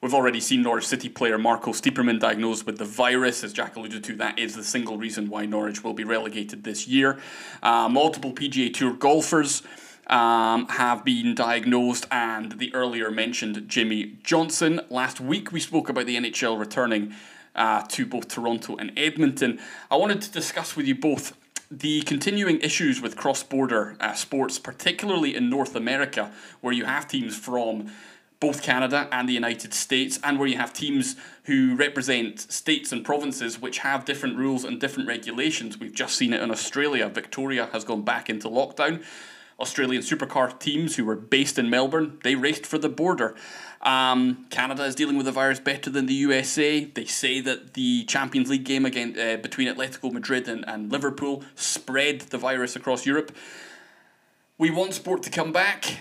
We've 0.02 0.14
already 0.14 0.40
seen 0.40 0.62
Norwich 0.62 0.86
City 0.86 1.10
player 1.10 1.38
Marco 1.38 1.72
Stiepermann 1.72 2.20
diagnosed 2.20 2.66
with 2.66 2.78
the 2.78 2.86
virus. 2.86 3.44
As 3.44 3.54
Jack 3.54 3.76
alluded 3.76 4.04
to, 4.04 4.16
that 4.18 4.38
is 4.38 4.56
the 4.56 4.64
single 4.64 4.98
reason 4.98 5.30
why 5.30 5.46
Norwich 5.46 5.84
will 5.84 5.94
be 5.94 6.04
relegated 6.04 6.64
this 6.64 6.88
year. 6.88 7.18
Uh, 7.64 7.90
multiple 7.90 8.32
PGA 8.32 8.72
Tour 8.72 8.94
golfers 8.94 9.64
um, 10.08 10.68
have 10.68 11.04
been 11.04 11.36
diagnosed, 11.36 12.06
and 12.12 12.54
the 12.54 12.74
earlier 12.74 13.12
mentioned 13.12 13.68
Jimmie 13.68 14.18
Johnson. 14.24 14.82
Last 14.90 15.20
week 15.20 15.52
we 15.52 15.60
spoke 15.60 15.90
about 15.90 16.06
the 16.06 16.16
NHL 16.18 16.60
returning 16.60 17.14
uh, 17.56 17.84
to 17.90 18.06
both 18.06 18.28
Toronto 18.28 18.76
and 18.76 18.92
Edmonton. 18.98 19.60
I 19.90 19.96
wanted 19.96 20.22
to 20.22 20.32
discuss 20.32 20.76
with 20.76 20.88
you 20.88 20.96
both 20.96 21.36
the 21.72 22.02
continuing 22.02 22.60
issues 22.60 23.02
with 23.02 23.16
cross 23.16 23.44
border 23.44 23.98
uh, 24.00 24.14
sports, 24.14 24.60
particularly 24.60 25.36
in 25.36 25.50
North 25.50 25.76
America, 25.76 26.32
where 26.62 26.74
you 26.74 26.86
have 26.86 27.08
teams 27.08 27.36
from 27.36 27.92
both 28.40 28.62
Canada 28.62 29.08
and 29.12 29.28
the 29.28 29.34
United 29.34 29.74
States, 29.74 30.20
and 30.24 30.38
where 30.38 30.48
you 30.48 30.58
have 30.58 30.74
teams 30.74 31.16
who 31.46 31.76
represent 31.76 32.40
states 32.52 32.92
and 32.92 33.04
provinces 33.04 33.60
which 33.60 33.80
have 33.80 34.06
different 34.06 34.38
rules 34.38 34.64
and 34.64 34.80
different 34.80 35.08
regulations. 35.08 35.80
We've 35.80 35.94
just 35.94 36.16
seen 36.16 36.34
it 36.34 36.42
in 36.42 36.52
Australia. 36.52 37.10
Victoria 37.10 37.70
has 37.72 37.84
gone 37.84 38.04
back 38.04 38.30
into 38.30 38.48
lockdown. 38.50 39.04
Australian 39.60 40.02
supercar 40.02 40.60
teams 40.60 40.96
who 40.96 41.06
were 41.06 41.16
based 41.16 41.58
in 41.58 41.70
Melbourne, 41.70 42.20
they 42.24 42.36
raced 42.36 42.66
for 42.66 42.78
the 42.78 42.90
border. 42.90 43.36
Um, 43.82 44.48
Canada 44.50 44.84
is 44.84 44.96
dealing 44.96 45.16
with 45.16 45.28
the 45.28 45.32
virus 45.32 45.60
better 45.60 45.90
than 45.90 46.08
the 46.08 46.14
USA. 46.16 46.84
They 46.84 47.06
say 47.06 47.40
that 47.42 47.74
the 47.76 48.04
Champions 48.06 48.50
League 48.50 48.66
game 48.66 48.86
again 48.86 49.18
uh, 49.18 49.38
between 49.38 49.68
Atletico 49.68 50.12
Madrid 50.12 50.48
and, 50.48 50.68
and 50.68 50.92
Liverpool 50.92 51.44
spread 51.56 52.22
the 52.22 52.38
virus 52.38 52.76
across 52.76 53.06
Europe. 53.06 53.32
We 54.58 54.72
want 54.72 54.94
sport 54.94 55.24
to 55.24 55.30
come 55.30 55.52
back. 55.52 56.00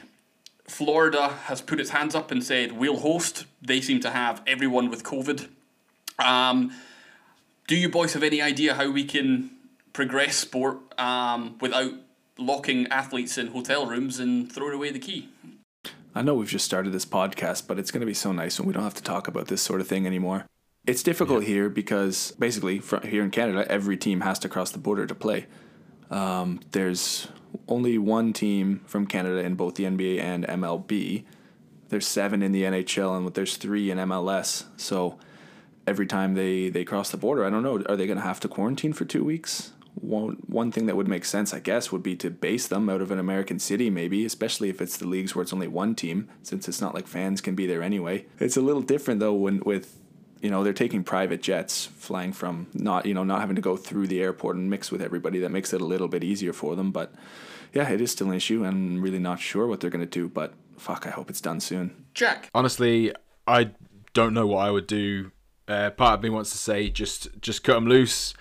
Florida 0.67 1.29
has 1.45 1.61
put 1.61 1.79
its 1.79 1.91
hands 1.91 2.15
up 2.15 2.31
and 2.31 2.43
said 2.43 2.73
we'll 2.73 2.99
host. 2.99 3.45
They 3.61 3.81
seem 3.81 4.01
to 4.01 4.11
have 4.11 4.43
everyone 4.47 4.89
with 4.89 5.05
COVID. 5.05 5.49
Um, 6.19 6.73
do 7.67 7.77
you 7.77 7.89
boys 7.89 8.15
have 8.15 8.23
any 8.23 8.41
idea 8.41 8.75
how 8.75 8.91
we 8.91 9.05
can 9.05 9.51
progress 9.93 10.37
sport 10.37 10.79
um, 10.99 11.57
without 11.61 11.93
locking 12.39 12.87
athletes 12.89 13.39
in 13.39 13.49
hotel 13.49 13.87
rooms 13.87 14.19
and 14.19 14.51
throwing 14.51 14.75
away 14.75 14.91
the 14.91 14.99
key. 14.99 15.29
I 16.15 16.23
know 16.23 16.35
we've 16.35 16.49
just 16.49 16.65
started 16.65 16.93
this 16.93 17.05
podcast, 17.05 17.67
but 17.67 17.79
it's 17.79 17.91
going 17.91 18.01
to 18.01 18.07
be 18.07 18.15
so 18.15 18.33
nice 18.33 18.59
when 18.59 18.69
we 18.69 18.73
don't 18.73 18.85
have 18.85 18.95
to 18.95 19.03
talk 19.03 19.27
about 19.27 19.49
this 19.49 19.63
sort 19.63 19.81
of 19.81 19.89
thing 19.89 20.07
anymore. 20.07 20.47
It's 20.87 21.03
difficult 21.03 21.43
yeah. 21.43 21.49
here 21.49 21.69
because 21.69 22.33
basically, 22.39 22.81
here 23.03 23.23
in 23.23 23.31
Canada, 23.31 23.67
every 23.71 23.97
team 23.97 24.21
has 24.21 24.39
to 24.41 24.49
cross 24.49 24.71
the 24.71 24.79
border 24.79 25.07
to 25.07 25.15
play. 25.15 25.47
Um, 26.11 26.61
there's 26.73 27.29
only 27.69 27.99
one 27.99 28.33
team 28.33 28.83
from 28.87 29.07
Canada 29.07 29.39
in 29.39 29.55
both 29.55 29.75
the 29.75 29.85
NBA 29.85 30.21
and 30.21 30.47
MLB. 30.47 31.25
There's 31.89 32.07
seven 32.07 32.43
in 32.43 32.53
the 32.53 32.63
NHL, 32.63 33.17
and 33.17 33.35
there's 33.35 33.57
three 33.57 33.91
in 33.91 33.99
MLS. 33.99 34.65
So 34.77 35.19
every 35.87 36.07
time 36.07 36.35
they, 36.35 36.69
they 36.69 36.85
cross 36.85 37.11
the 37.11 37.17
border, 37.17 37.45
I 37.45 37.51
don't 37.51 37.63
know, 37.63 37.83
are 37.89 37.97
they 37.97 38.07
going 38.07 38.19
to 38.19 38.25
have 38.25 38.41
to 38.41 38.49
quarantine 38.49 38.93
for 38.93 39.05
two 39.05 39.25
weeks? 39.25 39.73
One 39.95 40.37
one 40.47 40.73
thing 40.73 40.87
that 40.87 40.97
would 40.97 41.09
make 41.09 41.25
sense, 41.25 41.55
I 41.55 41.61
guess, 41.61 41.93
would 41.93 42.03
be 42.03 42.17
to 42.17 42.31
base 42.31 42.67
them 42.67 42.89
out 42.89 43.01
of 43.01 43.11
an 43.11 43.19
American 43.19 43.59
city, 43.59 43.91
maybe, 43.91 44.25
especially 44.25 44.69
if 44.69 44.81
it's 44.81 44.97
the 44.97 45.07
leagues 45.07 45.35
where 45.35 45.43
it's 45.43 45.53
only 45.53 45.69
one 45.69 45.95
team, 45.95 46.29
since 46.43 46.69
it's 46.69 46.81
not 46.81 46.95
like 46.95 47.07
fans 47.07 47.41
can 47.41 47.55
be 47.55 47.67
there 47.67 47.83
anyway. 47.83 48.27
It's 48.39 48.57
a 48.57 48.61
little 48.61 48.83
different 48.83 49.21
though 49.21 49.35
when 49.35 49.61
with 49.61 49.99
you 50.41 50.51
know 50.51 50.63
they're 50.63 50.73
taking 50.73 51.03
private 51.05 51.41
jets 51.43 51.87
flying 51.87 52.33
from 52.33 52.67
not 52.75 53.07
you 53.07 53.15
know 53.15 53.25
not 53.25 53.41
having 53.41 53.57
to 53.57 53.63
go 53.63 53.77
through 53.77 54.07
the 54.09 54.21
airport 54.21 54.57
and 54.57 54.69
mix 54.69 54.91
with 54.93 55.01
everybody. 55.01 55.39
That 55.39 55.51
makes 55.51 55.73
it 55.73 55.81
a 55.81 55.85
little 55.87 56.09
bit 56.09 56.23
easier 56.23 56.53
for 56.53 56.77
them 56.77 56.93
but 56.93 57.15
yeah 57.73 57.89
it 57.89 58.01
is 58.01 58.13
still 58.13 58.29
an 58.29 58.35
issue 58.35 58.65
i'm 58.65 59.03
really 59.03 59.19
not 59.19 59.41
sure 59.41 59.67
what 59.67 59.81
they're 59.81 59.91
going 59.91 60.01
to 60.05 60.07
do 60.07 60.29
but 60.29 60.55
fuck 60.79 61.07
i 61.07 61.11
hope 61.11 61.29
it's 61.29 61.41
done 61.41 61.61
soon. 61.61 62.05
Jack. 62.15 62.49
Honestly 62.55 63.13
i 63.47 63.71
don't 64.13 64.35
know 64.35 64.47
what 64.47 64.67
i 64.67 64.71
would 64.71 64.87
do. 64.87 65.31
Uh, 65.67 65.89
part 65.89 66.19
of 66.19 66.23
me 66.23 66.29
wants 66.29 66.51
to 66.51 66.59
say 66.59 66.91
just 66.91 67.29
just 67.41 67.65
cut 67.65 67.75
them 67.75 67.87
loose 67.87 68.35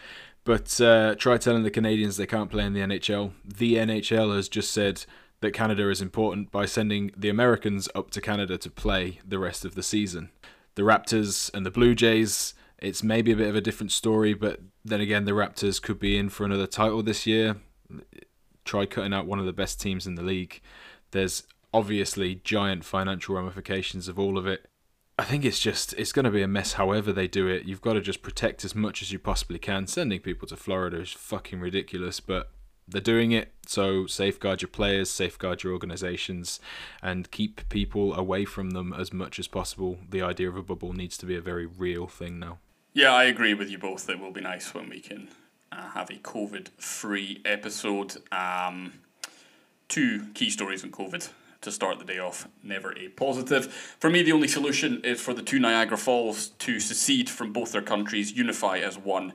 but 0.43 0.79
uh, 0.82 1.15
try 1.15 1.38
telling 1.38 1.63
the 1.63 1.71
Canadians 1.71 2.17
they 2.17 2.27
can't 2.27 2.51
play 2.51 2.65
in 2.65 2.73
the 2.73 2.82
NHL. 2.82 3.32
The 3.45 3.75
NHL 3.75 4.36
has 4.36 4.49
just 4.49 4.71
said 4.71 5.06
that 5.41 5.51
Canada 5.51 5.89
is 5.89 6.01
important 6.01 6.51
by 6.51 6.65
sending 6.65 7.12
the 7.15 7.29
Americans 7.29 7.89
up 7.95 8.12
to 8.12 8.21
Canada 8.21 8.58
to 8.58 8.69
play 8.69 9.19
the 9.25 9.39
rest 9.39 9.65
of 9.65 9.75
the 9.75 9.84
season. 9.84 10.29
The 10.75 10.84
Raptors 10.84 11.53
and 11.53 11.65
the 11.65 11.71
Blue 11.71 11.95
Jays, 11.95 12.53
it's 12.79 13.03
maybe 13.03 13.32
a 13.32 13.36
bit 13.36 13.49
of 13.49 13.56
a 13.56 13.62
different 13.62 13.91
story, 13.91 14.34
but 14.34 14.62
then 14.84 15.01
again, 15.01 15.25
the 15.25 15.32
Raptors 15.32 15.82
could 15.82 15.99
be 15.99 16.17
in 16.17 16.29
for 16.29 16.45
another 16.45 16.67
title 16.67 17.03
this 17.03 17.27
year. 17.27 17.58
Try 18.65 18.86
cutting 18.86 19.13
out 19.13 19.27
one 19.27 19.39
of 19.39 19.45
the 19.45 19.53
best 19.53 19.79
teams 19.79 20.08
in 20.08 20.15
the 20.15 20.23
league. 20.23 20.62
There's 21.12 21.43
obviously 21.73 22.36
giant 22.36 22.86
financial 22.86 23.36
ramifications 23.36 24.08
of 24.08 24.19
all 24.19 24.38
of 24.38 24.47
it. 24.47 24.69
I 25.17 25.23
think 25.23 25.45
it's 25.45 25.60
just 25.60 25.93
it's 25.93 26.12
going 26.12 26.26
to 26.26 26.32
be 26.32 26.41
a 26.41 26.47
mess. 26.47 26.73
However 26.73 27.13
they 27.13 27.28
do 27.28 27.47
it, 27.47 27.65
you've 27.65 27.82
got 27.82 27.93
to 27.93 28.02
just 28.02 28.23
protect 28.23 28.65
as 28.65 28.73
much 28.73 29.02
as 29.02 29.12
you 29.12 29.19
possibly 29.19 29.60
can. 29.60 29.86
Sending 29.86 30.19
people 30.19 30.47
to 30.47 30.56
Florida 30.56 31.02
is 31.02 31.12
fucking 31.12 31.60
ridiculous, 31.60 32.19
but 32.19 32.49
they're 32.88 32.99
doing 32.99 33.32
it. 33.32 33.52
So 33.67 34.08
safeguard 34.08 34.62
your 34.62 34.69
players, 34.69 35.12
safeguard 35.12 35.63
your 35.63 35.73
organizations, 35.73 36.60
and 37.02 37.30
keep 37.30 37.67
people 37.69 38.13
away 38.15 38.45
from 38.45 38.71
them 38.71 38.91
as 38.91 39.13
much 39.13 39.38
as 39.38 39.47
possible. 39.47 39.99
The 40.10 40.23
idea 40.23 40.49
of 40.49 40.58
a 40.58 40.63
bubble 40.63 40.93
needs 40.93 41.17
to 41.19 41.26
be 41.28 41.36
a 41.36 41.41
very 41.41 41.67
real 41.67 42.08
thing 42.08 42.39
now. 42.39 42.58
Yeah, 42.93 43.13
I 43.13 43.26
agree 43.26 43.54
with 43.54 43.69
you 43.69 43.78
both. 43.78 44.10
It 44.10 44.19
will 44.19 44.32
be 44.32 44.41
nice 44.41 44.73
when 44.73 44.89
we 44.89 44.99
can 44.99 45.30
uh, 45.71 45.89
have 45.91 46.10
a 46.10 46.15
COVID-free 46.15 47.41
episode. 47.45 48.17
Um, 48.32 48.93
two 49.88 50.28
key 50.34 50.49
stories 50.49 50.84
on 50.84 50.91
COVID 50.91 51.30
to 51.63 51.71
start 51.71 51.99
the 51.99 52.06
day 52.06 52.19
off. 52.19 52.47
Never 52.62 52.97
a 52.97 53.10
positive. 53.10 53.73
For 53.99 54.10
me, 54.10 54.21
the 54.21 54.32
only 54.32 54.47
solution 54.47 55.02
is 55.04 55.19
for 55.19 55.34
the 55.34 55.41
two 55.41 55.60
Niagara 55.60 55.97
Falls 55.97 56.49
to 56.60 56.80
secede 56.80 57.30
from 57.30 57.52
both 57.52 57.71
their 57.71 57.82
countries, 57.82 58.32
unify 58.32 58.78
as 58.78 58.97
one. 58.97 59.34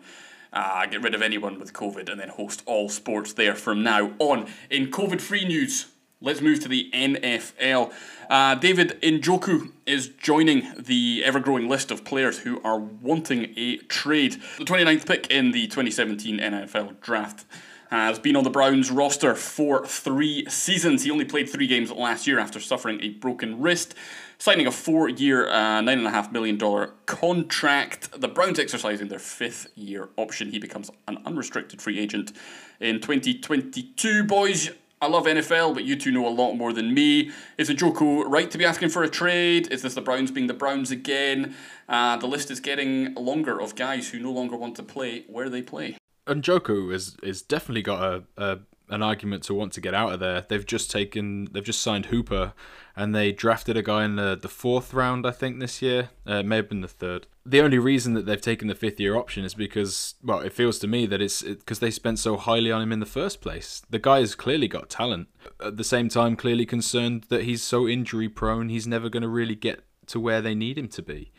Uh, 0.52 0.86
get 0.86 1.02
rid 1.02 1.14
of 1.14 1.20
anyone 1.20 1.58
with 1.58 1.72
COVID 1.72 2.08
and 2.08 2.18
then 2.18 2.30
host 2.30 2.62
all 2.64 2.88
sports 2.88 3.32
there 3.34 3.54
from 3.54 3.82
now 3.82 4.12
on. 4.18 4.46
In 4.70 4.90
COVID 4.90 5.20
free 5.20 5.44
news, 5.44 5.86
let's 6.20 6.40
move 6.40 6.60
to 6.60 6.68
the 6.68 6.90
NFL. 6.92 7.92
Uh, 8.30 8.54
David 8.54 8.98
Njoku 9.02 9.72
is 9.84 10.08
joining 10.08 10.72
the 10.78 11.22
ever 11.24 11.40
growing 11.40 11.68
list 11.68 11.90
of 11.90 12.04
players 12.04 12.40
who 12.40 12.62
are 12.62 12.78
wanting 12.78 13.52
a 13.56 13.76
trade. 13.76 14.40
The 14.58 14.64
29th 14.64 15.06
pick 15.06 15.30
in 15.30 15.50
the 15.50 15.66
2017 15.66 16.38
NFL 16.38 17.00
draft 17.00 17.44
has 17.90 18.18
been 18.18 18.36
on 18.36 18.44
the 18.44 18.50
Browns 18.50 18.90
roster 18.90 19.34
for 19.34 19.86
three 19.86 20.44
seasons. 20.48 21.04
He 21.04 21.10
only 21.10 21.24
played 21.24 21.48
three 21.48 21.66
games 21.66 21.90
last 21.90 22.26
year 22.26 22.38
after 22.38 22.60
suffering 22.60 23.02
a 23.02 23.10
broken 23.10 23.60
wrist, 23.60 23.94
signing 24.38 24.66
a 24.66 24.70
four 24.70 25.08
year, 25.08 25.48
uh, 25.48 25.80
$9.5 25.80 26.32
million 26.32 26.90
contract. 27.06 28.20
The 28.20 28.28
Browns 28.28 28.58
exercising 28.58 29.08
their 29.08 29.18
fifth 29.18 29.68
year 29.74 30.10
option. 30.16 30.50
He 30.50 30.58
becomes 30.58 30.90
an 31.06 31.18
unrestricted 31.24 31.80
free 31.80 31.98
agent 31.98 32.32
in 32.80 33.00
2022. 33.00 34.24
Boys, 34.24 34.70
I 35.00 35.06
love 35.06 35.26
NFL, 35.26 35.74
but 35.74 35.84
you 35.84 35.96
two 35.96 36.10
know 36.10 36.26
a 36.26 36.30
lot 36.30 36.54
more 36.54 36.72
than 36.72 36.92
me. 36.92 37.30
Is 37.56 37.70
Njoku 37.70 38.24
right 38.26 38.50
to 38.50 38.58
be 38.58 38.64
asking 38.64 38.88
for 38.88 39.04
a 39.04 39.08
trade? 39.08 39.68
Is 39.70 39.82
this 39.82 39.94
the 39.94 40.00
Browns 40.02 40.30
being 40.30 40.48
the 40.48 40.54
Browns 40.54 40.90
again? 40.90 41.54
Uh, 41.88 42.16
the 42.16 42.26
list 42.26 42.50
is 42.50 42.60
getting 42.60 43.14
longer 43.14 43.60
of 43.60 43.76
guys 43.76 44.10
who 44.10 44.18
no 44.18 44.32
longer 44.32 44.56
want 44.56 44.74
to 44.76 44.82
play 44.82 45.24
where 45.28 45.48
they 45.48 45.62
play. 45.62 45.96
Njoku 46.34 46.92
is 46.92 47.16
is 47.22 47.42
definitely 47.42 47.82
got 47.82 48.02
a, 48.02 48.24
a 48.36 48.58
an 48.90 49.02
argument 49.02 49.42
to 49.44 49.54
want 49.54 49.72
to 49.74 49.80
get 49.80 49.94
out 49.94 50.12
of 50.12 50.20
there. 50.20 50.44
They've 50.48 50.64
just 50.64 50.90
taken, 50.90 51.48
they've 51.52 51.64
just 51.64 51.82
signed 51.82 52.06
Hooper, 52.06 52.52
and 52.96 53.14
they 53.14 53.32
drafted 53.32 53.76
a 53.76 53.82
guy 53.82 54.04
in 54.04 54.16
the, 54.16 54.38
the 54.40 54.48
fourth 54.48 54.94
round, 54.94 55.26
I 55.26 55.30
think, 55.30 55.60
this 55.60 55.82
year. 55.82 56.10
Uh, 56.26 56.36
it 56.36 56.46
may 56.46 56.56
have 56.56 56.68
been 56.68 56.80
the 56.80 56.88
third. 56.88 57.26
The 57.44 57.60
only 57.60 57.78
reason 57.78 58.14
that 58.14 58.26
they've 58.26 58.40
taken 58.40 58.68
the 58.68 58.74
fifth 58.74 58.98
year 58.98 59.16
option 59.16 59.44
is 59.44 59.54
because, 59.54 60.14
well, 60.22 60.40
it 60.40 60.52
feels 60.52 60.78
to 60.80 60.86
me 60.86 61.06
that 61.06 61.20
it's 61.20 61.42
because 61.42 61.78
it, 61.78 61.80
they 61.80 61.90
spent 61.90 62.18
so 62.18 62.36
highly 62.36 62.72
on 62.72 62.82
him 62.82 62.92
in 62.92 63.00
the 63.00 63.06
first 63.06 63.40
place. 63.40 63.82
The 63.88 63.98
guy 63.98 64.20
has 64.20 64.34
clearly 64.34 64.68
got 64.68 64.88
talent. 64.88 65.28
At 65.64 65.76
the 65.76 65.84
same 65.84 66.08
time, 66.08 66.36
clearly 66.36 66.66
concerned 66.66 67.26
that 67.28 67.44
he's 67.44 67.62
so 67.62 67.86
injury 67.86 68.28
prone, 68.28 68.68
he's 68.68 68.86
never 68.86 69.08
going 69.08 69.22
to 69.22 69.28
really 69.28 69.54
get 69.54 69.84
to 70.06 70.18
where 70.18 70.40
they 70.40 70.54
need 70.54 70.78
him 70.78 70.88
to 70.88 71.02
be. 71.02 71.30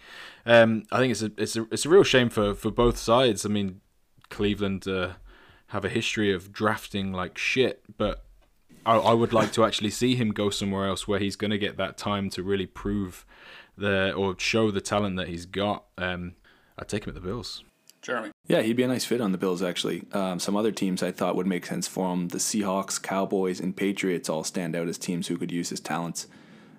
Um, 0.46 0.84
I 0.92 1.00
think 1.00 1.12
it's 1.12 1.24
a 1.24 1.32
it's 1.38 1.56
a 1.56 1.68
it's 1.72 1.86
a 1.86 1.90
real 1.90 2.04
shame 2.04 2.30
for 2.30 2.54
for 2.54 2.70
both 2.70 2.98
sides. 2.98 3.46
I 3.46 3.50
mean, 3.50 3.82
Cleveland. 4.30 4.88
Uh, 4.88 5.14
have 5.70 5.86
a 5.86 5.90
history 5.90 6.34
of 6.34 6.52
drafting 6.52 7.14
like 7.14 7.38
shit, 7.38 7.84
but 7.98 8.24
I, 8.86 8.96
I 8.96 9.14
would 9.14 9.34
like 9.34 9.52
to 9.54 9.64
actually 9.64 9.92
see 9.92 10.16
him 10.16 10.32
go 10.32 10.50
somewhere 10.50 10.88
else 10.88 11.08
where 11.08 11.20
he's 11.20 11.36
going 11.36 11.52
to 11.52 11.60
get 11.60 11.78
that 11.78 11.98
time 11.98 12.30
to 12.32 12.44
really 12.44 12.66
prove 12.66 13.26
the 13.78 14.12
or 14.14 14.38
show 14.40 14.72
the 14.72 14.82
talent 14.82 15.18
that 15.18 15.28
he's 15.28 15.46
got. 15.46 15.86
Um, 15.98 16.34
I'd 16.78 16.88
take 16.88 17.06
him 17.06 17.12
at 17.12 17.16
the 17.16 17.22
Bills. 17.22 17.64
Jeremy. 18.02 18.32
Yeah, 18.48 18.62
he'd 18.62 18.78
be 18.78 18.84
a 18.84 18.88
nice 18.88 19.06
fit 19.06 19.22
on 19.22 19.32
the 19.32 19.38
Bills, 19.38 19.62
actually. 19.62 20.06
Um, 20.12 20.40
some 20.40 20.56
other 20.56 20.72
teams 20.72 21.04
I 21.04 21.12
thought 21.12 21.36
would 21.36 21.46
make 21.46 21.68
sense 21.68 21.88
for 21.88 22.14
him. 22.14 22.30
The 22.30 22.38
Seahawks, 22.40 23.00
Cowboys, 23.00 23.60
and 23.60 23.76
Patriots 23.76 24.30
all 24.30 24.44
stand 24.44 24.76
out 24.76 24.88
as 24.88 24.98
teams 24.98 25.28
who 25.28 25.38
could 25.38 25.52
use 25.52 25.70
his 25.70 25.82
talents. 25.82 26.26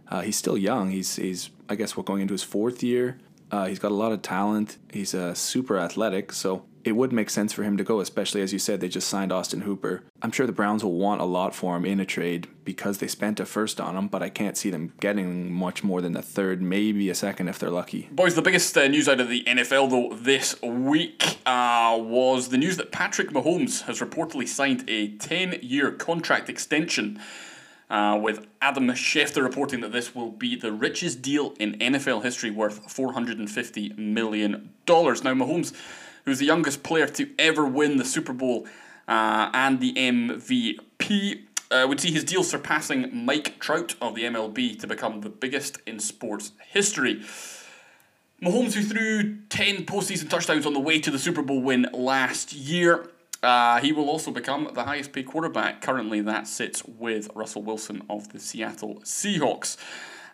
Uh, 0.08 0.22
he's 0.22 0.36
still 0.36 0.58
young. 0.58 0.90
He's, 0.90 1.14
he's 1.16 1.50
I 1.68 1.76
guess, 1.76 1.96
what, 1.96 2.06
going 2.06 2.22
into 2.22 2.32
his 2.32 2.42
fourth 2.42 2.82
year. 2.82 3.18
Uh, 3.52 3.66
he's 3.66 3.78
got 3.78 3.92
a 3.92 3.94
lot 3.94 4.10
of 4.10 4.22
talent. 4.22 4.78
He's 4.90 5.14
uh, 5.14 5.34
super 5.34 5.78
athletic. 5.78 6.32
So 6.32 6.64
it 6.84 6.92
would 6.92 7.12
make 7.12 7.30
sense 7.30 7.52
for 7.52 7.62
him 7.62 7.76
to 7.76 7.84
go, 7.84 8.00
especially 8.00 8.40
as 8.40 8.52
you 8.52 8.58
said, 8.58 8.80
they 8.80 8.88
just 8.88 9.08
signed 9.08 9.32
Austin 9.32 9.62
Hooper. 9.62 10.02
I'm 10.22 10.32
sure 10.32 10.46
the 10.46 10.52
Browns 10.52 10.82
will 10.82 10.94
want 10.96 11.20
a 11.20 11.24
lot 11.24 11.54
for 11.54 11.76
him 11.76 11.84
in 11.84 12.00
a 12.00 12.06
trade 12.06 12.48
because 12.64 12.98
they 12.98 13.06
spent 13.06 13.40
a 13.40 13.46
first 13.46 13.80
on 13.80 13.96
him, 13.96 14.08
but 14.08 14.22
I 14.22 14.28
can't 14.30 14.56
see 14.56 14.70
them 14.70 14.94
getting 15.00 15.52
much 15.52 15.84
more 15.84 16.00
than 16.00 16.16
a 16.16 16.22
third, 16.22 16.62
maybe 16.62 17.10
a 17.10 17.14
second 17.14 17.48
if 17.48 17.58
they're 17.58 17.70
lucky. 17.70 18.08
Boys, 18.12 18.34
the 18.34 18.42
biggest 18.42 18.76
uh, 18.76 18.88
news 18.88 19.08
out 19.08 19.20
of 19.20 19.28
the 19.28 19.44
NFL, 19.44 19.90
though, 19.90 20.16
this 20.16 20.60
week 20.62 21.38
uh, 21.46 21.98
was 22.00 22.48
the 22.48 22.58
news 22.58 22.76
that 22.78 22.92
Patrick 22.92 23.30
Mahomes 23.30 23.82
has 23.82 24.00
reportedly 24.00 24.48
signed 24.48 24.84
a 24.88 25.08
10 25.16 25.58
year 25.62 25.90
contract 25.92 26.48
extension. 26.48 27.20
Uh, 27.88 28.16
with 28.22 28.46
Adam 28.62 28.86
Schefter 28.90 29.42
reporting 29.42 29.80
that 29.80 29.90
this 29.90 30.14
will 30.14 30.30
be 30.30 30.54
the 30.54 30.70
richest 30.70 31.22
deal 31.22 31.54
in 31.58 31.76
NFL 31.80 32.22
history 32.22 32.48
worth 32.48 32.86
$450 32.86 33.98
million. 33.98 34.70
Now, 34.86 35.02
Mahomes 35.34 35.74
who's 36.24 36.38
the 36.38 36.46
youngest 36.46 36.82
player 36.82 37.06
to 37.06 37.28
ever 37.38 37.66
win 37.66 37.96
the 37.96 38.04
Super 38.04 38.32
Bowl 38.32 38.66
uh, 39.08 39.50
and 39.52 39.80
the 39.80 39.92
MVP. 39.94 41.44
Uh, 41.72 41.86
would 41.88 42.00
see 42.00 42.10
his 42.10 42.24
deal 42.24 42.42
surpassing 42.42 43.24
Mike 43.24 43.60
Trout 43.60 43.94
of 44.00 44.16
the 44.16 44.24
MLB 44.24 44.78
to 44.80 44.88
become 44.88 45.20
the 45.20 45.28
biggest 45.28 45.78
in 45.86 46.00
sports 46.00 46.50
history. 46.66 47.22
Mahomes, 48.42 48.74
who 48.74 48.82
threw 48.82 49.36
10 49.50 49.84
postseason 49.84 50.28
touchdowns 50.28 50.66
on 50.66 50.72
the 50.72 50.80
way 50.80 50.98
to 50.98 51.10
the 51.10 51.18
Super 51.18 51.42
Bowl 51.42 51.60
win 51.60 51.86
last 51.92 52.52
year, 52.52 53.06
uh, 53.42 53.80
he 53.80 53.92
will 53.92 54.08
also 54.08 54.30
become 54.30 54.70
the 54.74 54.84
highest 54.84 55.12
paid 55.12 55.26
quarterback. 55.26 55.80
Currently, 55.80 56.22
that 56.22 56.46
sits 56.48 56.84
with 56.84 57.28
Russell 57.34 57.62
Wilson 57.62 58.02
of 58.08 58.30
the 58.30 58.38
Seattle 58.38 58.96
Seahawks. 59.04 59.76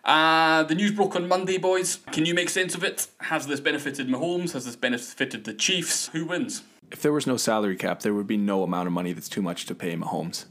Uh, 0.07 0.63
the 0.63 0.73
news 0.73 0.93
broke 0.93 1.17
on 1.17 1.27
Monday, 1.27 1.57
boys. 1.57 1.99
Can 2.13 2.25
you 2.25 2.33
make 2.33 2.49
sense 2.49 2.73
of 2.73 2.83
it? 2.83 3.07
Has 3.19 3.45
this 3.45 3.59
benefited 3.59 4.07
Mahomes? 4.07 4.53
Has 4.53 4.63
this 4.63 4.77
benefited 4.77 5.43
the 5.43 5.53
Chiefs? 5.53 6.07
Who 6.13 6.25
wins? 6.25 6.63
If 6.89 7.01
there 7.01 7.11
was 7.11 7.27
no 7.27 7.35
salary 7.35 7.75
cap, 7.75 7.99
there 7.99 8.13
would 8.13 8.25
be 8.25 8.37
no 8.37 8.63
amount 8.63 8.87
of 8.87 8.93
money 8.93 9.11
that's 9.11 9.27
too 9.27 9.41
much 9.41 9.65
to 9.65 9.75
pay 9.75 9.93
Mahomes. 9.97 10.45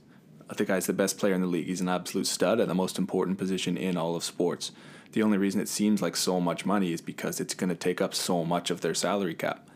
The 0.55 0.66
guy's 0.66 0.87
the 0.87 0.92
best 0.92 1.16
player 1.16 1.33
in 1.33 1.40
the 1.40 1.47
league. 1.47 1.69
He's 1.69 1.81
an 1.81 1.88
absolute 1.88 2.27
stud 2.27 2.61
at 2.61 2.69
the 2.69 2.75
most 2.75 2.99
important 2.99 3.38
position 3.38 3.79
in 3.79 3.97
all 3.97 4.14
of 4.14 4.23
sports. 4.23 4.73
The 5.12 5.23
only 5.23 5.38
reason 5.38 5.62
it 5.62 5.71
seems 5.71 6.03
like 6.03 6.16
so 6.16 6.38
much 6.38 6.66
money 6.66 6.92
is 6.92 7.01
because 7.01 7.40
it's 7.40 7.55
going 7.55 7.71
to 7.71 7.75
take 7.75 8.03
up 8.03 8.14
so 8.14 8.45
much 8.45 8.71
of 8.71 8.83
their 8.83 8.95
salary 8.95 9.35
cap. 9.35 9.66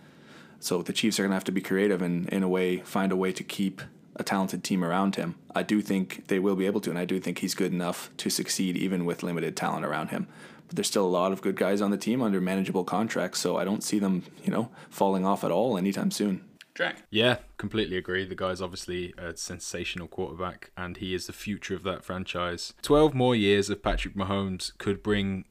So 0.59 0.83
the 0.83 0.93
Chiefs 0.93 1.19
are 1.19 1.23
going 1.23 1.31
to 1.31 1.37
have 1.37 1.45
to 1.45 1.53
be 1.53 1.63
creative 1.63 2.03
and, 2.03 2.29
in 2.29 2.43
a 2.43 2.49
way, 2.49 2.81
find 2.81 3.13
a 3.13 3.17
way 3.17 3.33
to 3.33 3.43
keep 3.43 3.81
a 4.21 4.25
talented 4.25 4.63
team 4.63 4.85
around 4.85 5.17
him. 5.17 5.35
I 5.55 5.63
do 5.63 5.81
think 5.81 6.29
they 6.29 6.39
will 6.39 6.55
be 6.55 6.67
able 6.67 6.81
to, 6.83 6.91
and 6.91 6.99
I 6.99 7.05
do 7.05 7.19
think 7.19 7.39
he's 7.39 7.55
good 7.55 7.73
enough 7.73 8.11
to 8.19 8.31
succeed 8.31 8.77
even 8.77 9.05
with 9.05 9.23
limited 9.23 9.57
talent 9.57 9.85
around 9.85 10.09
him. 10.09 10.29
But 10.67 10.77
there's 10.77 10.87
still 10.87 11.07
a 11.07 11.09
lot 11.09 11.33
of 11.33 11.41
good 11.41 11.57
guys 11.57 11.81
on 11.81 11.91
the 11.91 11.97
team 11.97 12.23
under 12.23 12.41
manageable 12.41 12.85
contracts, 12.85 13.41
so 13.41 13.57
I 13.57 13.65
don't 13.65 13.83
see 13.83 13.99
them, 13.99 14.23
you 14.45 14.53
know, 14.53 14.71
falling 14.91 15.27
off 15.27 15.43
at 15.43 15.51
all 15.51 15.77
anytime 15.77 16.11
soon. 16.13 16.45
Jack. 16.75 17.03
Yeah, 17.11 17.39
completely 17.57 17.97
agree. 17.97 18.25
The 18.25 18.37
guy's 18.37 18.63
obviously 18.63 19.13
a 19.19 19.37
sensational 19.37 20.07
quarterback, 20.07 20.71
and 20.77 20.99
he 20.99 21.15
is 21.15 21.27
the 21.27 21.33
future 21.33 21.75
of 21.75 21.83
that 21.83 22.05
franchise. 22.05 22.75
12 22.83 23.15
more 23.15 23.35
years 23.35 23.69
of 23.71 23.83
Patrick 23.83 24.15
Mahomes 24.15 24.77
could 24.79 25.03
bring 25.03 25.47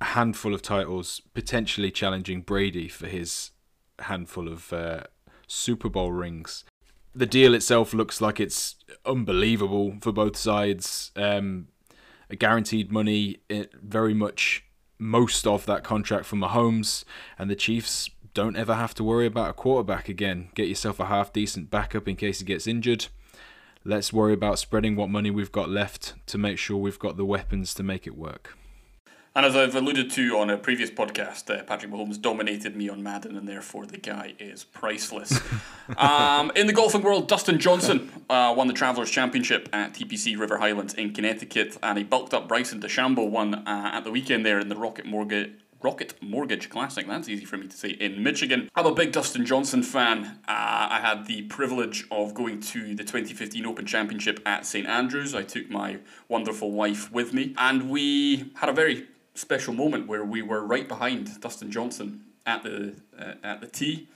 a 0.00 0.04
handful 0.04 0.54
of 0.54 0.62
titles, 0.62 1.20
potentially 1.34 1.90
challenging 1.90 2.42
Brady 2.42 2.88
for 2.88 3.06
his 3.06 3.50
handful 3.98 4.46
of 4.46 4.72
uh, 4.72 5.04
Super 5.48 5.88
Bowl 5.88 6.12
rings 6.12 6.64
the 7.16 7.26
deal 7.26 7.54
itself 7.54 7.94
looks 7.94 8.20
like 8.20 8.38
it's 8.38 8.76
unbelievable 9.06 9.96
for 10.00 10.12
both 10.12 10.36
sides. 10.36 11.10
Um, 11.16 11.68
guaranteed 12.38 12.92
money, 12.92 13.38
it 13.48 13.72
very 13.82 14.12
much 14.12 14.64
most 14.98 15.46
of 15.46 15.64
that 15.66 15.82
contract 15.82 16.26
from 16.26 16.40
Mahomes, 16.40 17.04
and 17.38 17.50
the 17.50 17.56
Chiefs 17.56 18.10
don't 18.34 18.56
ever 18.56 18.74
have 18.74 18.94
to 18.94 19.04
worry 19.04 19.24
about 19.24 19.50
a 19.50 19.54
quarterback 19.54 20.08
again. 20.10 20.50
Get 20.54 20.68
yourself 20.68 21.00
a 21.00 21.06
half 21.06 21.32
decent 21.32 21.70
backup 21.70 22.06
in 22.06 22.16
case 22.16 22.40
he 22.40 22.44
gets 22.44 22.66
injured. 22.66 23.06
Let's 23.82 24.12
worry 24.12 24.34
about 24.34 24.58
spreading 24.58 24.94
what 24.94 25.08
money 25.08 25.30
we've 25.30 25.52
got 25.52 25.70
left 25.70 26.14
to 26.26 26.38
make 26.38 26.58
sure 26.58 26.76
we've 26.76 26.98
got 26.98 27.16
the 27.16 27.24
weapons 27.24 27.72
to 27.74 27.82
make 27.82 28.06
it 28.06 28.16
work. 28.16 28.58
And 29.36 29.44
as 29.44 29.54
I've 29.54 29.74
alluded 29.74 30.10
to 30.12 30.38
on 30.38 30.48
a 30.48 30.56
previous 30.56 30.90
podcast, 30.90 31.54
uh, 31.54 31.62
Patrick 31.64 31.92
Mahomes 31.92 32.18
dominated 32.18 32.74
me 32.74 32.88
on 32.88 33.02
Madden, 33.02 33.36
and 33.36 33.46
therefore 33.46 33.84
the 33.84 33.98
guy 33.98 34.32
is 34.38 34.64
priceless. 34.64 35.38
um, 35.98 36.50
in 36.56 36.66
the 36.66 36.72
golfing 36.72 37.02
world, 37.02 37.28
Dustin 37.28 37.58
Johnson 37.58 38.10
uh, 38.30 38.54
won 38.56 38.66
the 38.66 38.72
Travelers 38.72 39.10
Championship 39.10 39.68
at 39.74 39.92
TPC 39.92 40.38
River 40.38 40.56
Highlands 40.56 40.94
in 40.94 41.12
Connecticut, 41.12 41.76
and 41.82 41.98
he 41.98 42.04
bulked 42.04 42.32
up 42.32 42.48
Bryson 42.48 42.80
DeChambeau 42.80 43.28
one 43.28 43.56
uh, 43.56 43.90
at 43.92 44.04
the 44.04 44.10
weekend 44.10 44.46
there 44.46 44.58
in 44.58 44.70
the 44.70 44.76
Rocket 44.76 45.04
Mortgage. 45.04 45.52
Rocket 45.82 46.14
Mortgage 46.22 46.70
Classic. 46.70 47.06
That's 47.06 47.28
easy 47.28 47.44
for 47.44 47.58
me 47.58 47.68
to 47.68 47.76
say 47.76 47.90
in 47.90 48.22
Michigan. 48.22 48.70
I'm 48.74 48.86
a 48.86 48.94
big 48.94 49.12
Dustin 49.12 49.44
Johnson 49.44 49.82
fan. 49.82 50.38
Uh, 50.48 50.88
I 50.90 51.00
had 51.02 51.26
the 51.26 51.42
privilege 51.42 52.06
of 52.10 52.32
going 52.32 52.60
to 52.60 52.94
the 52.94 53.04
2015 53.04 53.66
Open 53.66 53.84
Championship 53.84 54.40
at 54.46 54.64
St 54.64 54.86
Andrews. 54.86 55.34
I 55.34 55.42
took 55.42 55.68
my 55.68 55.98
wonderful 56.26 56.72
wife 56.72 57.12
with 57.12 57.34
me, 57.34 57.54
and 57.58 57.90
we 57.90 58.50
had 58.54 58.70
a 58.70 58.72
very 58.72 59.06
special 59.36 59.74
moment 59.74 60.06
where 60.06 60.24
we 60.24 60.42
were 60.42 60.64
right 60.64 60.88
behind 60.88 61.40
Dustin 61.40 61.70
Johnson 61.70 62.24
at 62.44 62.62
the 62.62 62.94
uh, 63.18 63.34
at 63.42 63.60
the 63.60 63.66
tee. 63.66 64.08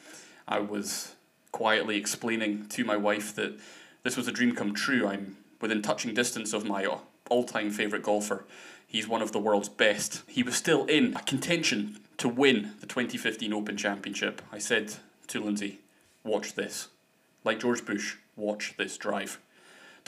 I 0.49 0.61
was 0.61 1.15
quietly 1.53 1.97
explaining 1.97 2.67
to 2.69 2.85
my 2.85 2.97
wife 2.97 3.35
that 3.35 3.59
this 4.03 4.17
was 4.17 4.29
a 4.29 4.33
dream 4.33 4.55
come 4.55 4.75
true. 4.75 5.07
I'm 5.07 5.37
within 5.61 5.83
touching 5.83 6.15
distance 6.15 6.53
of 6.53 6.65
my 6.65 6.87
all-time 7.29 7.71
favorite 7.71 8.03
golfer. 8.03 8.45
He's 8.87 9.07
one 9.07 9.23
of 9.23 9.33
the 9.33 9.39
world's 9.39 9.69
best. 9.69 10.23
He 10.27 10.43
was 10.43 10.57
still 10.57 10.85
in 10.87 11.15
contention 11.27 12.01
to 12.17 12.29
win 12.29 12.73
the 12.81 12.87
2015 12.87 13.53
Open 13.53 13.77
Championship. 13.77 14.43
I 14.51 14.59
said 14.59 14.95
to 15.29 15.41
Lindsay, 15.41 15.81
"Watch 16.25 16.55
this." 16.55 16.89
Like 17.45 17.61
George 17.61 17.85
Bush, 17.85 18.17
watch 18.37 18.75
this 18.77 18.97
drive. 18.97 19.39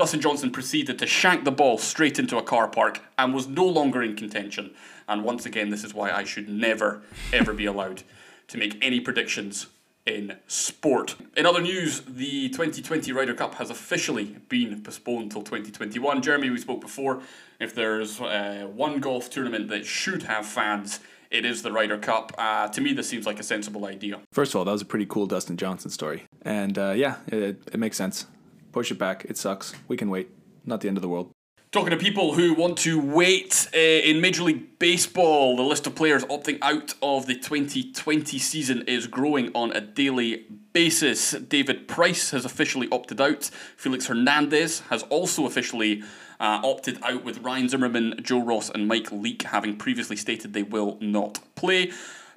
Dustin 0.03 0.21
Johnson 0.21 0.51
proceeded 0.51 0.99
to 0.99 1.07
shank 1.07 1.45
the 1.45 1.53
ball 1.53 1.79
straight 1.79 2.19
into 2.19 2.37
a 2.37 2.43
car 2.43 2.67
park 2.67 3.03
and 3.17 3.33
was 3.33 3.47
no 3.47 3.65
longer 3.65 4.03
in 4.03 4.17
contention. 4.17 4.75
And 5.07 5.23
once 5.23 5.47
again, 5.47 5.71
this 5.71 5.85
is 5.85 5.95
why 5.95 6.11
I 6.11 6.25
should 6.25 6.49
never, 6.49 7.03
ever 7.33 7.53
be 7.55 7.67
allowed 7.67 8.03
to 8.49 8.59
make 8.59 8.85
any 8.85 8.99
predictions 8.99 9.69
in 10.05 10.39
sport. 10.49 11.15
In 11.37 11.47
other 11.47 11.61
news, 11.61 12.01
the 12.01 12.49
2020 12.49 13.13
Ryder 13.13 13.35
Cup 13.35 13.55
has 13.55 13.71
officially 13.71 14.39
been 14.49 14.83
postponed 14.83 15.31
till 15.31 15.43
2021. 15.43 16.21
Jeremy, 16.21 16.51
we 16.51 16.59
spoke 16.59 16.81
before. 16.81 17.23
If 17.61 17.73
there's 17.73 18.21
uh, 18.21 18.67
one 18.75 18.99
golf 18.99 19.31
tournament 19.31 19.69
that 19.69 19.87
should 19.87 20.25
have 20.25 20.45
fans, 20.45 20.99
it 21.31 21.45
is 21.45 21.63
the 21.63 21.71
Ryder 21.71 21.99
Cup. 21.99 22.33
Uh, 22.37 22.67
to 22.67 22.81
me, 22.81 22.93
this 22.93 23.09
seems 23.09 23.25
like 23.25 23.39
a 23.39 23.45
sensible 23.45 23.87
idea. 23.87 24.19
First 24.33 24.53
of 24.53 24.59
all, 24.59 24.65
that 24.65 24.73
was 24.73 24.83
a 24.83 24.85
pretty 24.85 25.07
cool 25.07 25.27
Dustin 25.27 25.57
Johnson 25.57 25.93
story. 25.93 26.25
And 26.43 26.77
uh, 26.77 26.91
yeah, 26.91 27.19
it, 27.29 27.63
it 27.73 27.79
makes 27.79 27.97
sense 27.97 28.27
push 28.73 28.91
it 28.91 28.99
back. 28.99 29.25
It 29.27 29.37
sucks. 29.37 29.75
We 29.89 29.97
can 29.97 30.11
wait. 30.11 30.31
Not 30.65 30.81
the 30.81 30.89
end 30.89 30.97
of 30.97 31.03
the 31.03 31.09
world. 31.09 31.31
Talking 31.73 31.91
to 31.93 31.97
people 31.97 32.35
who 32.35 32.53
want 32.53 32.77
to 32.79 33.01
wait 33.01 33.67
uh, 33.75 33.79
in 33.79 34.21
Major 34.21 34.43
League 34.43 34.79
Baseball, 34.79 35.57
the 35.57 35.63
list 35.63 35.87
of 35.87 35.95
players 35.95 36.23
opting 36.25 36.59
out 36.61 36.93
of 37.01 37.25
the 37.25 37.35
2020 37.35 38.39
season 38.39 38.83
is 38.87 39.07
growing 39.07 39.51
on 39.55 39.73
a 39.73 39.81
daily 39.81 40.45
basis. 40.75 41.31
David 41.33 41.89
Price 41.89 42.31
has 42.33 42.45
officially 42.45 42.89
opted 42.93 43.23
out. 43.23 43.45
Felix 43.77 44.07
Hernandez 44.07 44.81
has 44.91 45.03
also 45.05 45.47
officially 45.47 46.03
uh, 46.39 46.61
opted 46.63 46.99
out, 47.03 47.25
with 47.25 47.39
Ryan 47.39 47.71
Zimmerman, 47.71 48.21
Joe 48.23 48.45
Ross, 48.45 48.69
and 48.69 48.87
Mike 48.87 49.11
Leake 49.11 49.45
having 49.45 49.77
previously 49.77 50.17
stated 50.17 50.53
they 50.53 50.63
will 50.63 50.99
not 51.01 51.39
play. 51.55 51.91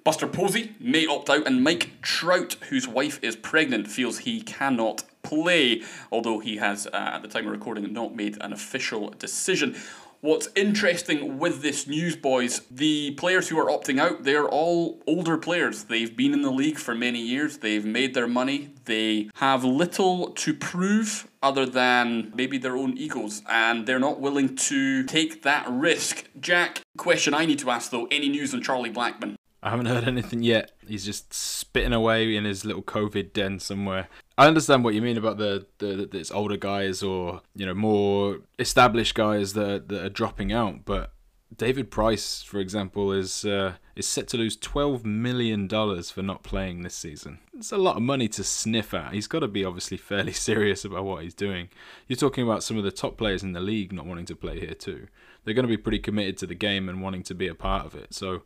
Buster 0.05 0.27
Posey 0.27 0.75
may 0.79 1.07
opt 1.07 1.29
out, 1.29 1.47
and 1.47 1.63
Mike 1.63 1.99
Trout, 2.01 2.53
whose 2.69 2.87
wife 2.87 3.19
is 3.21 3.35
pregnant, 3.35 3.87
feels 3.87 4.19
he 4.19 4.39
cannot 4.39 5.03
play, 5.25 5.81
although 6.11 6.39
he 6.39 6.57
has, 6.57 6.87
uh, 6.87 7.11
at 7.15 7.21
the 7.21 7.27
time 7.27 7.45
of 7.47 7.51
recording, 7.51 7.91
not 7.91 8.15
made 8.15 8.37
an 8.41 8.53
official 8.53 9.09
decision. 9.09 9.75
What's 10.21 10.49
interesting 10.55 11.37
with 11.37 11.61
this 11.61 11.85
news, 11.85 12.15
boys, 12.15 12.61
the 12.71 13.11
players 13.11 13.47
who 13.49 13.59
are 13.59 13.69
opting 13.69 13.99
out, 13.99 14.23
they're 14.23 14.49
all 14.49 14.99
older 15.05 15.37
players. 15.37 15.83
They've 15.83 16.15
been 16.15 16.33
in 16.33 16.41
the 16.41 16.49
league 16.49 16.79
for 16.79 16.95
many 16.95 17.19
years, 17.19 17.59
they've 17.59 17.85
made 17.85 18.15
their 18.15 18.27
money, 18.27 18.73
they 18.85 19.29
have 19.35 19.63
little 19.63 20.31
to 20.31 20.53
prove 20.53 21.29
other 21.43 21.67
than 21.67 22.31
maybe 22.33 22.57
their 22.57 22.75
own 22.75 22.97
egos, 22.97 23.43
and 23.47 23.85
they're 23.85 23.99
not 23.99 24.19
willing 24.19 24.55
to 24.55 25.03
take 25.03 25.43
that 25.43 25.67
risk. 25.69 26.27
Jack, 26.39 26.81
question 26.97 27.35
I 27.35 27.45
need 27.45 27.59
to 27.59 27.69
ask 27.69 27.91
though 27.91 28.07
any 28.09 28.29
news 28.29 28.51
on 28.53 28.63
Charlie 28.63 28.91
Blackmon? 28.91 29.35
I 29.65 29.71
haven't 29.71 29.87
heard 29.87 30.07
anything 30.07 30.43
yet. 30.43 30.73
He's 30.87 31.03
just 31.03 31.33
spitting 31.33 31.91
away 31.91 32.35
in 32.35 32.45
his 32.45 32.65
little 32.65 32.83
COVID 32.83 33.33
den 33.33 33.59
somewhere. 33.59 34.09
I 34.37 34.45
understand 34.45 34.83
what 34.83 34.93
you 34.93 35.01
mean 35.01 35.17
about 35.17 35.39
the 35.39 35.65
the, 35.79 36.05
the 36.05 36.31
older 36.31 36.55
guys 36.55 37.01
or 37.01 37.41
you 37.55 37.65
know 37.65 37.73
more 37.73 38.41
established 38.59 39.15
guys 39.15 39.53
that 39.53 39.89
that 39.89 40.05
are 40.05 40.09
dropping 40.09 40.53
out, 40.53 40.85
but 40.85 41.13
David 41.57 41.89
Price, 41.89 42.43
for 42.43 42.59
example, 42.59 43.11
is 43.11 43.43
uh, 43.43 43.73
is 43.95 44.07
set 44.07 44.27
to 44.29 44.37
lose 44.37 44.55
twelve 44.55 45.03
million 45.03 45.67
dollars 45.67 46.11
for 46.11 46.21
not 46.21 46.43
playing 46.43 46.83
this 46.83 46.95
season. 46.95 47.39
It's 47.57 47.71
a 47.71 47.77
lot 47.77 47.95
of 47.95 48.03
money 48.03 48.27
to 48.27 48.43
sniff 48.43 48.93
at. 48.93 49.13
He's 49.13 49.27
got 49.27 49.39
to 49.39 49.47
be 49.47 49.65
obviously 49.65 49.97
fairly 50.11 50.33
serious 50.33 50.85
about 50.85 51.05
what 51.05 51.23
he's 51.23 51.33
doing. 51.33 51.69
You're 52.07 52.17
talking 52.17 52.43
about 52.43 52.61
some 52.61 52.77
of 52.77 52.83
the 52.83 52.91
top 52.91 53.17
players 53.17 53.41
in 53.41 53.53
the 53.53 53.61
league 53.61 53.91
not 53.91 54.05
wanting 54.05 54.25
to 54.27 54.35
play 54.35 54.59
here 54.59 54.75
too 54.75 55.07
they're 55.45 55.53
going 55.53 55.67
to 55.67 55.69
be 55.69 55.77
pretty 55.77 55.99
committed 55.99 56.37
to 56.39 56.47
the 56.47 56.55
game 56.55 56.89
and 56.89 57.01
wanting 57.01 57.23
to 57.23 57.35
be 57.35 57.47
a 57.47 57.55
part 57.55 57.85
of 57.85 57.95
it. 57.95 58.13
So 58.13 58.41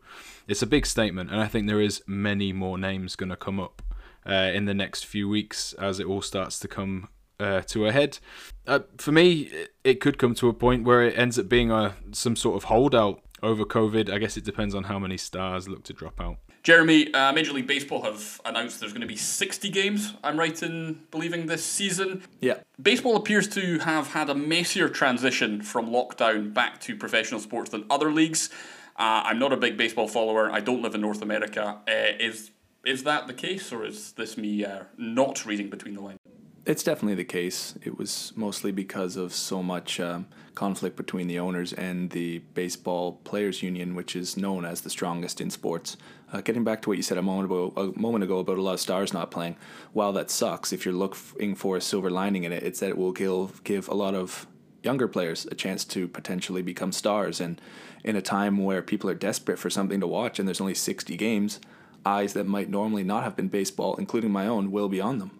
it's 0.46 0.62
a 0.62 0.66
big 0.66 0.86
statement, 0.86 1.30
and 1.30 1.40
I 1.40 1.48
think 1.48 1.66
there 1.66 1.80
is 1.80 2.02
many 2.06 2.52
more 2.52 2.78
names 2.78 3.16
going 3.16 3.30
to 3.30 3.36
come 3.36 3.58
up 3.58 3.82
uh, 4.26 4.50
in 4.54 4.66
the 4.66 4.74
next 4.74 5.06
few 5.06 5.28
weeks 5.28 5.72
as 5.74 5.98
it 5.98 6.06
all 6.06 6.22
starts 6.22 6.58
to 6.60 6.68
come 6.68 7.08
uh, 7.40 7.62
to 7.62 7.86
a 7.86 7.92
head. 7.92 8.18
Uh, 8.66 8.80
for 8.98 9.12
me, 9.12 9.50
it 9.82 10.00
could 10.00 10.18
come 10.18 10.34
to 10.34 10.48
a 10.48 10.52
point 10.52 10.84
where 10.84 11.02
it 11.02 11.18
ends 11.18 11.38
up 11.38 11.48
being 11.48 11.70
a 11.70 11.96
some 12.12 12.36
sort 12.36 12.56
of 12.56 12.64
holdout 12.64 13.22
over 13.42 13.64
COVID. 13.64 14.10
I 14.10 14.18
guess 14.18 14.36
it 14.36 14.44
depends 14.44 14.74
on 14.74 14.84
how 14.84 14.98
many 14.98 15.16
stars 15.16 15.68
look 15.68 15.82
to 15.84 15.92
drop 15.92 16.20
out. 16.20 16.36
Jeremy, 16.62 17.12
uh, 17.14 17.32
Major 17.32 17.52
League 17.52 17.66
Baseball 17.66 18.02
have 18.02 18.40
announced 18.44 18.80
there's 18.80 18.92
going 18.92 19.00
to 19.00 19.06
be 19.06 19.16
60 19.16 19.70
games, 19.70 20.14
I'm 20.22 20.38
right 20.38 20.62
in 20.62 21.00
believing, 21.10 21.46
this 21.46 21.64
season. 21.64 22.22
Yeah. 22.40 22.58
Baseball 22.80 23.16
appears 23.16 23.48
to 23.48 23.78
have 23.78 24.08
had 24.08 24.28
a 24.28 24.34
messier 24.34 24.88
transition 24.88 25.62
from 25.62 25.88
lockdown 25.90 26.52
back 26.52 26.80
to 26.82 26.96
professional 26.96 27.40
sports 27.40 27.70
than 27.70 27.86
other 27.88 28.12
leagues. 28.12 28.50
Uh, 28.96 29.22
I'm 29.24 29.38
not 29.38 29.52
a 29.52 29.56
big 29.56 29.78
baseball 29.78 30.06
follower. 30.06 30.50
I 30.50 30.60
don't 30.60 30.82
live 30.82 30.94
in 30.94 31.00
North 31.00 31.22
America. 31.22 31.78
Uh, 31.88 31.92
is 32.18 32.50
is 32.84 33.04
that 33.04 33.26
the 33.26 33.34
case, 33.34 33.72
or 33.72 33.84
is 33.84 34.12
this 34.12 34.38
me 34.38 34.64
uh, 34.64 34.84
not 34.96 35.44
reading 35.44 35.68
between 35.68 35.94
the 35.94 36.00
lines? 36.00 36.18
It's 36.66 36.82
definitely 36.82 37.14
the 37.14 37.24
case. 37.24 37.74
It 37.82 37.98
was 37.98 38.32
mostly 38.36 38.72
because 38.72 39.16
of 39.16 39.34
so 39.34 39.62
much 39.62 39.98
um, 39.98 40.26
conflict 40.54 40.96
between 40.96 41.26
the 41.26 41.38
owners 41.38 41.72
and 41.72 42.10
the 42.10 42.38
Baseball 42.54 43.12
Players 43.24 43.62
Union, 43.62 43.94
which 43.94 44.14
is 44.14 44.36
known 44.36 44.64
as 44.64 44.82
the 44.82 44.90
strongest 44.90 45.40
in 45.40 45.50
sports. 45.50 45.96
Uh, 46.32 46.40
getting 46.40 46.62
back 46.62 46.80
to 46.82 46.88
what 46.88 46.96
you 46.96 47.02
said 47.02 47.18
a 47.18 47.22
moment 47.22 47.46
ago, 47.46 47.72
a 47.76 47.98
moment 47.98 48.22
ago 48.22 48.38
about 48.38 48.56
a 48.56 48.62
lot 48.62 48.74
of 48.74 48.80
stars 48.80 49.12
not 49.12 49.30
playing, 49.30 49.56
while 49.92 50.12
that 50.12 50.30
sucks, 50.30 50.72
if 50.72 50.84
you're 50.84 50.94
looking 50.94 51.54
for 51.56 51.76
a 51.76 51.80
silver 51.80 52.10
lining 52.10 52.44
in 52.44 52.52
it, 52.52 52.62
it's 52.62 52.80
that 52.80 52.90
it 52.90 52.98
will 52.98 53.12
give 53.12 53.62
give 53.64 53.88
a 53.88 53.94
lot 53.94 54.14
of 54.14 54.46
younger 54.82 55.08
players 55.08 55.46
a 55.50 55.54
chance 55.54 55.84
to 55.84 56.08
potentially 56.08 56.62
become 56.62 56.92
stars. 56.92 57.40
And 57.40 57.60
in 58.04 58.16
a 58.16 58.22
time 58.22 58.58
where 58.58 58.82
people 58.82 59.10
are 59.10 59.14
desperate 59.14 59.58
for 59.58 59.70
something 59.70 60.00
to 60.00 60.06
watch, 60.06 60.38
and 60.38 60.48
there's 60.48 60.60
only 60.60 60.74
60 60.74 61.16
games, 61.16 61.60
eyes 62.06 62.32
that 62.32 62.46
might 62.46 62.70
normally 62.70 63.04
not 63.04 63.24
have 63.24 63.36
been 63.36 63.48
baseball, 63.48 63.96
including 63.96 64.30
my 64.30 64.46
own, 64.46 64.70
will 64.70 64.88
be 64.88 65.00
on 65.00 65.18
them. 65.18 65.32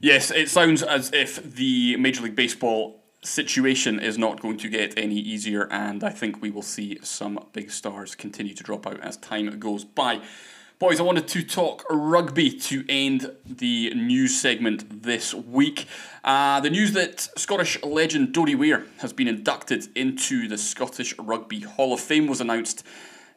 Yes, 0.00 0.30
it 0.30 0.48
sounds 0.48 0.82
as 0.82 1.12
if 1.12 1.54
the 1.56 1.96
Major 1.96 2.22
League 2.22 2.36
Baseball 2.36 2.99
situation 3.22 4.00
is 4.00 4.16
not 4.16 4.40
going 4.40 4.56
to 4.58 4.68
get 4.68 4.98
any 4.98 5.16
easier, 5.16 5.68
and 5.70 6.02
I 6.02 6.10
think 6.10 6.40
we 6.40 6.50
will 6.50 6.62
see 6.62 6.98
some 7.02 7.44
big 7.52 7.70
stars 7.70 8.14
continue 8.14 8.54
to 8.54 8.62
drop 8.62 8.86
out 8.86 9.00
as 9.00 9.16
time 9.18 9.58
goes 9.58 9.84
by. 9.84 10.20
Boys, 10.78 10.98
I 10.98 11.02
wanted 11.02 11.28
to 11.28 11.42
talk 11.42 11.84
rugby 11.90 12.50
to 12.50 12.86
end 12.88 13.30
the 13.44 13.92
news 13.92 14.40
segment 14.40 15.02
this 15.02 15.34
week. 15.34 15.86
Uh, 16.24 16.58
the 16.60 16.70
news 16.70 16.92
that 16.92 17.28
Scottish 17.36 17.82
legend 17.82 18.32
Doddie 18.32 18.54
Weir 18.54 18.86
has 19.00 19.12
been 19.12 19.28
inducted 19.28 19.88
into 19.94 20.48
the 20.48 20.56
Scottish 20.56 21.14
Rugby 21.18 21.60
Hall 21.60 21.92
of 21.92 22.00
Fame 22.00 22.26
was 22.26 22.40
announced 22.40 22.82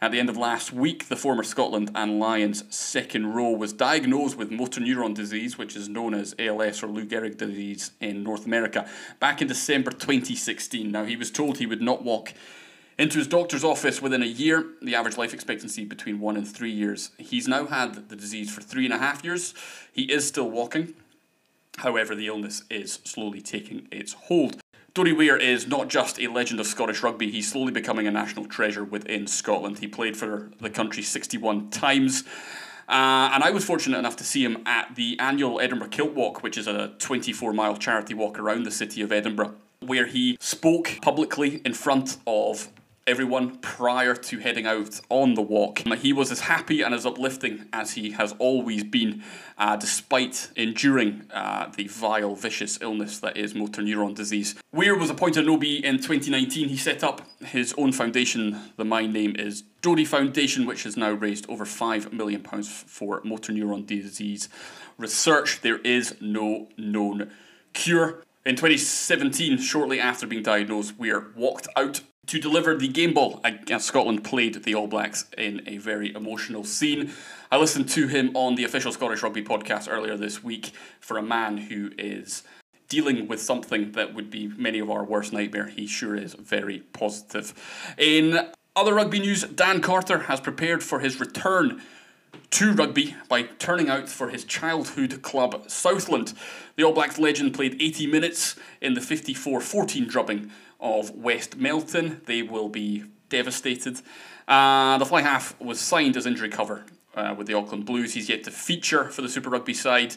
at 0.04 0.12
the 0.12 0.20
end 0.20 0.30
of 0.30 0.36
last 0.36 0.74
week, 0.74 1.08
the 1.08 1.16
former 1.16 1.44
Scotland 1.44 1.90
and 1.96 2.20
Lions 2.20 2.66
second 2.70 3.34
row 3.34 3.52
was 3.52 3.72
diagnosed 3.72 4.36
with 4.36 4.52
motor 4.52 4.82
neuron 4.82 5.16
disease, 5.16 5.58
which 5.58 5.78
is 5.78 5.88
known 5.88 6.14
as 6.14 6.36
ALS 6.38 6.84
or 6.84 6.88
Lou 6.88 7.06
Gehrig 7.06 7.38
disease 7.38 7.92
in 8.02 8.22
North 8.22 8.46
America, 8.46 8.86
back 9.22 9.42
in 9.42 9.48
December 9.48 9.92
2016. 9.92 10.92
Now, 10.92 11.06
he 11.06 11.16
was 11.16 11.32
told 11.32 11.58
he 11.58 11.66
would 11.66 11.82
not 11.82 12.04
walk 12.04 12.34
into 12.98 13.18
his 13.18 13.28
doctor's 13.28 13.64
office 13.64 14.02
within 14.02 14.22
a 14.22 14.26
year, 14.26 14.66
the 14.82 14.94
average 14.94 15.18
life 15.18 15.34
expectancy 15.34 15.86
between 15.86 16.20
one 16.20 16.36
and 16.36 16.46
three 16.46 16.70
years. 16.70 17.12
He's 17.18 17.48
now 17.48 17.68
had 17.68 18.10
the 18.10 18.18
disease 18.18 18.54
for 18.54 18.60
three 18.60 18.84
and 18.84 18.94
a 18.94 18.98
half 18.98 19.24
years. 19.24 19.54
He 19.94 20.12
is 20.12 20.28
still 20.28 20.52
walking. 20.52 20.96
However, 21.78 22.14
the 22.14 22.28
illness 22.28 22.64
is 22.70 23.00
slowly 23.06 23.40
taking 23.40 23.88
its 23.90 24.12
hold. 24.12 24.63
Doddie 24.94 25.14
Weir 25.14 25.36
is 25.36 25.66
not 25.66 25.88
just 25.88 26.20
a 26.20 26.28
legend 26.28 26.60
of 26.60 26.68
Scottish 26.68 27.02
rugby, 27.02 27.32
he's 27.32 27.52
slowly 27.52 27.72
becoming 27.72 28.06
a 28.06 28.12
national 28.12 28.46
treasure 28.46 28.84
within 28.84 29.26
Scotland. 29.26 29.80
He 29.80 29.88
played 29.88 30.16
for 30.16 30.52
the 30.60 30.70
country 30.70 31.02
61 31.02 31.72
times. 31.72 32.24
Uh, 32.88 33.32
and 33.34 33.44
I 33.44 33.50
was 33.50 33.66
fortunate 33.66 33.98
enough 33.98 34.18
to 34.18 34.24
see 34.24 34.46
him 34.46 34.62
at 34.68 34.94
the 34.94 35.18
annual 35.20 35.60
Edinburgh 35.60 35.88
Kilt 35.88 36.14
Walk, 36.14 36.44
which 36.44 36.60
is 36.60 36.68
a 36.68 36.90
24 37.00 37.54
mile 37.54 37.76
charity 37.76 38.14
walk 38.14 38.38
around 38.38 38.64
the 38.64 38.72
city 38.72 39.02
of 39.02 39.12
Edinburgh, 39.12 39.56
where 39.80 40.06
he 40.06 40.38
spoke 40.40 41.00
publicly 41.02 41.60
in 41.66 41.74
front 41.74 42.18
of 42.28 42.70
everyone 43.06 43.58
prior 43.58 44.16
to 44.16 44.40
heading 44.40 44.66
out 44.66 45.02
on 45.10 45.34
the 45.34 45.42
walk. 45.42 45.80
He 45.80 46.14
was 46.14 46.32
as 46.32 46.42
happy 46.42 46.82
and 46.82 46.96
as 46.96 47.06
uplifting 47.06 47.66
as 47.74 47.94
he 47.94 48.12
has 48.12 48.34
always 48.40 48.84
been, 48.84 49.24
uh, 49.58 49.76
despite 49.76 50.50
enduring 50.56 51.24
uh, 51.34 51.70
the 51.76 51.88
vile, 51.88 52.36
vicious 52.36 52.80
illness 52.82 53.20
that 53.20 53.36
is 53.36 53.54
motor 53.54 53.82
neuron 53.82 54.16
disease. 54.16 54.56
Weir 54.72 54.98
was 54.98 55.10
appointed 55.10 55.46
an 55.46 55.54
OB 55.54 55.64
in 55.64 55.98
2019. 55.98 56.70
He 56.70 56.78
set 56.78 57.04
up 57.04 57.22
his 57.42 57.74
own 57.78 57.92
foundation. 57.92 58.60
The 58.78 58.86
mine 58.86 59.12
name 59.12 59.36
is 59.38 59.64
Doddie 59.82 60.06
Foundation, 60.06 60.66
which 60.66 60.84
has 60.84 60.96
now 60.96 61.12
raised 61.12 61.50
over 61.50 61.66
£5 61.66 62.14
million 62.14 62.42
for 62.64 63.22
motor 63.26 63.52
neuron 63.52 63.86
disease 63.86 64.48
research. 64.98 65.62
There 65.62 65.80
is 65.80 66.16
no 66.22 66.70
known 66.78 67.32
cure. 67.74 68.24
In 68.46 68.56
2017, 68.56 69.58
shortly 69.58 70.00
after 70.00 70.28
being 70.28 70.44
diagnosed, 70.44 70.98
Weir 70.98 71.28
walked 71.36 71.68
out 71.78 72.02
to 72.28 72.40
deliver 72.40 72.76
the 72.76 72.88
game 72.88 73.14
ball 73.14 73.42
as 73.70 73.86
Scotland 73.86 74.24
played 74.24 74.64
the 74.64 74.76
All 74.76 74.88
Blacks 74.88 75.26
in 75.38 75.62
a 75.68 75.78
very 75.78 76.14
emotional 76.14 76.64
scene. 76.64 77.12
I 77.52 77.58
listened 77.58 77.90
to 77.90 78.08
him 78.08 78.36
on 78.36 78.56
the 78.56 78.64
official 78.64 78.92
Scottish 78.92 79.22
Rugby 79.22 79.44
podcast 79.44 79.88
earlier 79.92 80.16
this 80.16 80.44
week 80.44 80.72
for 81.00 81.18
a 81.18 81.24
man 81.24 81.58
who 81.58 81.92
is 81.98 82.44
dealing 82.88 83.28
with 83.28 83.42
something 83.42 83.92
that 83.94 84.14
would 84.14 84.30
be 84.30 84.48
many 84.48 84.80
of 84.80 84.90
our 84.90 85.04
worst 85.04 85.34
nightmare. 85.34 85.68
He 85.68 85.86
sure 85.86 86.16
is 86.16 86.34
very 86.34 86.80
positive. 86.94 87.54
In 87.98 88.48
other 88.76 88.94
rugby 88.94 89.20
news, 89.20 89.44
Dan 89.44 89.82
Carter 89.82 90.20
has 90.20 90.40
prepared 90.40 90.84
for 90.84 91.00
his 91.00 91.20
return 91.20 91.82
to 92.52 92.72
rugby 92.72 93.16
by 93.30 93.44
turning 93.44 93.90
out 93.90 94.10
for 94.10 94.30
his 94.30 94.44
childhood 94.44 95.22
club 95.22 95.68
Southbridge. 95.68 96.36
The 96.76 96.84
All 96.84 96.94
Blacks 96.94 97.20
legend 97.20 97.54
played 97.54 97.82
80 97.82 98.08
minutes 98.08 98.56
in 98.82 98.94
the 98.94 99.02
54 99.02 99.62
14 99.62 100.08
drubbing 100.08 100.52
of 100.84 101.10
West 101.12 101.58
Melton. 101.58 102.22
They 102.26 102.44
will 102.44 102.70
be 102.70 103.06
devastated. 103.30 104.02
Uh, 104.48 104.98
the 105.00 105.06
fly 105.06 105.22
half 105.22 105.60
was 105.60 105.80
signed 105.80 106.16
as 106.18 106.28
injury 106.28 106.50
cover 106.50 106.86
uh, 107.16 107.34
with 107.36 107.48
the 107.48 107.56
Auckland 107.56 107.86
Blues. 107.86 108.14
He's 108.14 108.30
yet 108.30 108.44
to 108.44 108.52
feature 108.52 109.06
for 109.06 109.24
the 109.24 109.30
Super 109.30 109.50
Rugby 109.50 109.74
side. 109.74 110.16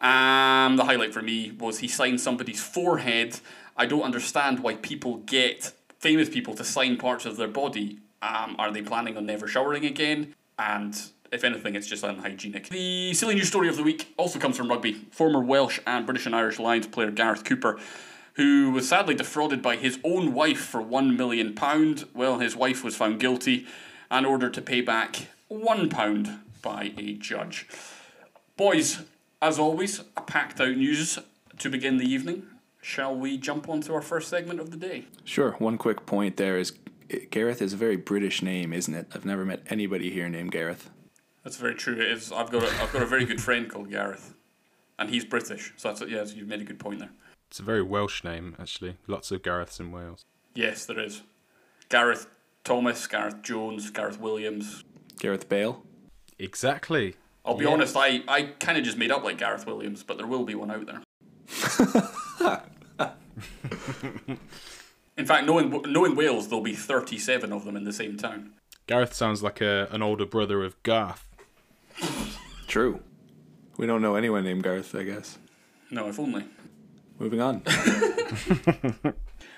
Um, 0.00 0.76
the 0.76 0.84
highlight 0.84 1.14
for 1.14 1.22
me 1.22 1.52
was 1.52 1.78
he 1.78 1.88
signed 1.88 2.20
somebody's 2.20 2.62
forehead. 2.62 3.40
I 3.76 3.86
don't 3.86 4.02
understand 4.02 4.60
why 4.60 4.74
people 4.74 5.18
get 5.18 5.72
famous 5.98 6.28
people 6.28 6.54
to 6.54 6.64
sign 6.64 6.96
parts 6.96 7.24
of 7.24 7.36
their 7.36 7.48
body. 7.48 8.00
Um, 8.20 8.56
are 8.58 8.72
they 8.72 8.82
planning 8.82 9.16
on 9.16 9.26
never 9.26 9.46
showering 9.46 9.84
again? 9.84 10.34
And 10.58 11.00
if 11.30 11.44
anything, 11.44 11.76
it's 11.76 11.86
just 11.86 12.02
unhygienic. 12.02 12.68
The 12.68 13.14
silly 13.14 13.36
news 13.36 13.48
story 13.48 13.68
of 13.68 13.76
the 13.76 13.82
week 13.84 14.12
also 14.16 14.38
comes 14.40 14.56
from 14.56 14.68
rugby. 14.68 14.94
Former 15.10 15.40
Welsh 15.40 15.78
and 15.86 16.06
British 16.06 16.26
and 16.26 16.34
Irish 16.34 16.58
Lions 16.58 16.88
player 16.88 17.10
Gareth 17.12 17.44
Cooper, 17.44 17.78
who 18.38 18.70
was 18.70 18.88
sadly 18.88 19.16
defrauded 19.16 19.60
by 19.60 19.74
his 19.74 19.98
own 20.04 20.32
wife 20.32 20.60
for 20.60 20.80
£1 20.80 21.16
million. 21.16 21.58
Well, 22.14 22.38
his 22.38 22.54
wife 22.54 22.84
was 22.84 22.94
found 22.94 23.18
guilty 23.18 23.66
and 24.12 24.24
ordered 24.24 24.54
to 24.54 24.62
pay 24.62 24.80
back 24.80 25.26
£1 25.50 26.38
by 26.62 26.92
a 26.96 27.14
judge. 27.14 27.66
Boys, 28.56 29.02
as 29.42 29.58
always, 29.58 30.04
a 30.16 30.20
packed 30.20 30.60
out 30.60 30.76
news 30.76 31.18
to 31.58 31.68
begin 31.68 31.96
the 31.96 32.06
evening. 32.06 32.46
Shall 32.80 33.14
we 33.16 33.36
jump 33.38 33.68
on 33.68 33.80
to 33.82 33.94
our 33.94 34.02
first 34.02 34.28
segment 34.28 34.60
of 34.60 34.70
the 34.70 34.76
day? 34.76 35.06
Sure. 35.24 35.52
One 35.58 35.76
quick 35.76 36.06
point 36.06 36.36
there 36.36 36.56
is 36.58 36.72
eh, 37.10 37.24
Gareth 37.30 37.60
is 37.60 37.72
a 37.72 37.76
very 37.76 37.96
British 37.96 38.40
name, 38.40 38.72
isn't 38.72 38.94
it? 38.94 39.08
I've 39.16 39.24
never 39.24 39.44
met 39.44 39.64
anybody 39.68 40.10
here 40.10 40.28
named 40.28 40.52
Gareth. 40.52 40.90
That's 41.42 41.56
very 41.56 41.74
true. 41.74 41.94
It 41.94 42.12
is. 42.12 42.30
I've 42.30 42.52
got 42.52 42.62
a, 42.62 42.68
I've 42.80 42.92
got 42.92 43.02
a 43.02 43.06
very 43.06 43.24
good 43.24 43.40
friend 43.40 43.68
called 43.68 43.90
Gareth, 43.90 44.34
and 44.96 45.10
he's 45.10 45.24
British. 45.24 45.72
So 45.76 45.88
that's 45.88 46.02
yeah. 46.08 46.24
you've 46.24 46.46
made 46.46 46.60
a 46.60 46.64
good 46.64 46.78
point 46.78 47.00
there. 47.00 47.10
It's 47.48 47.60
a 47.60 47.62
very 47.62 47.82
Welsh 47.82 48.24
name, 48.24 48.54
actually. 48.58 48.96
Lots 49.06 49.30
of 49.30 49.42
Gareths 49.42 49.80
in 49.80 49.90
Wales. 49.90 50.24
Yes, 50.54 50.84
there 50.84 51.00
is. 51.00 51.22
Gareth 51.88 52.26
Thomas, 52.64 53.06
Gareth 53.06 53.42
Jones, 53.42 53.90
Gareth 53.90 54.20
Williams, 54.20 54.84
Gareth 55.18 55.48
Bale. 55.48 55.82
Exactly. 56.38 57.14
I'll 57.44 57.56
be 57.56 57.64
yeah. 57.64 57.70
honest. 57.70 57.96
I 57.96 58.22
I 58.28 58.42
kind 58.60 58.76
of 58.76 58.84
just 58.84 58.98
made 58.98 59.10
up 59.10 59.24
like 59.24 59.38
Gareth 59.38 59.66
Williams, 59.66 60.02
but 60.02 60.18
there 60.18 60.26
will 60.26 60.44
be 60.44 60.54
one 60.54 60.70
out 60.70 60.86
there. 60.86 61.02
in 65.16 65.24
fact, 65.24 65.46
knowing 65.46 65.82
knowing 65.86 66.14
Wales, 66.14 66.48
there'll 66.48 66.62
be 66.62 66.74
thirty-seven 66.74 67.52
of 67.52 67.64
them 67.64 67.76
in 67.76 67.84
the 67.84 67.92
same 67.92 68.18
town. 68.18 68.50
Gareth 68.86 69.14
sounds 69.14 69.42
like 69.42 69.62
a 69.62 69.88
an 69.90 70.02
older 70.02 70.26
brother 70.26 70.62
of 70.62 70.80
Garth. 70.82 71.26
True. 72.66 73.00
We 73.78 73.86
don't 73.86 74.02
know 74.02 74.16
anyone 74.16 74.44
named 74.44 74.64
Garth, 74.64 74.94
I 74.94 75.04
guess. 75.04 75.38
No, 75.90 76.08
if 76.08 76.18
only. 76.18 76.44
Moving 77.18 77.40
on. 77.40 77.62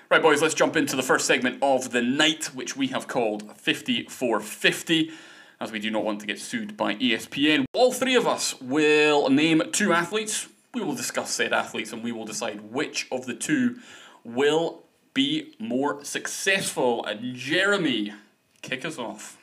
right, 0.09 0.21
boys, 0.21 0.41
let's 0.41 0.55
jump 0.55 0.75
into 0.75 0.95
the 0.95 1.03
first 1.03 1.27
segment 1.27 1.59
of 1.61 1.91
the 1.91 2.01
night, 2.01 2.45
which 2.55 2.75
we 2.75 2.87
have 2.87 3.07
called 3.07 3.43
5450, 3.57 5.11
as 5.59 5.71
we 5.71 5.79
do 5.79 5.91
not 5.91 6.03
want 6.03 6.19
to 6.21 6.25
get 6.25 6.39
sued 6.39 6.75
by 6.75 6.95
ESPN. 6.95 7.65
All 7.73 7.91
three 7.91 8.15
of 8.15 8.25
us 8.25 8.59
will 8.59 9.29
name 9.29 9.61
two 9.71 9.93
athletes. 9.93 10.47
We 10.73 10.81
will 10.81 10.95
discuss 10.95 11.31
said 11.31 11.53
athletes 11.53 11.93
and 11.93 12.03
we 12.03 12.11
will 12.11 12.25
decide 12.25 12.61
which 12.71 13.07
of 13.11 13.25
the 13.25 13.35
two 13.35 13.77
will 14.23 14.83
be 15.13 15.53
more 15.59 16.03
successful. 16.03 17.05
And 17.05 17.35
Jeremy, 17.35 18.13
kick 18.61 18.85
us 18.85 18.97
off. 18.97 19.37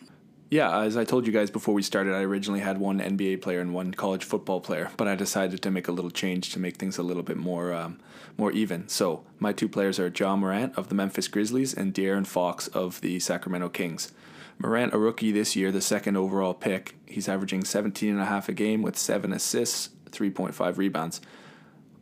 Yeah, 0.50 0.80
as 0.80 0.96
I 0.96 1.04
told 1.04 1.26
you 1.26 1.32
guys 1.32 1.50
before 1.50 1.74
we 1.74 1.82
started, 1.82 2.14
I 2.14 2.22
originally 2.22 2.60
had 2.60 2.78
one 2.78 3.00
NBA 3.00 3.42
player 3.42 3.60
and 3.60 3.74
one 3.74 3.92
college 3.92 4.24
football 4.24 4.62
player, 4.62 4.90
but 4.96 5.06
I 5.06 5.14
decided 5.14 5.60
to 5.60 5.70
make 5.70 5.88
a 5.88 5.92
little 5.92 6.10
change 6.10 6.52
to 6.52 6.58
make 6.58 6.76
things 6.76 6.96
a 6.96 7.02
little 7.02 7.22
bit 7.22 7.36
more 7.36 7.74
um, 7.74 8.00
more 8.38 8.50
even. 8.52 8.88
So 8.88 9.24
my 9.38 9.52
two 9.52 9.68
players 9.68 9.98
are 9.98 10.08
Ja 10.08 10.36
Morant 10.36 10.72
of 10.78 10.88
the 10.88 10.94
Memphis 10.94 11.28
Grizzlies 11.28 11.74
and 11.74 11.92
De'Aaron 11.92 12.26
Fox 12.26 12.66
of 12.68 13.02
the 13.02 13.20
Sacramento 13.20 13.68
Kings. 13.68 14.10
Morant, 14.58 14.94
a 14.94 14.98
rookie 14.98 15.32
this 15.32 15.54
year, 15.54 15.70
the 15.70 15.82
second 15.82 16.16
overall 16.16 16.54
pick. 16.54 16.96
He's 17.04 17.28
averaging 17.28 17.64
17 17.64 18.10
and 18.10 18.20
a 18.20 18.24
half 18.24 18.48
a 18.48 18.54
game 18.54 18.80
with 18.80 18.96
seven 18.96 19.34
assists, 19.34 19.90
3.5 20.12 20.78
rebounds. 20.78 21.20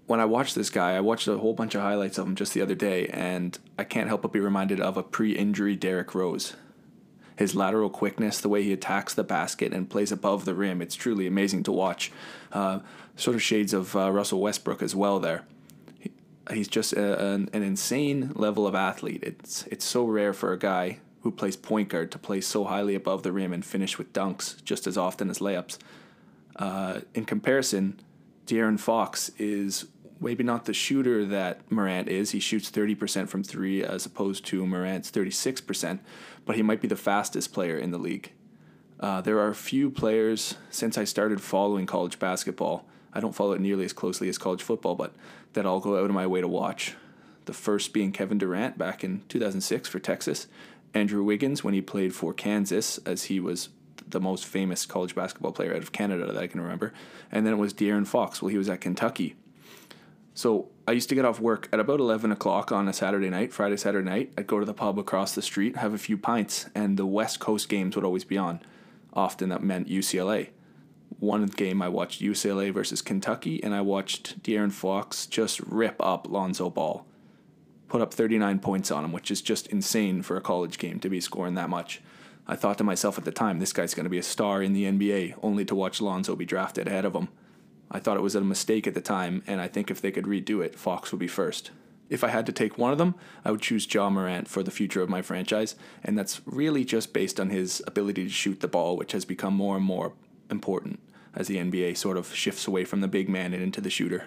When 0.06 0.20
I 0.20 0.24
watch 0.24 0.54
this 0.54 0.70
guy, 0.70 0.94
I 0.94 1.00
watched 1.00 1.26
a 1.26 1.38
whole 1.38 1.52
bunch 1.52 1.74
of 1.74 1.82
highlights 1.82 2.16
of 2.16 2.28
him 2.28 2.36
just 2.36 2.54
the 2.54 2.62
other 2.62 2.76
day, 2.76 3.08
and 3.08 3.58
I 3.76 3.82
can't 3.82 4.06
help 4.06 4.22
but 4.22 4.32
be 4.32 4.38
reminded 4.38 4.80
of 4.80 4.96
a 4.96 5.02
pre-injury 5.02 5.74
Derrick 5.74 6.14
Rose 6.14 6.54
his 7.36 7.54
lateral 7.54 7.90
quickness, 7.90 8.40
the 8.40 8.48
way 8.48 8.62
he 8.62 8.72
attacks 8.72 9.14
the 9.14 9.24
basket 9.24 9.72
and 9.72 9.90
plays 9.90 10.10
above 10.10 10.44
the 10.44 10.54
rim. 10.54 10.80
It's 10.80 10.94
truly 10.94 11.26
amazing 11.26 11.62
to 11.64 11.72
watch. 11.72 12.10
Uh, 12.52 12.80
sort 13.14 13.34
of 13.34 13.42
shades 13.42 13.72
of 13.72 13.94
uh, 13.94 14.10
Russell 14.10 14.40
Westbrook 14.40 14.82
as 14.82 14.94
well 14.94 15.20
there. 15.20 15.44
He, 15.98 16.10
he's 16.50 16.68
just 16.68 16.92
a, 16.94 17.26
an, 17.26 17.50
an 17.52 17.62
insane 17.62 18.32
level 18.34 18.66
of 18.66 18.74
athlete. 18.74 19.22
It's 19.22 19.66
it's 19.66 19.84
so 19.84 20.04
rare 20.04 20.32
for 20.32 20.52
a 20.52 20.58
guy 20.58 20.98
who 21.22 21.30
plays 21.30 21.56
point 21.56 21.88
guard 21.88 22.10
to 22.12 22.18
play 22.18 22.40
so 22.40 22.64
highly 22.64 22.94
above 22.94 23.22
the 23.22 23.32
rim 23.32 23.52
and 23.52 23.64
finish 23.64 23.98
with 23.98 24.12
dunks 24.12 24.62
just 24.64 24.86
as 24.86 24.96
often 24.96 25.28
as 25.28 25.40
layups. 25.40 25.78
Uh, 26.54 27.00
in 27.14 27.24
comparison, 27.24 28.00
De'Aaron 28.46 28.78
Fox 28.78 29.30
is 29.38 29.86
maybe 30.20 30.44
not 30.44 30.64
the 30.64 30.72
shooter 30.72 31.24
that 31.24 31.70
Morant 31.70 32.08
is. 32.08 32.30
He 32.30 32.40
shoots 32.40 32.70
30% 32.70 33.28
from 33.28 33.42
three 33.42 33.82
as 33.82 34.06
opposed 34.06 34.44
to 34.46 34.66
Morant's 34.66 35.10
36%, 35.10 36.00
but 36.44 36.56
he 36.56 36.62
might 36.62 36.80
be 36.80 36.88
the 36.88 36.96
fastest 36.96 37.52
player 37.52 37.78
in 37.78 37.90
the 37.90 37.98
league. 37.98 38.32
Uh, 38.98 39.20
there 39.20 39.38
are 39.38 39.48
a 39.48 39.54
few 39.54 39.90
players 39.90 40.54
since 40.70 40.96
I 40.96 41.04
started 41.04 41.40
following 41.40 41.86
college 41.86 42.18
basketball. 42.18 42.86
I 43.12 43.20
don't 43.20 43.34
follow 43.34 43.52
it 43.52 43.60
nearly 43.60 43.84
as 43.84 43.92
closely 43.92 44.28
as 44.28 44.38
college 44.38 44.62
football, 44.62 44.94
but 44.94 45.14
that 45.52 45.66
I'll 45.66 45.80
go 45.80 45.98
out 45.98 46.04
of 46.04 46.14
my 46.14 46.26
way 46.26 46.40
to 46.40 46.48
watch. 46.48 46.94
The 47.44 47.52
first 47.52 47.92
being 47.92 48.10
Kevin 48.12 48.38
Durant 48.38 48.76
back 48.78 49.04
in 49.04 49.22
2006 49.28 49.88
for 49.88 49.98
Texas, 49.98 50.46
Andrew 50.94 51.22
Wiggins 51.22 51.62
when 51.62 51.74
he 51.74 51.82
played 51.82 52.14
for 52.14 52.32
Kansas, 52.32 52.98
as 52.98 53.24
he 53.24 53.38
was 53.38 53.68
the 54.08 54.20
most 54.20 54.46
famous 54.46 54.86
college 54.86 55.14
basketball 55.14 55.52
player 55.52 55.74
out 55.74 55.82
of 55.82 55.92
Canada 55.92 56.26
that 56.26 56.42
I 56.42 56.46
can 56.46 56.60
remember. 56.60 56.92
And 57.30 57.44
then 57.44 57.52
it 57.52 57.58
was 57.58 57.74
De'Aaron 57.74 58.06
Fox 58.06 58.40
while 58.40 58.50
he 58.50 58.58
was 58.58 58.68
at 58.68 58.80
Kentucky 58.80 59.34
so 60.36 60.68
I 60.86 60.92
used 60.92 61.08
to 61.08 61.14
get 61.14 61.24
off 61.24 61.40
work 61.40 61.66
at 61.72 61.80
about 61.80 61.98
11 61.98 62.30
o'clock 62.30 62.70
on 62.70 62.88
a 62.88 62.92
Saturday 62.92 63.30
night, 63.30 63.54
Friday, 63.54 63.78
Saturday 63.78 64.04
night. 64.04 64.34
I'd 64.36 64.46
go 64.46 64.60
to 64.60 64.66
the 64.66 64.74
pub 64.74 64.98
across 64.98 65.34
the 65.34 65.40
street, 65.40 65.76
have 65.76 65.94
a 65.94 65.98
few 65.98 66.18
pints, 66.18 66.68
and 66.74 66.98
the 66.98 67.06
West 67.06 67.40
Coast 67.40 67.70
games 67.70 67.96
would 67.96 68.04
always 68.04 68.24
be 68.24 68.36
on. 68.36 68.60
Often 69.14 69.48
that 69.48 69.62
meant 69.62 69.88
UCLA. 69.88 70.50
One 71.20 71.46
game 71.46 71.80
I 71.80 71.88
watched 71.88 72.20
UCLA 72.20 72.70
versus 72.70 73.00
Kentucky, 73.00 73.64
and 73.64 73.74
I 73.74 73.80
watched 73.80 74.42
De'Aaron 74.42 74.72
Fox 74.72 75.24
just 75.24 75.58
rip 75.60 75.96
up 76.00 76.28
Lonzo 76.28 76.68
Ball. 76.68 77.06
Put 77.88 78.02
up 78.02 78.12
39 78.12 78.58
points 78.58 78.90
on 78.90 79.06
him, 79.06 79.12
which 79.12 79.30
is 79.30 79.40
just 79.40 79.68
insane 79.68 80.20
for 80.20 80.36
a 80.36 80.42
college 80.42 80.76
game 80.76 81.00
to 81.00 81.08
be 81.08 81.18
scoring 81.18 81.54
that 81.54 81.70
much. 81.70 82.02
I 82.46 82.56
thought 82.56 82.76
to 82.76 82.84
myself 82.84 83.16
at 83.16 83.24
the 83.24 83.32
time, 83.32 83.58
this 83.58 83.72
guy's 83.72 83.94
going 83.94 84.04
to 84.04 84.10
be 84.10 84.18
a 84.18 84.22
star 84.22 84.62
in 84.62 84.74
the 84.74 84.84
NBA, 84.84 85.38
only 85.42 85.64
to 85.64 85.74
watch 85.74 86.02
Lonzo 86.02 86.36
be 86.36 86.44
drafted 86.44 86.88
ahead 86.88 87.06
of 87.06 87.14
him. 87.14 87.28
I 87.90 88.00
thought 88.00 88.16
it 88.16 88.22
was 88.22 88.34
a 88.34 88.40
mistake 88.40 88.86
at 88.86 88.94
the 88.94 89.00
time, 89.00 89.42
and 89.46 89.60
I 89.60 89.68
think 89.68 89.90
if 89.90 90.00
they 90.00 90.10
could 90.10 90.24
redo 90.24 90.64
it, 90.64 90.78
Fox 90.78 91.12
would 91.12 91.18
be 91.18 91.28
first. 91.28 91.70
If 92.08 92.22
I 92.22 92.28
had 92.28 92.46
to 92.46 92.52
take 92.52 92.78
one 92.78 92.92
of 92.92 92.98
them, 92.98 93.14
I 93.44 93.50
would 93.50 93.62
choose 93.62 93.92
Ja 93.92 94.08
Morant 94.10 94.48
for 94.48 94.62
the 94.62 94.70
future 94.70 95.02
of 95.02 95.08
my 95.08 95.22
franchise, 95.22 95.74
and 96.04 96.16
that's 96.16 96.40
really 96.46 96.84
just 96.84 97.12
based 97.12 97.40
on 97.40 97.50
his 97.50 97.82
ability 97.86 98.24
to 98.24 98.30
shoot 98.30 98.60
the 98.60 98.68
ball, 98.68 98.96
which 98.96 99.12
has 99.12 99.24
become 99.24 99.54
more 99.54 99.76
and 99.76 99.84
more 99.84 100.12
important 100.50 101.00
as 101.34 101.48
the 101.48 101.56
NBA 101.56 101.96
sort 101.96 102.16
of 102.16 102.34
shifts 102.34 102.66
away 102.66 102.84
from 102.84 103.00
the 103.00 103.08
big 103.08 103.28
man 103.28 103.52
and 103.52 103.62
into 103.62 103.80
the 103.80 103.90
shooter. 103.90 104.24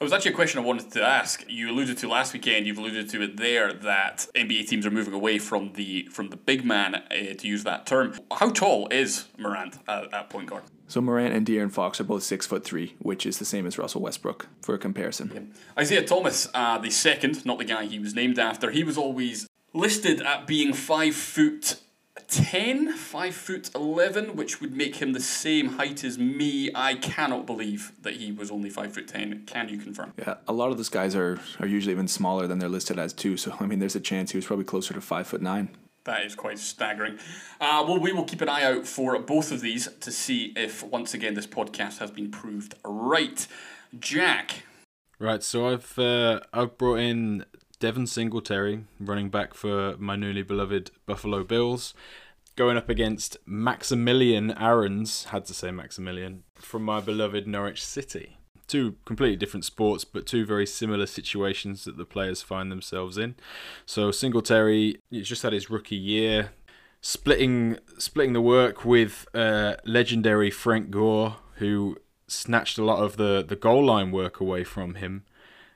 It 0.00 0.04
was 0.04 0.14
actually 0.14 0.30
a 0.30 0.34
question 0.34 0.58
I 0.58 0.62
wanted 0.62 0.92
to 0.92 1.02
ask. 1.02 1.44
You 1.46 1.70
alluded 1.70 1.98
to 1.98 2.08
last 2.08 2.32
weekend. 2.32 2.66
You've 2.66 2.78
alluded 2.78 3.10
to 3.10 3.20
it 3.20 3.36
there 3.36 3.70
that 3.70 4.28
NBA 4.34 4.66
teams 4.66 4.86
are 4.86 4.90
moving 4.90 5.12
away 5.12 5.38
from 5.38 5.74
the 5.74 6.08
from 6.10 6.30
the 6.30 6.38
big 6.38 6.64
man, 6.64 6.94
uh, 6.94 7.34
to 7.36 7.46
use 7.46 7.64
that 7.64 7.84
term. 7.84 8.18
How 8.32 8.48
tall 8.48 8.88
is 8.90 9.26
Morant 9.36 9.76
at, 9.86 10.10
at 10.14 10.30
point 10.30 10.48
guard? 10.48 10.62
So 10.88 11.02
Morant 11.02 11.34
and 11.34 11.46
De'Aaron 11.46 11.70
Fox 11.70 12.00
are 12.00 12.04
both 12.04 12.22
six 12.22 12.46
foot 12.46 12.64
three, 12.64 12.94
which 12.98 13.26
is 13.26 13.38
the 13.38 13.44
same 13.44 13.66
as 13.66 13.76
Russell 13.76 14.00
Westbrook 14.00 14.48
for 14.62 14.74
a 14.74 14.78
comparison. 14.78 15.32
Yeah. 15.34 15.80
Isaiah 15.82 16.06
Thomas, 16.06 16.48
uh, 16.54 16.78
the 16.78 16.90
second, 16.90 17.44
not 17.44 17.58
the 17.58 17.66
guy 17.66 17.84
he 17.84 17.98
was 17.98 18.14
named 18.14 18.38
after, 18.38 18.70
he 18.70 18.82
was 18.82 18.96
always 18.96 19.46
listed 19.74 20.22
at 20.22 20.46
being 20.46 20.72
five 20.72 21.14
foot 21.14 21.78
10, 22.28 22.92
5 22.92 23.34
foot 23.34 23.70
11, 23.74 24.36
which 24.36 24.60
would 24.60 24.76
make 24.76 24.96
him 24.96 25.12
the 25.12 25.20
same 25.20 25.70
height 25.70 26.04
as 26.04 26.18
me. 26.18 26.70
I 26.74 26.94
cannot 26.94 27.46
believe 27.46 27.92
that 28.02 28.14
he 28.14 28.32
was 28.32 28.50
only 28.50 28.70
5 28.70 28.92
foot 28.92 29.08
10. 29.08 29.44
Can 29.46 29.68
you 29.68 29.78
confirm? 29.78 30.12
Yeah, 30.18 30.34
a 30.46 30.52
lot 30.52 30.70
of 30.70 30.76
those 30.76 30.88
guys 30.88 31.14
are, 31.14 31.40
are 31.58 31.66
usually 31.66 31.92
even 31.92 32.08
smaller 32.08 32.46
than 32.46 32.58
they're 32.58 32.68
listed 32.68 32.98
as, 32.98 33.12
too. 33.12 33.36
So, 33.36 33.56
I 33.60 33.66
mean, 33.66 33.78
there's 33.78 33.96
a 33.96 34.00
chance 34.00 34.32
he 34.32 34.38
was 34.38 34.46
probably 34.46 34.64
closer 34.64 34.94
to 34.94 35.00
5 35.00 35.26
foot 35.26 35.42
9. 35.42 35.68
That 36.04 36.24
is 36.24 36.34
quite 36.34 36.58
staggering. 36.58 37.18
Uh, 37.60 37.84
well, 37.86 37.98
we 37.98 38.12
will 38.12 38.24
keep 38.24 38.40
an 38.40 38.48
eye 38.48 38.64
out 38.64 38.86
for 38.86 39.18
both 39.18 39.52
of 39.52 39.60
these 39.60 39.88
to 40.00 40.10
see 40.10 40.52
if, 40.56 40.82
once 40.82 41.14
again, 41.14 41.34
this 41.34 41.46
podcast 41.46 41.98
has 41.98 42.10
been 42.10 42.30
proved 42.30 42.74
right. 42.84 43.46
Jack. 43.98 44.62
Right, 45.18 45.42
so 45.42 45.68
I've 45.68 45.98
uh, 45.98 46.40
I've 46.54 46.78
brought 46.78 47.00
in 47.00 47.44
Devin 47.80 48.06
Singletary, 48.06 48.84
running 49.00 49.30
back 49.30 49.54
for 49.54 49.96
my 49.98 50.14
newly 50.14 50.42
beloved 50.42 50.90
Buffalo 51.06 51.42
Bills, 51.42 51.94
going 52.54 52.76
up 52.76 52.88
against 52.88 53.38
Maximilian 53.46 54.52
Aarons, 54.52 55.24
had 55.24 55.46
to 55.46 55.54
say 55.54 55.70
Maximilian, 55.70 56.44
from 56.54 56.84
my 56.84 57.00
beloved 57.00 57.46
Norwich 57.46 57.84
City 57.84 58.36
two 58.70 58.94
completely 59.04 59.36
different 59.36 59.64
sports, 59.64 60.04
but 60.04 60.26
two 60.26 60.46
very 60.46 60.64
similar 60.64 61.04
situations 61.04 61.84
that 61.84 61.96
the 61.96 62.04
players 62.04 62.40
find 62.40 62.70
themselves 62.70 63.18
in. 63.18 63.34
So 63.84 64.12
Singletary, 64.12 65.00
he's 65.10 65.28
just 65.28 65.42
had 65.42 65.52
his 65.52 65.68
rookie 65.68 65.96
year, 65.96 66.52
splitting 67.00 67.78
splitting 67.98 68.32
the 68.32 68.40
work 68.40 68.84
with 68.84 69.26
uh, 69.34 69.74
legendary 69.84 70.50
Frank 70.50 70.90
Gore, 70.90 71.36
who 71.56 71.96
snatched 72.28 72.78
a 72.78 72.84
lot 72.84 73.02
of 73.02 73.16
the 73.16 73.44
the 73.46 73.56
goal 73.56 73.84
line 73.84 74.12
work 74.12 74.40
away 74.40 74.62
from 74.62 74.94
him. 74.94 75.24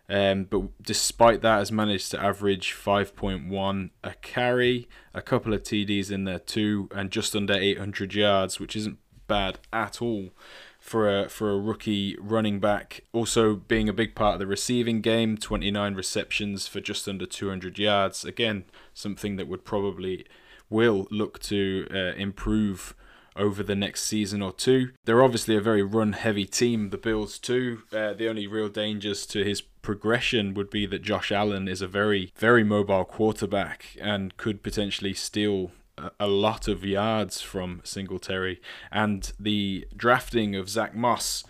Um, 0.09 0.45
but 0.45 0.63
despite 0.83 1.41
that, 1.43 1.59
has 1.59 1.73
managed 1.73 2.11
to 2.11 2.23
average 2.23 2.75
5.1 2.75 3.91
a 4.03 4.15
carry, 4.15 4.89
a 5.15 5.23
couple 5.23 5.55
of 5.55 5.63
TDs 5.63 6.11
in 6.11 6.25
there 6.25 6.39
too, 6.39 6.89
and 6.95 7.11
just 7.11 7.35
under 7.35 7.55
800 7.55 8.15
yards, 8.15 8.61
which 8.61 8.77
isn't 8.77 8.99
bad 9.27 9.59
at 9.73 10.03
all 10.03 10.31
for 10.79 11.09
a 11.09 11.31
for 11.31 11.51
a 11.51 11.59
rookie 11.59 12.17
running 12.21 12.61
back. 12.61 13.01
Also 13.15 13.55
being 13.55 13.89
a 13.89 13.93
big 13.95 14.15
part 14.15 14.35
of 14.35 14.41
the 14.41 14.47
receiving 14.47 15.01
game, 15.01 15.39
29 15.39 15.95
receptions 15.95 16.67
for 16.67 16.81
just 16.81 17.09
under 17.09 17.25
200 17.25 17.79
yards. 17.79 18.25
Again, 18.25 18.65
something 18.93 19.37
that 19.37 19.49
would 19.49 19.65
probably 19.65 20.27
will 20.69 21.07
look 21.11 21.39
to 21.39 21.87
uh, 21.91 22.15
improve 22.17 22.95
over 23.37 23.63
the 23.63 23.75
next 23.75 24.05
season 24.05 24.43
or 24.43 24.53
two. 24.53 24.91
They're 25.05 25.23
obviously 25.23 25.57
a 25.57 25.61
very 25.61 25.83
run 25.83 26.13
heavy 26.13 26.45
team, 26.45 26.91
the 26.91 26.99
Bills 26.99 27.39
too. 27.39 27.83
Uh, 27.93 28.13
the 28.13 28.29
only 28.29 28.47
real 28.47 28.69
dangers 28.69 29.27
to 29.27 29.43
his 29.43 29.63
progression 29.85 30.55
would 30.55 30.71
be 30.71 30.87
that 30.87 31.03
Josh 31.03 31.31
Allen 31.31 31.69
is 31.69 31.81
a 31.81 31.87
very, 31.87 32.33
very 32.37 32.65
mobile 32.65 33.05
quarterback 33.05 33.97
and 34.01 34.37
could 34.37 34.63
potentially 34.65 35.15
steal 35.15 35.71
a 36.19 36.27
lot 36.27 36.67
of 36.67 36.85
yards 36.85 37.41
from 37.41 37.81
Singletary. 37.85 38.61
And 38.91 39.31
the 39.39 39.87
drafting 39.97 40.57
of 40.57 40.69
Zach 40.69 40.97
Moss. 40.97 41.45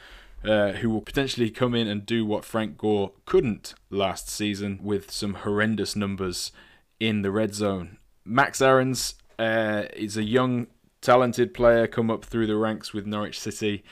Uh, 0.45 0.73
who 0.73 0.91
will 0.91 1.01
potentially 1.01 1.49
come 1.49 1.75
in 1.75 1.89
and 1.89 2.05
do 2.05 2.27
what 2.27 2.45
Frank 2.45 2.77
Gore 2.77 3.13
couldn't 3.25 3.73
last 3.89 4.29
season 4.29 4.79
with 4.83 5.11
some 5.11 5.37
horrendous 5.37 5.97
numbers 5.97 6.53
in 7.01 7.23
the 7.23 7.31
red 7.31 7.55
zone. 7.55 7.97
Max 8.27 8.61
Aarons 8.61 9.15
uh, 9.39 9.85
is 9.95 10.19
a 10.19 10.23
young 10.23 10.67
talented 11.01 11.55
player 11.55 11.87
come 11.87 12.11
up 12.11 12.27
through 12.27 12.47
the 12.47 12.57
ranks 12.57 12.93
with 12.93 13.07
Norwich 13.07 13.41
City. 13.41 13.85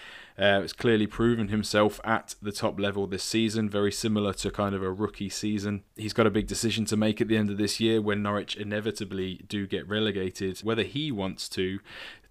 Uh, 0.42 0.60
it's 0.64 0.72
clearly 0.72 1.06
proven 1.06 1.48
himself 1.48 2.00
at 2.02 2.34
the 2.42 2.50
top 2.50 2.80
level 2.80 3.06
this 3.06 3.22
season, 3.22 3.70
very 3.70 3.92
similar 3.92 4.32
to 4.32 4.50
kind 4.50 4.74
of 4.74 4.82
a 4.82 4.90
rookie 4.90 5.28
season. 5.28 5.84
He's 5.94 6.12
got 6.12 6.26
a 6.26 6.32
big 6.32 6.48
decision 6.48 6.84
to 6.86 6.96
make 6.96 7.20
at 7.20 7.28
the 7.28 7.36
end 7.36 7.48
of 7.48 7.58
this 7.58 7.78
year 7.78 8.02
when 8.02 8.24
Norwich 8.24 8.56
inevitably 8.56 9.44
do 9.46 9.68
get 9.68 9.88
relegated, 9.88 10.58
whether 10.64 10.82
he 10.82 11.12
wants 11.12 11.48
to 11.50 11.78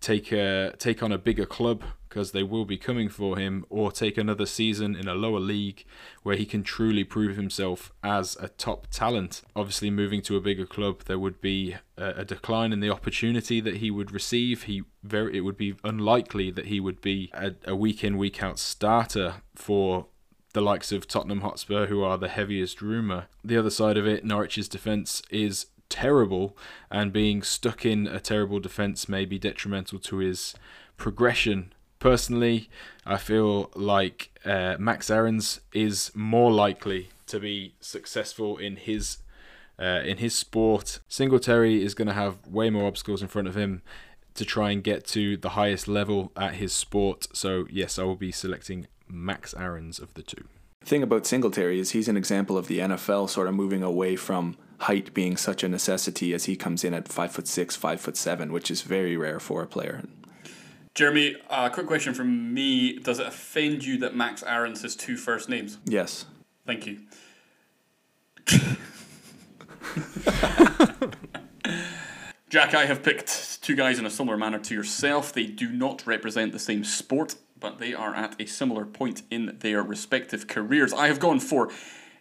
take 0.01 0.31
a, 0.31 0.73
take 0.77 1.01
on 1.01 1.11
a 1.11 1.17
bigger 1.17 1.45
club 1.45 1.83
because 2.11 2.33
they 2.33 2.43
will 2.43 2.65
be 2.65 2.77
coming 2.77 3.07
for 3.07 3.37
him, 3.37 3.65
or 3.69 3.89
take 3.89 4.17
another 4.17 4.45
season 4.45 4.97
in 4.97 5.07
a 5.07 5.15
lower 5.15 5.39
league 5.39 5.85
where 6.23 6.35
he 6.35 6.45
can 6.45 6.61
truly 6.61 7.05
prove 7.05 7.37
himself 7.37 7.93
as 8.03 8.35
a 8.41 8.49
top 8.49 8.85
talent. 8.91 9.41
Obviously, 9.55 9.89
moving 9.89 10.21
to 10.21 10.35
a 10.35 10.41
bigger 10.41 10.65
club, 10.65 11.03
there 11.05 11.17
would 11.17 11.39
be 11.39 11.77
a, 11.97 12.25
decline 12.25 12.73
in 12.73 12.81
the 12.81 12.89
opportunity 12.89 13.61
that 13.61 13.77
he 13.77 13.89
would 13.89 14.11
receive. 14.11 14.63
He 14.63 14.83
very 15.03 15.37
it 15.37 15.41
would 15.41 15.55
be 15.55 15.75
unlikely 15.85 16.51
that 16.51 16.65
he 16.65 16.81
would 16.81 16.99
be 16.99 17.31
a, 17.33 17.53
a 17.65 17.77
week 17.77 18.03
in 18.03 18.17
week 18.17 18.43
out 18.43 18.59
starter 18.59 19.35
for 19.55 20.07
the 20.53 20.61
likes 20.61 20.91
of 20.91 21.07
Tottenham 21.07 21.41
Hotspur, 21.41 21.85
who 21.85 22.03
are 22.03 22.17
the 22.17 22.27
heaviest 22.27 22.81
rumour. 22.81 23.27
The 23.43 23.57
other 23.57 23.69
side 23.69 23.97
of 23.97 24.05
it, 24.05 24.25
Norwich's 24.25 24.67
defence 24.67 25.23
is 25.29 25.67
terrible, 25.91 26.57
and 26.89 27.13
being 27.13 27.43
stuck 27.43 27.85
in 27.85 28.07
a 28.07 28.19
terrible 28.19 28.59
defence 28.59 29.07
may 29.07 29.25
be 29.25 29.37
detrimental 29.37 29.99
to 29.99 30.17
his 30.17 30.55
progression 30.97 31.73
personally, 32.01 32.69
I 33.05 33.17
feel 33.17 33.69
like 33.73 34.31
uh, 34.43 34.75
Max 34.77 35.09
Aarons 35.09 35.61
is 35.71 36.11
more 36.13 36.51
likely 36.51 37.09
to 37.27 37.39
be 37.39 37.75
successful 37.79 38.57
in 38.57 38.75
his 38.75 39.19
uh, 39.79 40.01
in 40.03 40.17
his 40.17 40.35
sport. 40.35 40.99
Singletary 41.07 41.81
is 41.81 41.93
going 41.93 42.07
to 42.09 42.13
have 42.13 42.45
way 42.45 42.69
more 42.69 42.85
obstacles 42.85 43.21
in 43.21 43.29
front 43.29 43.47
of 43.47 43.55
him 43.55 43.81
to 44.33 44.45
try 44.45 44.71
and 44.71 44.83
get 44.83 45.05
to 45.05 45.37
the 45.37 45.49
highest 45.49 45.87
level 45.87 46.31
at 46.35 46.55
his 46.55 46.73
sport. 46.73 47.27
So 47.33 47.65
yes, 47.69 47.97
I 47.97 48.03
will 48.03 48.15
be 48.15 48.31
selecting 48.31 48.87
Max 49.07 49.53
Aarons 49.55 49.99
of 49.99 50.13
the 50.15 50.23
two. 50.23 50.45
Thing 50.83 51.03
about 51.03 51.25
Singletary 51.25 51.79
is 51.79 51.91
he's 51.91 52.07
an 52.07 52.17
example 52.17 52.57
of 52.57 52.67
the 52.67 52.79
NFL 52.79 53.29
sort 53.29 53.47
of 53.47 53.53
moving 53.53 53.83
away 53.83 54.15
from 54.15 54.57
height 54.81 55.13
being 55.13 55.37
such 55.37 55.63
a 55.63 55.69
necessity 55.69 56.33
as 56.33 56.45
he 56.45 56.55
comes 56.55 56.83
in 56.83 56.93
at 56.93 57.07
five 57.07 57.31
foot 57.31 57.47
six, 57.47 57.75
five 57.75 58.01
foot 58.01 58.17
seven, 58.17 58.51
which 58.51 58.71
is 58.71 58.81
very 58.81 59.15
rare 59.15 59.39
for 59.39 59.61
a 59.61 59.67
player. 59.67 60.03
Jeremy, 60.93 61.35
a 61.49 61.53
uh, 61.53 61.69
quick 61.69 61.87
question 61.87 62.13
from 62.13 62.53
me. 62.53 62.99
Does 62.99 63.19
it 63.19 63.27
offend 63.27 63.85
you 63.85 63.97
that 63.99 64.15
Max 64.15 64.43
Aarons 64.43 64.81
has 64.81 64.95
two 64.95 65.15
first 65.15 65.47
names? 65.47 65.77
Yes. 65.85 66.25
Thank 66.65 66.85
you. 66.85 66.99
Jack, 72.49 72.73
I 72.73 72.85
have 72.85 73.01
picked 73.01 73.61
two 73.61 73.75
guys 73.75 73.97
in 73.99 74.05
a 74.05 74.09
similar 74.09 74.35
manner 74.35 74.59
to 74.59 74.73
yourself. 74.73 75.31
They 75.31 75.45
do 75.45 75.69
not 75.71 76.05
represent 76.05 76.51
the 76.51 76.59
same 76.59 76.83
sport, 76.83 77.35
but 77.57 77.79
they 77.79 77.93
are 77.93 78.13
at 78.13 78.35
a 78.41 78.45
similar 78.45 78.83
point 78.85 79.21
in 79.31 79.57
their 79.59 79.81
respective 79.81 80.47
careers. 80.47 80.91
I 80.91 81.07
have 81.07 81.19
gone 81.19 81.39
for 81.39 81.71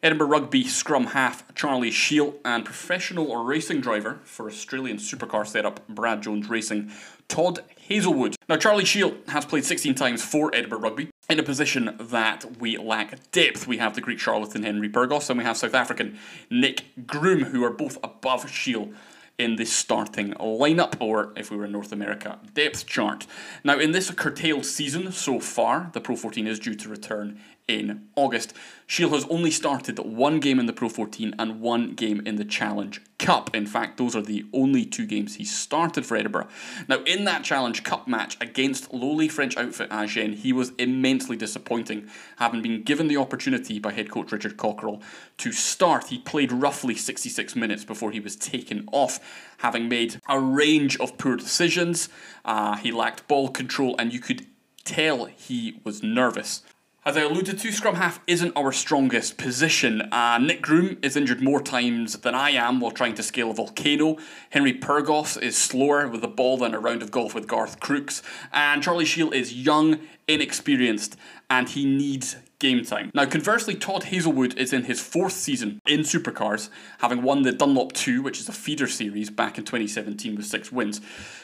Edinburgh 0.03 0.29
Rugby 0.29 0.67
scrum 0.67 1.09
half 1.09 1.55
Charlie 1.55 1.91
Shiel 1.91 2.37
and 2.43 2.65
professional 2.65 3.45
racing 3.45 3.83
driver 3.83 4.21
for 4.25 4.47
Australian 4.47 4.97
supercar 4.97 5.47
setup 5.47 5.87
Brad 5.89 6.23
Jones 6.23 6.49
Racing, 6.49 6.91
Todd 7.29 7.59
Hazelwood. 7.79 8.35
Now, 8.49 8.57
Charlie 8.57 8.87
Shiel 8.87 9.15
has 9.29 9.45
played 9.45 9.67
16 9.67 9.95
times 9.95 10.25
for 10.25 10.55
Edinburgh 10.55 10.81
Rugby. 10.81 11.11
In 11.29 11.39
a 11.39 11.43
position 11.43 11.97
that 12.01 12.59
we 12.59 12.79
lack 12.79 13.31
depth, 13.31 13.67
we 13.67 13.77
have 13.77 13.95
the 13.95 14.01
Greek 14.01 14.19
charlatan 14.19 14.63
Henry 14.63 14.89
Pyrgos 14.89 15.29
and 15.29 15.39
we 15.39 15.45
have 15.45 15.59
South 15.59 15.75
African 15.75 16.19
Nick 16.49 17.07
Groom, 17.07 17.45
who 17.45 17.63
are 17.63 17.71
both 17.71 17.99
above 18.03 18.51
Shiel 18.51 18.95
in 19.37 19.57
the 19.57 19.65
starting 19.65 20.33
lineup, 20.35 20.95
or 21.01 21.33
if 21.37 21.51
we 21.51 21.57
were 21.57 21.65
in 21.65 21.73
North 21.73 21.93
America, 21.93 22.39
depth 22.55 22.87
chart. 22.87 23.27
Now, 23.65 23.79
in 23.79 23.93
this 23.93 24.11
curtailed 24.11 24.67
season 24.67 25.13
so 25.13 25.41
far, 25.41 25.91
the 25.93 26.01
Pro 26.01 26.17
14 26.17 26.47
is 26.47 26.59
due 26.59 26.75
to 26.75 26.89
return 26.89 27.41
in 27.69 28.09
August. 28.17 28.53
Shiel 28.87 29.11
has 29.11 29.25
only 29.31 29.53
started 29.53 29.99
one 30.01 30.41
game 30.41 30.59
in 30.59 30.67
the 30.67 30.73
Pro 30.73 30.89
14 30.89 31.35
and 31.39 31.61
one 31.61 31.95
game 31.95 32.21
in 32.27 32.37
the 32.37 32.45
Challenge 32.45 33.01
Cup. 33.19 33.55
In 33.55 33.67
fact, 33.67 33.99
those 33.99 34.17
are 34.17 34.23
the 34.23 34.45
only 34.53 34.85
two 34.85 35.07
games 35.07 35.37
he 35.37 35.45
started 35.45 36.05
for 36.05 36.17
Edinburgh. 36.17 36.49
Now, 36.89 37.03
in 37.05 37.25
that 37.25 37.45
Challenge 37.45 37.85
Cup 37.85 38.09
match 38.09 38.37
against 38.41 38.93
lowly 38.93 39.29
French 39.29 39.57
outfit 39.57 39.89
Agen, 39.93 40.33
he 40.33 40.53
was 40.53 40.73
immensely 40.79 41.37
disappointing, 41.37 42.09
having 42.39 42.63
been 42.63 42.83
given 42.83 43.07
the 43.07 43.17
opportunity 43.17 43.79
by 43.79 43.93
head 43.93 44.11
coach 44.11 44.33
Richard 44.33 44.57
Cockerill 44.57 45.01
to 45.39 45.53
start. 45.53 46.09
He 46.09 46.19
played 46.19 46.51
roughly 46.51 46.97
66 46.97 47.55
minutes 47.55 47.85
before 47.85 48.11
he 48.11 48.21
was 48.21 48.35
taken 48.35 48.89
off, 48.91 49.21
having 49.59 49.89
made 49.89 50.21
a 50.29 50.41
range 50.41 50.99
of 50.99 51.17
poor 51.17 51.37
decisions. 51.37 52.09
Uh, 52.45 52.77
he 52.77 52.91
lacked 52.91 53.29
ball 53.29 53.51
control, 53.51 53.95
and 53.99 54.13
you 54.13 54.19
could 54.19 54.47
tell 54.85 55.27
he 55.27 55.81
was 55.85 56.03
nervous. 56.03 56.63
As 57.11 57.17
I 57.17 57.23
alluded 57.23 57.59
to, 57.59 57.73
scrum 57.73 57.97
half 57.97 58.21
isn't 58.29 58.53
our 58.57 58.71
strongest 58.71 59.37
position. 59.37 60.03
Uh, 60.13 60.39
Nick 60.39 60.63
Groom 60.63 60.97
is 61.03 61.17
injured 61.17 61.43
more 61.43 61.61
times 61.61 62.17
than 62.19 62.37
I 62.37 62.51
am 62.51 62.79
while 62.79 62.93
trying 62.93 63.15
to 63.15 63.23
scale 63.25 63.51
a 63.51 63.55
volcano. 63.55 64.17
Henry 64.51 64.73
Pyrgos 64.73 65.37
is 65.43 65.57
slower 65.57 66.07
with 66.07 66.21
the 66.21 66.29
ball 66.29 66.57
than 66.59 66.73
a 66.73 66.79
round 66.79 67.03
of 67.03 67.11
golf 67.11 67.35
with 67.35 67.49
Garth 67.49 67.81
Crooks. 67.81 68.23
And 68.53 68.81
Charlie 68.81 69.05
Shiel 69.05 69.33
is 69.33 69.53
young, 69.53 69.99
inexperienced, 70.29 71.17
and 71.51 71.69
he 71.69 71.85
needs 71.85 72.37
game 72.61 72.85
time. 72.85 73.11
Now, 73.13 73.25
conversely, 73.25 73.75
Todd 73.75 74.05
Hazelwood 74.05 74.57
is 74.57 74.73
in 74.73 74.85
his 74.85 75.01
fourth 75.01 75.33
season 75.33 75.81
in 75.89 76.03
supercars, 76.03 76.69
having 76.99 77.23
won 77.23 77.43
the 77.43 77.51
Dunlop 77.51 77.93
2, 77.93 78.23
which 78.23 78.39
is 78.39 78.49
a 78.49 78.53
feeder 78.53 78.87
series, 78.87 79.31
back 79.31 79.59
in 79.59 79.65
2017 79.65 80.37
with 80.37 80.47
six 80.47 80.71
wins. 80.71 81.01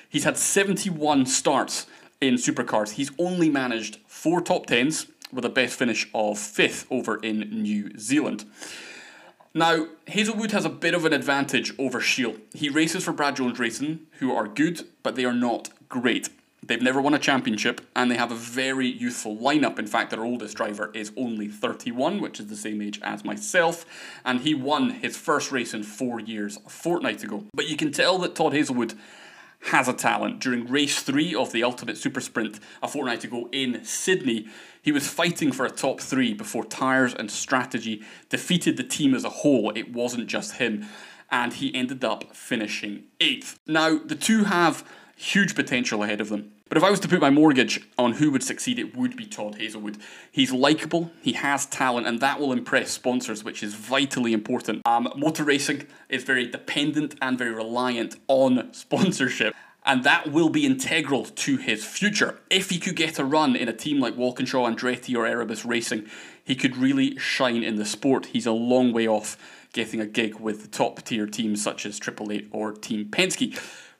He's 0.09 0.23
had 0.23 0.37
71 0.37 1.27
starts 1.27 1.87
in 2.21 2.35
supercars. 2.35 2.93
He's 2.93 3.11
only 3.19 3.49
managed 3.49 3.99
four 4.07 4.41
top 4.41 4.67
tens 4.67 5.07
with 5.37 5.45
a 5.45 5.51
best 5.51 5.78
finish 5.78 6.09
of 6.12 6.39
fifth 6.39 6.87
over 6.91 7.18
in 7.18 7.41
New 7.62 7.97
Zealand. 7.99 8.45
Now, 9.55 9.87
Hazelwood 10.07 10.51
has 10.51 10.64
a 10.64 10.70
bit 10.70 10.95
of 10.95 11.05
an 11.05 11.12
advantage 11.12 11.72
over 11.78 12.01
Shiel. 12.01 12.37
He 12.53 12.68
races 12.68 13.05
for 13.05 13.12
Brad 13.12 13.37
Jones 13.37 13.59
Racing, 13.59 14.01
who 14.18 14.34
are 14.34 14.49
good, 14.49 14.82
but 15.03 15.14
they 15.14 15.24
are 15.24 15.32
not 15.32 15.70
great. 15.89 16.28
They've 16.62 16.82
never 16.82 17.01
won 17.01 17.14
a 17.14 17.18
championship, 17.18 17.80
and 17.95 18.11
they 18.11 18.16
have 18.16 18.32
a 18.32 18.37
very 18.37 18.89
youthful 18.89 19.37
lineup. 19.37 19.78
In 19.78 19.87
fact, 19.87 20.11
their 20.11 20.24
oldest 20.24 20.57
driver 20.57 20.91
is 20.95 21.12
only 21.16 21.49
31, 21.49 22.20
which 22.20 22.41
is 22.41 22.49
the 22.49 22.57
same 22.57 22.82
age 22.82 23.01
as 23.03 23.24
myself, 23.24 23.87
and 24.24 24.41
he 24.41 24.53
won 24.53 24.91
his 24.91 25.16
first 25.16 25.53
race 25.53 25.72
in 25.72 25.84
four 25.84 26.18
years 26.18 26.59
a 26.66 26.68
fortnight 26.68 27.22
ago. 27.22 27.45
But 27.55 27.68
you 27.68 27.76
can 27.76 27.93
tell 27.93 28.18
that 28.18 28.34
Todd 28.34 28.53
Hazelwood 28.53 28.95
has 29.67 29.89
a 29.89 29.93
talent. 29.93 30.41
During 30.41 30.67
race 30.67 31.01
three 31.03 31.35
of 31.35 31.53
the 31.53 31.64
Ultimate 31.64 31.97
Super 31.97 32.21
Sprint 32.21 32.61
a 32.83 32.89
fortnight 32.89 33.25
ago 33.25 33.49
in 33.53 33.85
Sydney, 33.85 34.49
he 34.81 34.93
was 34.93 35.09
fighting 35.09 35.53
for 35.53 35.67
a 35.67 35.71
top 35.71 36.01
three 36.01 36.33
before 36.33 36.64
tyres 36.64 37.14
and 37.14 37.31
strategy 37.31 38.03
defeated 38.29 38.77
the 38.77 38.85
team 38.85 39.14
as 39.14 39.25
a 39.25 39.31
whole. 39.31 39.73
It 39.75 39.93
wasn't 39.93 40.29
just 40.29 40.57
him. 40.57 40.87
And 41.31 41.55
he 41.55 41.75
ended 41.75 42.05
up 42.05 42.37
finishing 42.37 43.05
eighth. 43.21 43.59
Now, 43.67 43.99
the 43.99 44.14
two 44.14 44.45
have 44.45 44.89
huge 45.17 45.57
potential 45.57 46.05
ahead 46.05 46.21
of 46.21 46.29
them. 46.29 46.53
But 46.69 46.79
if 46.79 46.85
I 46.85 46.91
was 46.91 46.99
to 47.01 47.09
put 47.09 47.21
my 47.21 47.31
mortgage 47.31 47.89
on 47.97 48.14
who 48.14 48.31
would 48.33 48.43
succeed, 48.43 48.79
it 48.79 48.97
would 48.97 49.17
be 49.17 49.25
Todd 49.25 49.55
Hazelwood. 49.57 49.99
He's 50.33 50.53
likable, 50.53 51.12
he 51.23 51.35
has 51.35 51.67
talent, 51.67 52.09
and 52.09 52.21
that 52.21 52.41
will 52.41 52.53
impress 52.53 52.91
sponsors, 52.91 53.45
which 53.45 53.62
is 53.62 53.75
vitally 53.75 54.33
important. 54.33 54.83
Um, 54.85 55.09
motor 55.17 55.45
racing 55.45 55.87
is 56.09 56.25
very 56.25 56.47
dependent 56.47 57.14
and 57.23 57.39
very 57.39 57.53
reliant 57.53 58.17
on 58.27 58.73
sponsorship 58.73 59.55
and 59.87 60.03
that 60.03 60.33
will 60.33 60.49
be 60.49 60.67
integral 60.67 61.25
to 61.25 61.57
his 61.57 61.85
future. 61.85 62.41
If 62.51 62.71
he 62.71 62.79
could 62.79 62.97
get 62.97 63.21
a 63.21 63.25
run 63.25 63.55
in 63.55 63.69
a 63.69 63.73
team 63.73 64.01
like 64.01 64.17
Walkinshaw, 64.17 64.69
Andretti, 64.69 65.17
or 65.17 65.27
Erebus 65.27 65.64
Racing, 65.64 66.11
he 66.45 66.57
could 66.57 66.77
really 66.77 67.17
shine 67.19 67.62
in 67.62 67.77
the 67.77 67.85
sport. 67.85 68.27
He's 68.27 68.47
a 68.47 68.53
long 68.53 68.93
way 68.93 69.07
off 69.07 69.39
getting 69.73 70.01
a 70.01 70.07
gig 70.07 70.41
with 70.41 70.62
the 70.62 70.69
top 70.69 71.03
tier 71.05 71.27
teams 71.27 71.62
such 71.62 71.87
as 71.87 71.99
Triple 72.01 72.33
Eight 72.33 72.49
or 72.51 72.73
Team 72.73 73.07
Penske. 73.07 73.57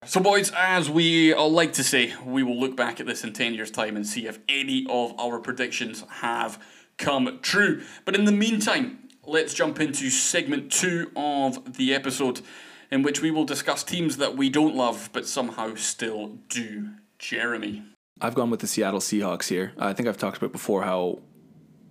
So, 0.09 0.21
boys, 0.21 0.53
as 0.57 0.89
we 0.89 1.33
all 1.33 1.51
like 1.51 1.73
to 1.75 1.83
say, 1.83 2.15
we 2.25 2.45
will 2.45 2.59
look 2.59 2.77
back 2.77 3.01
at 3.01 3.07
this 3.07 3.25
in 3.25 3.33
10 3.33 3.55
years' 3.55 3.73
time 3.73 3.97
and 3.97 4.07
see 4.07 4.29
if 4.29 4.39
any 4.49 4.87
of 4.89 5.19
our 5.19 5.41
predictions 5.41 6.05
have 6.21 6.63
come 6.97 7.41
true. 7.43 7.83
But 8.05 8.15
in 8.15 8.25
the 8.25 8.31
meantime, 8.31 9.09
let's 9.25 9.53
jump 9.53 9.81
into 9.81 10.09
segment 10.11 10.71
two 10.71 11.11
of 11.17 11.77
the 11.77 11.93
episode, 11.93 12.41
in 12.89 13.03
which 13.03 13.21
we 13.21 13.33
will 13.33 13.45
discuss 13.45 13.83
teams 13.83 14.19
that 14.19 14.37
we 14.37 14.49
don't 14.49 14.77
love 14.77 15.11
but 15.13 15.27
somehow 15.27 15.75
still 15.75 16.39
do. 16.49 16.91
Jeremy. 17.19 17.83
I've 18.21 18.35
gone 18.35 18.51
with 18.51 18.61
the 18.61 18.69
Seattle 18.69 19.01
Seahawks 19.01 19.49
here. 19.49 19.73
I 19.77 19.93
think 19.93 20.09
I've 20.09 20.19
talked 20.19 20.37
about 20.37 20.53
before 20.53 20.83
how 20.83 21.19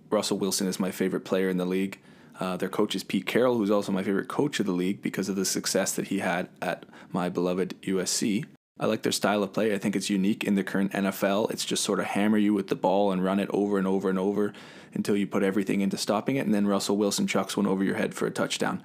Russell 0.08 0.38
Wilson 0.38 0.66
is 0.68 0.80
my 0.80 0.90
favorite 0.90 1.26
player 1.26 1.50
in 1.50 1.58
the 1.58 1.66
league. 1.66 1.98
Uh, 2.38 2.56
their 2.56 2.68
coach 2.68 2.94
is 2.94 3.02
Pete 3.02 3.26
Carroll, 3.26 3.56
who's 3.56 3.70
also 3.70 3.92
my 3.92 4.02
favorite 4.02 4.28
coach 4.28 4.60
of 4.60 4.66
the 4.66 4.72
league 4.72 5.00
because 5.00 5.28
of 5.28 5.36
the 5.36 5.44
success 5.44 5.92
that 5.94 6.08
he 6.08 6.18
had 6.18 6.48
at 6.60 6.84
my 7.10 7.28
beloved 7.28 7.80
USC. 7.82 8.44
I 8.78 8.86
like 8.86 9.02
their 9.02 9.12
style 9.12 9.42
of 9.42 9.54
play. 9.54 9.74
I 9.74 9.78
think 9.78 9.96
it's 9.96 10.10
unique 10.10 10.44
in 10.44 10.54
the 10.54 10.64
current 10.64 10.92
NFL. 10.92 11.50
It's 11.50 11.64
just 11.64 11.82
sort 11.82 11.98
of 11.98 12.06
hammer 12.06 12.36
you 12.36 12.52
with 12.52 12.68
the 12.68 12.76
ball 12.76 13.10
and 13.10 13.24
run 13.24 13.40
it 13.40 13.48
over 13.52 13.78
and 13.78 13.86
over 13.86 14.10
and 14.10 14.18
over 14.18 14.52
until 14.92 15.16
you 15.16 15.26
put 15.26 15.42
everything 15.42 15.80
into 15.80 15.96
stopping 15.96 16.36
it, 16.36 16.44
and 16.46 16.54
then 16.54 16.66
Russell 16.66 16.96
Wilson 16.96 17.26
chucks 17.26 17.56
one 17.56 17.66
over 17.66 17.84
your 17.84 17.96
head 17.96 18.14
for 18.14 18.26
a 18.26 18.30
touchdown. 18.30 18.82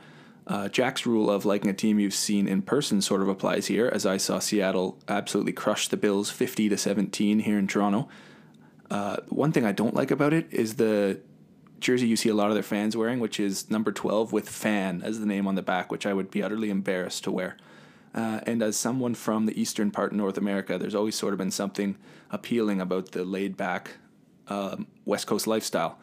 Uh, 0.47 0.67
Jack's 0.67 1.05
rule 1.05 1.29
of 1.29 1.45
liking 1.45 1.69
a 1.69 1.73
team 1.73 1.99
you've 1.99 2.13
seen 2.13 2.47
in 2.47 2.61
person 2.61 3.01
sort 3.01 3.21
of 3.21 3.29
applies 3.29 3.67
here, 3.67 3.89
as 3.93 4.05
I 4.05 4.17
saw 4.17 4.39
Seattle 4.39 4.97
absolutely 5.07 5.53
crush 5.53 5.87
the 5.87 5.97
Bills 5.97 6.29
50 6.29 6.69
to 6.69 6.77
17 6.77 7.39
here 7.39 7.59
in 7.59 7.67
Toronto. 7.67 8.09
Uh, 8.89 9.17
one 9.29 9.51
thing 9.51 9.65
I 9.65 9.71
don't 9.71 9.93
like 9.93 10.11
about 10.11 10.33
it 10.33 10.47
is 10.51 10.75
the 10.75 11.19
jersey 11.81 12.07
you 12.07 12.15
see 12.15 12.29
a 12.29 12.33
lot 12.33 12.47
of 12.47 12.53
their 12.53 12.63
fans 12.63 12.95
wearing, 12.95 13.19
which 13.19 13.39
is 13.39 13.69
number 13.69 13.91
12 13.91 14.31
with 14.31 14.47
fan 14.47 15.01
as 15.03 15.19
the 15.19 15.25
name 15.25 15.47
on 15.47 15.55
the 15.55 15.61
back, 15.61 15.91
which 15.91 16.05
I 16.05 16.13
would 16.13 16.31
be 16.31 16.41
utterly 16.41 16.69
embarrassed 16.69 17.23
to 17.25 17.31
wear. 17.31 17.57
Uh, 18.13 18.41
and 18.45 18.61
as 18.61 18.77
someone 18.77 19.15
from 19.15 19.45
the 19.45 19.59
eastern 19.59 19.91
part 19.91 20.11
of 20.11 20.17
North 20.17 20.37
America, 20.37 20.77
there's 20.77 20.95
always 20.95 21.15
sort 21.15 21.33
of 21.33 21.39
been 21.39 21.51
something 21.51 21.97
appealing 22.29 22.79
about 22.79 23.11
the 23.11 23.23
laid 23.23 23.57
back 23.57 23.91
um, 24.47 24.87
West 25.05 25.27
Coast 25.27 25.47
lifestyle. 25.47 25.97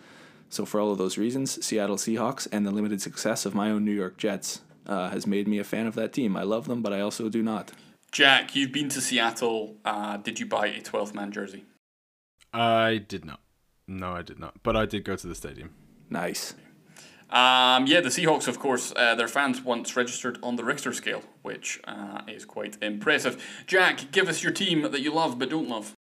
So, 0.50 0.64
for 0.64 0.80
all 0.80 0.90
of 0.90 0.96
those 0.98 1.18
reasons, 1.18 1.62
Seattle 1.64 1.96
Seahawks 1.96 2.48
and 2.50 2.66
the 2.66 2.70
limited 2.70 3.02
success 3.02 3.44
of 3.44 3.54
my 3.54 3.70
own 3.70 3.84
New 3.84 3.92
York 3.92 4.16
Jets 4.16 4.62
uh, 4.86 5.10
has 5.10 5.26
made 5.26 5.46
me 5.46 5.58
a 5.58 5.64
fan 5.64 5.86
of 5.86 5.94
that 5.96 6.14
team. 6.14 6.36
I 6.36 6.42
love 6.42 6.66
them, 6.66 6.80
but 6.80 6.94
I 6.94 7.00
also 7.00 7.28
do 7.28 7.42
not. 7.42 7.72
Jack, 8.10 8.56
you've 8.56 8.72
been 8.72 8.88
to 8.88 9.02
Seattle. 9.02 9.76
Uh, 9.84 10.16
did 10.16 10.40
you 10.40 10.46
buy 10.46 10.68
a 10.68 10.80
12 10.80 11.14
man 11.14 11.30
jersey? 11.30 11.64
I 12.54 13.04
did 13.06 13.26
not. 13.26 13.40
No, 13.88 14.12
I 14.12 14.22
did 14.22 14.38
not. 14.38 14.62
But 14.62 14.76
I 14.76 14.86
did 14.86 15.04
go 15.04 15.16
to 15.16 15.26
the 15.26 15.34
stadium. 15.34 15.70
Nice. 16.10 16.54
Um, 17.30 17.86
yeah, 17.86 18.00
the 18.00 18.08
Seahawks, 18.08 18.48
of 18.48 18.58
course, 18.58 18.92
uh, 18.96 19.14
their 19.14 19.28
fans 19.28 19.60
once 19.62 19.96
registered 19.96 20.38
on 20.42 20.56
the 20.56 20.64
Richter 20.64 20.92
scale, 20.92 21.22
which 21.42 21.80
uh, 21.84 22.22
is 22.26 22.44
quite 22.44 22.78
impressive. 22.82 23.42
Jack, 23.66 24.10
give 24.12 24.28
us 24.28 24.42
your 24.42 24.52
team 24.52 24.82
that 24.82 25.00
you 25.00 25.12
love 25.12 25.38
but 25.38 25.50
don't 25.50 25.68
love. 25.68 25.94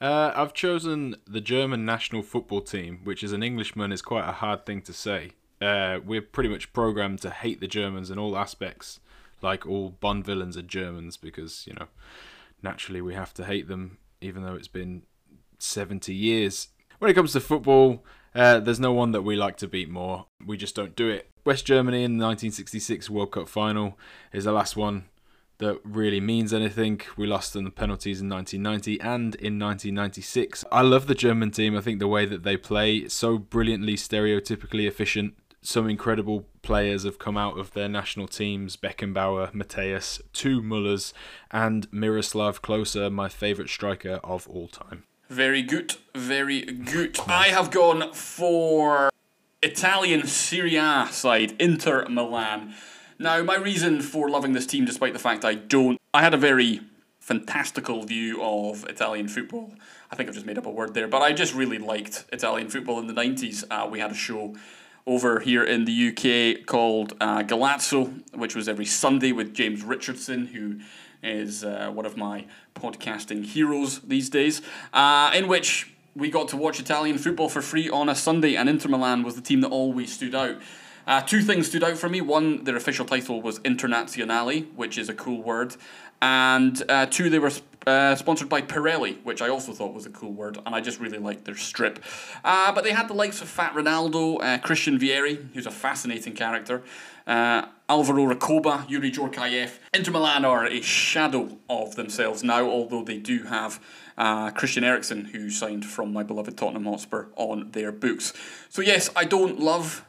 Uh, 0.00 0.32
I've 0.34 0.54
chosen 0.54 1.16
the 1.26 1.42
German 1.42 1.84
national 1.84 2.22
football 2.22 2.62
team, 2.62 3.00
which 3.04 3.22
as 3.22 3.32
an 3.32 3.42
Englishman 3.42 3.92
is 3.92 4.00
quite 4.00 4.26
a 4.26 4.32
hard 4.32 4.64
thing 4.64 4.80
to 4.82 4.94
say. 4.94 5.32
Uh, 5.60 5.98
we're 6.04 6.22
pretty 6.22 6.48
much 6.48 6.72
programmed 6.72 7.20
to 7.20 7.30
hate 7.30 7.60
the 7.60 7.68
Germans 7.68 8.10
in 8.10 8.18
all 8.18 8.36
aspects, 8.36 9.00
like 9.42 9.66
all 9.66 9.90
Bond 9.90 10.24
villains 10.24 10.56
are 10.56 10.62
Germans, 10.62 11.18
because, 11.18 11.66
you 11.66 11.74
know, 11.74 11.88
naturally 12.62 13.02
we 13.02 13.12
have 13.12 13.34
to 13.34 13.44
hate 13.44 13.68
them, 13.68 13.98
even 14.22 14.42
though 14.42 14.54
it's 14.54 14.68
been 14.68 15.02
70 15.58 16.14
years. 16.14 16.68
When 17.00 17.10
it 17.10 17.14
comes 17.14 17.32
to 17.32 17.40
football, 17.40 18.04
uh, 18.34 18.60
there's 18.60 18.78
no 18.78 18.92
one 18.92 19.12
that 19.12 19.22
we 19.22 19.34
like 19.34 19.56
to 19.56 19.66
beat 19.66 19.88
more. 19.88 20.26
We 20.44 20.58
just 20.58 20.74
don't 20.74 20.94
do 20.94 21.08
it. 21.08 21.30
West 21.46 21.64
Germany 21.64 22.04
in 22.04 22.18
the 22.18 22.26
1966 22.26 23.08
World 23.08 23.32
Cup 23.32 23.48
final 23.48 23.98
is 24.34 24.44
the 24.44 24.52
last 24.52 24.76
one 24.76 25.06
that 25.56 25.80
really 25.82 26.20
means 26.20 26.52
anything. 26.52 27.00
We 27.16 27.26
lost 27.26 27.56
in 27.56 27.64
the 27.64 27.70
penalties 27.70 28.20
in 28.20 28.28
1990 28.28 29.00
and 29.00 29.34
in 29.36 29.58
1996. 29.58 30.66
I 30.70 30.82
love 30.82 31.06
the 31.06 31.14
German 31.14 31.50
team. 31.52 31.74
I 31.74 31.80
think 31.80 32.00
the 32.00 32.06
way 32.06 32.26
that 32.26 32.42
they 32.42 32.58
play 32.58 33.08
so 33.08 33.38
brilliantly 33.38 33.94
stereotypically 33.94 34.86
efficient. 34.86 35.32
Some 35.62 35.88
incredible 35.88 36.44
players 36.60 37.04
have 37.04 37.18
come 37.18 37.38
out 37.38 37.58
of 37.58 37.72
their 37.72 37.88
national 37.88 38.28
teams 38.28 38.76
Beckenbauer, 38.76 39.54
Matthäus, 39.54 40.20
two 40.34 40.60
Mullers, 40.60 41.14
and 41.50 41.90
Miroslav 41.90 42.60
Klose, 42.60 43.10
my 43.10 43.30
favourite 43.30 43.70
striker 43.70 44.20
of 44.22 44.46
all 44.48 44.68
time. 44.68 45.04
Very 45.30 45.62
good, 45.62 45.94
very 46.12 46.62
good. 46.62 47.20
I 47.28 47.50
have 47.50 47.70
gone 47.70 48.12
for 48.12 49.10
Italian 49.62 50.26
Serie 50.26 50.74
A 50.74 51.06
side, 51.12 51.54
Inter 51.60 52.04
Milan. 52.08 52.74
Now, 53.16 53.40
my 53.44 53.54
reason 53.54 54.00
for 54.02 54.28
loving 54.28 54.54
this 54.54 54.66
team, 54.66 54.86
despite 54.86 55.12
the 55.12 55.20
fact 55.20 55.44
I 55.44 55.54
don't, 55.54 56.00
I 56.12 56.22
had 56.22 56.34
a 56.34 56.36
very 56.36 56.80
fantastical 57.20 58.02
view 58.02 58.42
of 58.42 58.84
Italian 58.88 59.28
football. 59.28 59.72
I 60.10 60.16
think 60.16 60.28
I've 60.28 60.34
just 60.34 60.46
made 60.46 60.58
up 60.58 60.66
a 60.66 60.70
word 60.70 60.94
there, 60.94 61.06
but 61.06 61.22
I 61.22 61.32
just 61.32 61.54
really 61.54 61.78
liked 61.78 62.24
Italian 62.32 62.68
football 62.68 62.98
in 62.98 63.06
the 63.06 63.14
90s. 63.14 63.62
Uh, 63.70 63.88
we 63.88 64.00
had 64.00 64.10
a 64.10 64.14
show 64.14 64.56
over 65.06 65.38
here 65.38 65.62
in 65.62 65.84
the 65.84 66.08
UK 66.08 66.66
called 66.66 67.14
uh, 67.20 67.44
Golazo, 67.44 68.20
which 68.34 68.56
was 68.56 68.68
every 68.68 68.84
Sunday 68.84 69.30
with 69.30 69.54
James 69.54 69.84
Richardson, 69.84 70.46
who 70.46 70.80
is 71.22 71.64
uh, 71.64 71.90
one 71.92 72.06
of 72.06 72.16
my 72.16 72.46
podcasting 72.74 73.44
heroes 73.44 74.00
these 74.00 74.30
days, 74.30 74.62
uh, 74.92 75.30
in 75.34 75.48
which 75.48 75.92
we 76.16 76.30
got 76.30 76.48
to 76.48 76.56
watch 76.56 76.80
Italian 76.80 77.18
football 77.18 77.48
for 77.48 77.62
free 77.62 77.88
on 77.88 78.08
a 78.08 78.14
Sunday, 78.14 78.56
and 78.56 78.68
Inter 78.68 78.88
Milan 78.88 79.22
was 79.22 79.34
the 79.34 79.42
team 79.42 79.60
that 79.60 79.68
always 79.68 80.12
stood 80.12 80.34
out. 80.34 80.56
Uh, 81.06 81.20
two 81.20 81.42
things 81.42 81.66
stood 81.66 81.82
out 81.82 81.96
for 81.96 82.08
me. 82.08 82.20
One, 82.20 82.64
their 82.64 82.76
official 82.76 83.04
title 83.04 83.40
was 83.40 83.58
Internazionale, 83.60 84.72
which 84.74 84.98
is 84.98 85.08
a 85.08 85.14
cool 85.14 85.42
word. 85.42 85.76
And 86.22 86.82
uh, 86.88 87.06
two, 87.06 87.30
they 87.30 87.38
were 87.38 87.50
uh, 87.86 88.14
sponsored 88.14 88.48
by 88.48 88.60
Pirelli, 88.60 89.22
which 89.24 89.40
I 89.40 89.48
also 89.48 89.72
thought 89.72 89.94
was 89.94 90.04
a 90.04 90.10
cool 90.10 90.32
word, 90.32 90.58
and 90.66 90.74
I 90.74 90.80
just 90.80 91.00
really 91.00 91.18
liked 91.18 91.46
their 91.46 91.56
strip. 91.56 92.04
Uh, 92.44 92.72
but 92.72 92.84
they 92.84 92.92
had 92.92 93.08
the 93.08 93.14
likes 93.14 93.40
of 93.40 93.48
Fat 93.48 93.72
Ronaldo, 93.72 94.42
uh, 94.42 94.58
Christian 94.58 94.98
Vieri, 94.98 95.52
who's 95.54 95.66
a 95.66 95.70
fascinating 95.70 96.34
character, 96.34 96.82
uh, 97.26 97.66
Alvaro 97.88 98.24
Recoba, 98.24 98.86
Youri 98.88 99.12
Djorkaeff. 99.12 99.78
Inter 99.92 100.12
Milan 100.12 100.44
are 100.44 100.66
a 100.66 100.80
shadow 100.80 101.58
of 101.68 101.96
themselves 101.96 102.44
now, 102.44 102.68
although 102.68 103.02
they 103.02 103.18
do 103.18 103.44
have 103.44 103.84
uh, 104.16 104.50
Christian 104.50 104.84
Eriksen, 104.84 105.26
who 105.26 105.50
signed 105.50 105.84
from 105.84 106.12
my 106.12 106.22
beloved 106.22 106.56
Tottenham 106.56 106.84
Hotspur, 106.84 107.26
on 107.36 107.70
their 107.72 107.90
books. 107.90 108.32
So, 108.68 108.82
yes, 108.82 109.10
I 109.16 109.24
don't 109.24 109.58
love 109.58 110.04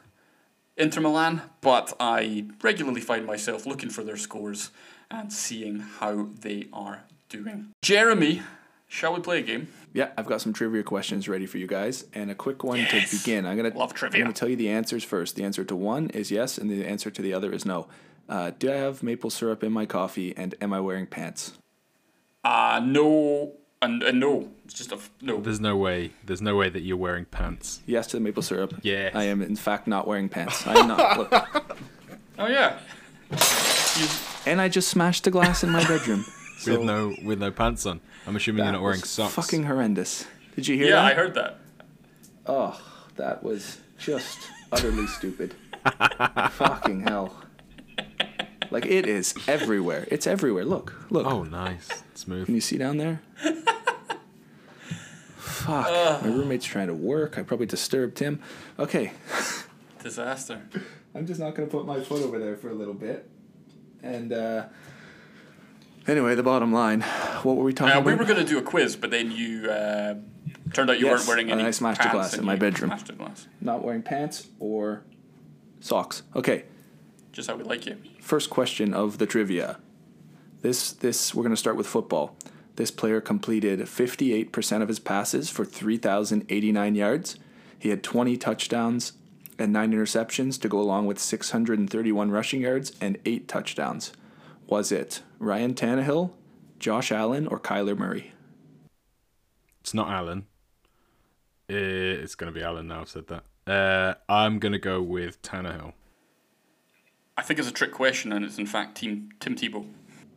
Inter 0.76 1.00
Milan, 1.00 1.42
but 1.60 1.92
I 1.98 2.46
regularly 2.62 3.00
find 3.00 3.26
myself 3.26 3.66
looking 3.66 3.90
for 3.90 4.04
their 4.04 4.16
scores 4.16 4.70
and 5.10 5.32
seeing 5.32 5.80
how 5.80 6.28
they 6.40 6.68
are 6.72 7.04
doing. 7.28 7.72
Jeremy, 7.82 8.42
shall 8.92 9.14
we 9.14 9.20
play 9.20 9.38
a 9.38 9.42
game? 9.42 9.68
Yeah, 9.94 10.10
I've 10.16 10.26
got 10.26 10.40
some 10.40 10.52
trivia 10.52 10.82
questions 10.82 11.28
ready 11.28 11.46
for 11.46 11.58
you 11.58 11.66
guys, 11.66 12.04
and 12.14 12.30
a 12.30 12.34
quick 12.34 12.62
one 12.62 12.78
yes. 12.78 13.10
to 13.10 13.16
begin. 13.16 13.46
I'm 13.46 13.56
gonna 13.56 13.76
love 13.76 13.94
trivia. 13.94 14.20
I'm 14.20 14.26
gonna 14.26 14.34
tell 14.34 14.48
you 14.48 14.56
the 14.56 14.68
answers 14.68 15.02
first. 15.02 15.36
The 15.36 15.44
answer 15.44 15.64
to 15.64 15.74
one 15.74 16.10
is 16.10 16.30
yes, 16.30 16.58
and 16.58 16.70
the 16.70 16.84
answer 16.84 17.10
to 17.10 17.22
the 17.22 17.32
other 17.32 17.52
is 17.52 17.64
no. 17.64 17.88
Uh, 18.28 18.52
do 18.58 18.70
I 18.70 18.76
have 18.76 19.02
maple 19.02 19.30
syrup 19.30 19.64
in 19.64 19.72
my 19.72 19.86
coffee, 19.86 20.36
and 20.36 20.54
am 20.60 20.72
I 20.72 20.80
wearing 20.80 21.06
pants? 21.06 21.52
Uh 22.44 22.80
no 22.84 23.52
and, 23.82 24.02
and 24.02 24.20
no, 24.20 24.48
it's 24.64 24.74
just 24.74 24.92
a 24.92 24.98
no. 25.20 25.40
There's 25.40 25.60
no 25.60 25.76
way. 25.76 26.12
There's 26.24 26.40
no 26.40 26.56
way 26.56 26.68
that 26.70 26.82
you're 26.82 26.96
wearing 26.96 27.24
pants. 27.24 27.82
Yes 27.84 28.06
to 28.08 28.16
the 28.16 28.20
maple 28.20 28.42
syrup. 28.42 28.74
Yeah. 28.82 29.10
I 29.12 29.24
am 29.24 29.42
in 29.42 29.56
fact 29.56 29.86
not 29.88 30.06
wearing 30.06 30.28
pants. 30.28 30.66
I 30.66 30.78
am 30.78 30.88
not. 30.88 31.18
Look. 31.32 31.78
Oh 32.38 32.46
yeah. 32.46 32.78
You... 33.30 34.06
And 34.46 34.60
I 34.60 34.68
just 34.68 34.88
smashed 34.88 35.24
the 35.24 35.30
glass 35.30 35.64
in 35.64 35.70
my 35.70 35.86
bedroom. 35.86 36.24
so 36.58 36.78
with 36.78 36.86
no 36.86 37.14
with 37.24 37.40
no 37.40 37.50
pants 37.50 37.84
on. 37.84 38.00
I'm 38.26 38.36
assuming 38.36 38.64
you're 38.64 38.72
not 38.72 38.82
wearing 38.82 39.02
socks. 39.02 39.34
Fucking 39.34 39.64
horrendous. 39.64 40.26
Did 40.54 40.68
you 40.68 40.76
hear 40.76 40.86
yeah, 40.86 40.96
that? 40.96 41.02
Yeah, 41.02 41.10
I 41.10 41.14
heard 41.14 41.34
that. 41.34 41.58
Oh, 42.46 42.80
that 43.16 43.42
was 43.42 43.78
just 43.98 44.38
utterly 44.70 45.06
stupid. 45.06 45.54
Fucking 46.52 47.02
hell. 47.02 47.34
Like 48.70 48.86
it 48.86 49.06
is 49.06 49.34
everywhere. 49.46 50.06
It's 50.10 50.26
everywhere. 50.26 50.64
Look, 50.64 50.94
look. 51.10 51.26
Oh, 51.26 51.42
nice, 51.42 51.88
smooth. 52.14 52.46
Can 52.46 52.54
you 52.54 52.60
see 52.60 52.78
down 52.78 52.96
there? 52.96 53.20
Fuck. 55.36 55.86
Uh, 55.86 56.20
My 56.22 56.28
roommate's 56.28 56.64
trying 56.64 56.88
to 56.88 56.94
work. 56.94 57.38
I 57.38 57.42
probably 57.42 57.66
disturbed 57.66 58.18
him. 58.18 58.40
Okay. 58.78 59.12
Disaster. 60.02 60.62
I'm 61.14 61.26
just 61.26 61.38
not 61.38 61.54
gonna 61.54 61.68
put 61.68 61.86
my 61.86 62.00
foot 62.00 62.22
over 62.22 62.38
there 62.38 62.56
for 62.56 62.70
a 62.70 62.74
little 62.74 62.94
bit. 62.94 63.28
And 64.02 64.32
uh, 64.32 64.66
anyway, 66.06 66.34
the 66.34 66.42
bottom 66.42 66.72
line. 66.72 67.02
What 67.42 67.56
were 67.56 67.64
we 67.64 67.72
talking 67.72 67.94
uh, 67.94 68.00
about? 68.00 68.06
We 68.06 68.14
were 68.14 68.24
gonna 68.24 68.44
do 68.44 68.58
a 68.58 68.62
quiz, 68.62 68.96
but 68.96 69.10
then 69.10 69.30
you 69.30 69.70
uh, 69.70 70.14
turned 70.72 70.90
out 70.90 70.98
you 70.98 71.06
yes, 71.06 71.18
weren't 71.18 71.28
wearing 71.28 71.50
any. 71.50 71.64
I 71.64 71.70
smashed 71.70 72.04
a 72.04 72.10
glass 72.10 72.34
in 72.34 72.44
my 72.44 72.56
bedroom. 72.56 72.90
Smashed 72.90 73.10
a 73.10 73.12
glass. 73.14 73.48
Not 73.60 73.82
wearing 73.82 74.02
pants 74.02 74.48
or 74.58 75.04
socks. 75.80 76.22
Okay. 76.34 76.64
Just 77.32 77.48
how 77.48 77.56
we 77.56 77.64
like 77.64 77.86
you. 77.86 77.96
First 78.20 78.50
question 78.50 78.92
of 78.92 79.18
the 79.18 79.26
trivia. 79.26 79.78
This 80.60 80.92
this 80.92 81.34
we're 81.34 81.42
going 81.42 81.54
to 81.54 81.56
start 81.56 81.76
with 81.76 81.86
football. 81.86 82.36
This 82.76 82.90
player 82.90 83.20
completed 83.20 83.80
58% 83.80 84.82
of 84.82 84.88
his 84.88 84.98
passes 84.98 85.50
for 85.50 85.64
3089 85.64 86.94
yards. 86.94 87.36
He 87.78 87.90
had 87.90 88.02
20 88.02 88.36
touchdowns 88.38 89.12
and 89.58 89.72
9 89.72 89.92
interceptions 89.92 90.58
to 90.62 90.68
go 90.68 90.80
along 90.80 91.06
with 91.06 91.18
631 91.18 92.30
rushing 92.30 92.62
yards 92.62 92.92
and 93.00 93.18
8 93.26 93.46
touchdowns. 93.46 94.12
Was 94.72 94.90
it 94.90 95.20
Ryan 95.38 95.74
Tannehill, 95.74 96.30
Josh 96.78 97.12
Allen 97.12 97.46
or 97.46 97.60
Kyler 97.60 97.94
Murray? 97.94 98.32
It's 99.82 99.92
not 99.92 100.08
Allen. 100.08 100.46
It's 101.68 102.34
going 102.34 102.50
to 102.50 102.58
be 102.58 102.64
Allen 102.64 102.88
now. 102.88 103.02
I've 103.02 103.10
said 103.10 103.26
that. 103.26 103.44
Uh, 103.70 104.14
I'm 104.32 104.58
going 104.58 104.72
to 104.72 104.78
go 104.78 105.02
with 105.02 105.42
Tannehill. 105.42 105.92
I 107.36 107.42
think 107.42 107.58
it's 107.58 107.68
a 107.68 107.72
trick 107.72 107.92
question, 107.92 108.32
and 108.32 108.46
it's 108.46 108.56
in 108.56 108.64
fact 108.64 108.96
Team 108.96 109.28
Tim 109.40 109.56
Tebow. 109.56 109.84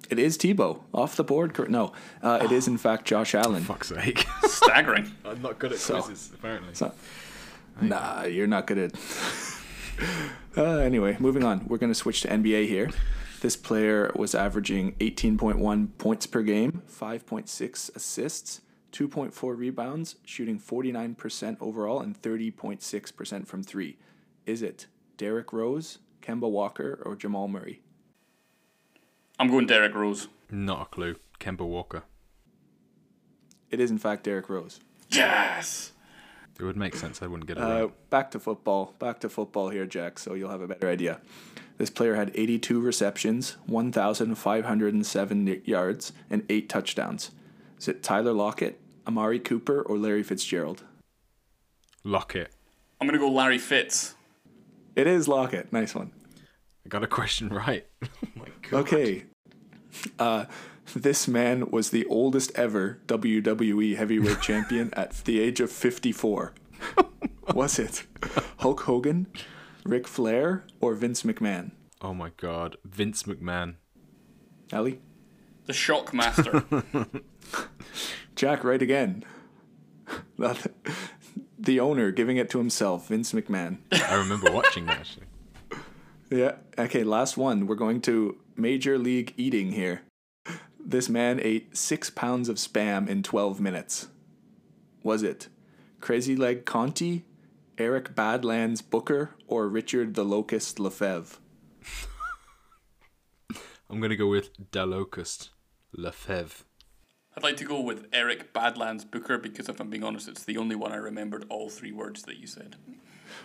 It 0.10 0.20
is 0.20 0.38
Tebow 0.38 0.82
off 0.94 1.16
the 1.16 1.24
board. 1.24 1.58
No, 1.70 1.94
uh, 2.22 2.42
it 2.44 2.52
is 2.52 2.68
in 2.68 2.78
fact 2.78 3.06
Josh 3.06 3.36
Allen. 3.42 3.64
Fuck's 3.64 3.88
sake. 3.88 4.26
Staggering. 4.44 5.14
I'm 5.26 5.42
not 5.42 5.60
good 5.60 5.72
at 5.72 5.80
So- 5.80 6.02
quizzes, 6.02 6.32
apparently. 6.34 6.74
So- 6.74 6.92
nah, 7.80 8.24
you're 8.26 8.48
not 8.48 8.68
good 8.68 8.80
at. 8.80 8.96
uh, 10.58 10.80
anyway, 10.80 11.16
moving 11.22 11.46
on. 11.46 11.66
We're 11.70 11.78
going 11.78 11.92
to 11.94 11.96
switch 11.96 12.20
to 12.24 12.28
NBA 12.28 12.68
here. 12.68 12.90
This 13.46 13.56
player 13.56 14.12
was 14.16 14.34
averaging 14.34 14.94
18.1 14.94 16.00
points 16.00 16.26
per 16.26 16.42
game, 16.42 16.82
5.6 16.92 17.96
assists, 17.96 18.62
2.4 18.92 19.56
rebounds, 19.56 20.16
shooting 20.26 20.60
49% 20.60 21.58
overall 21.62 22.00
and 22.00 22.20
30.6% 22.20 23.46
from 23.48 23.62
three. 23.62 24.00
Is 24.48 24.64
it 24.64 24.88
Derrick 25.18 25.54
Rose, 25.54 26.00
Kemba 26.24 26.50
Walker, 26.50 27.00
or 27.06 27.16
Jamal 27.16 27.48
Murray? 27.48 27.84
I'm 29.38 29.50
going 29.52 29.68
Derrick 29.68 29.94
Rose. 29.94 30.28
Not 30.50 30.82
a 30.82 30.86
clue. 30.86 31.16
Kemba 31.40 31.68
Walker. 31.68 32.02
It 33.70 33.80
is 33.80 33.92
in 33.92 34.00
fact 34.00 34.24
Derrick 34.24 34.50
Rose. 34.50 34.80
Yes. 35.12 35.92
It 36.60 36.64
would 36.64 36.78
make 36.78 36.96
sense. 36.96 37.22
I 37.22 37.28
wouldn't 37.28 37.46
get 37.48 37.58
it 37.58 37.64
Uh, 37.64 37.68
right. 37.82 38.10
back 38.10 38.32
to 38.32 38.40
football. 38.40 38.96
Back 38.98 39.20
to 39.20 39.30
football 39.30 39.70
here, 39.70 39.86
Jack, 39.86 40.18
so 40.18 40.34
you'll 40.34 40.50
have 40.50 40.62
a 40.62 40.68
better 40.68 40.90
idea. 40.90 41.20
This 41.78 41.90
player 41.90 42.16
had 42.16 42.32
82 42.34 42.80
receptions, 42.80 43.58
1,507 43.66 45.62
yards, 45.66 46.14
and 46.30 46.44
8 46.50 46.70
touchdowns. 46.70 47.32
Is 47.78 47.88
it 47.88 48.02
Tyler 48.02 48.32
Lockett, 48.32 48.80
Amari 49.06 49.40
Cooper, 49.40 49.82
or 49.82 49.98
Larry 49.98 50.24
Fitzgerald? 50.24 50.84
Lockett. 52.04 52.52
I'm 53.02 53.08
gonna 53.08 53.20
go 53.20 53.30
Larry 53.30 53.58
Fitz. 53.58 54.16
It 54.96 55.08
is 55.08 55.28
Lockett. 55.28 55.74
Nice 55.74 55.94
one. 55.94 56.12
I 56.86 56.90
got 56.90 57.04
a 57.04 57.08
question 57.08 57.50
right. 57.50 57.86
oh 58.04 58.08
my 58.36 58.48
god. 58.70 58.80
Okay. 58.82 59.26
Uh, 60.18 60.46
this 60.96 61.28
man 61.28 61.72
was 61.72 61.90
the 61.90 62.06
oldest 62.06 62.52
ever 62.56 63.00
WWE 63.08 63.98
heavyweight 63.98 64.42
champion 64.42 64.94
at 64.94 65.12
the 65.26 65.40
age 65.42 65.60
of 65.60 65.72
54. 65.72 66.54
was 67.54 67.80
it 67.80 68.06
Hulk 68.58 68.82
Hogan, 68.82 69.28
Ric 69.86 70.08
Flair, 70.08 70.66
or 70.82 70.96
Vince 70.96 71.22
McMahon? 71.22 71.72
Oh 72.02 72.14
my 72.14 72.32
god. 72.38 72.78
Vince 72.84 73.24
McMahon. 73.24 73.76
Ali? 74.74 75.00
The 75.68 75.74
Shockmaster. 75.74 77.22
Jack, 78.36 78.64
right 78.64 78.82
again. 78.82 79.24
the 81.60 81.80
owner 81.80 82.12
giving 82.12 82.38
it 82.38 82.50
to 82.50 82.58
himself, 82.58 83.08
Vince 83.10 83.32
McMahon. 83.32 83.78
I 83.92 84.16
remember 84.16 84.52
watching 84.52 84.86
that 84.88 85.00
actually. 85.00 85.28
Yeah. 86.32 86.54
Okay, 86.76 87.04
last 87.04 87.38
one. 87.38 87.68
We're 87.68 87.76
going 87.76 88.02
to 88.02 88.38
Major 88.58 88.98
League 88.98 89.36
Eating 89.38 89.74
here. 89.74 90.02
This 90.84 91.08
man 91.08 91.40
ate 91.40 91.78
six 91.78 92.10
pounds 92.10 92.50
of 92.50 92.58
spam 92.58 93.08
in 93.08 93.22
12 93.22 93.62
minutes. 93.62 94.08
Was 95.04 95.22
it 95.22 95.50
Crazy 96.02 96.36
Leg 96.36 96.66
Conti, 96.66 97.26
Eric 97.78 98.16
Badlands 98.16 98.82
Booker, 98.82 99.35
or 99.48 99.68
Richard 99.68 100.16
the 100.16 100.24
Locust 100.24 100.80
Lefebvre? 100.80 101.38
I'm 103.90 104.02
gonna 104.02 104.16
go 104.16 104.28
with 104.28 104.72
Dalocust 104.72 105.50
Lefebvre. 105.94 106.66
I'd 107.38 107.44
like 107.44 107.58
to 107.58 107.66
go 107.66 107.82
with 107.82 108.08
Eric 108.14 108.54
Badlands 108.54 109.04
Booker 109.04 109.38
because 109.38 109.68
if 109.68 109.80
I'm 109.80 109.90
being 109.90 110.04
honest, 110.04 110.28
it's 110.28 110.44
the 110.44 110.58
only 110.58 110.76
one 110.76 110.92
I 110.92 110.98
remembered 110.98 111.46
all 111.50 111.70
three 111.70 111.92
words 111.92 112.24
that 112.24 112.38
you 112.38 112.48
said. 112.48 112.78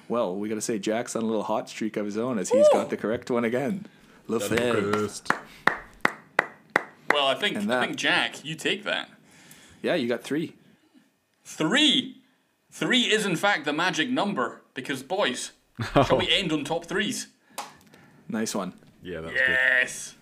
Well, 0.08 0.36
we 0.36 0.48
got 0.48 0.54
to 0.54 0.60
say 0.60 0.78
Jack's 0.78 1.16
on 1.16 1.22
a 1.22 1.26
little 1.26 1.42
hot 1.42 1.68
streak 1.68 1.96
of 1.96 2.04
his 2.04 2.16
own 2.16 2.38
as 2.38 2.50
he's 2.50 2.68
got 2.68 2.90
the 2.90 2.96
correct 2.96 3.30
one 3.30 3.44
again. 3.44 3.86
Lefebvre. 4.28 5.08
Well, 7.12 7.26
I 7.26 7.34
think 7.34 7.56
And 7.56 7.72
I 7.72 7.84
think 7.86 7.96
Jack, 7.96 8.44
you 8.44 8.54
take 8.54 8.84
that. 8.84 9.10
Yeah, 9.82 9.96
you 9.96 10.08
got 10.08 10.22
three. 10.22 10.54
Three. 11.44 12.22
Three 12.70 13.02
is 13.02 13.26
in 13.26 13.34
fact 13.34 13.64
the 13.64 13.72
magic 13.72 14.08
number 14.08 14.62
because 14.74 15.02
boys, 15.02 15.50
shall 16.06 16.18
we 16.18 16.32
end 16.32 16.52
on 16.52 16.64
top 16.64 16.84
threes? 16.84 17.28
Nice 18.28 18.54
one. 18.54 18.74
Yeah, 19.02 19.20
that's 19.20 19.34
Yes. 19.34 20.14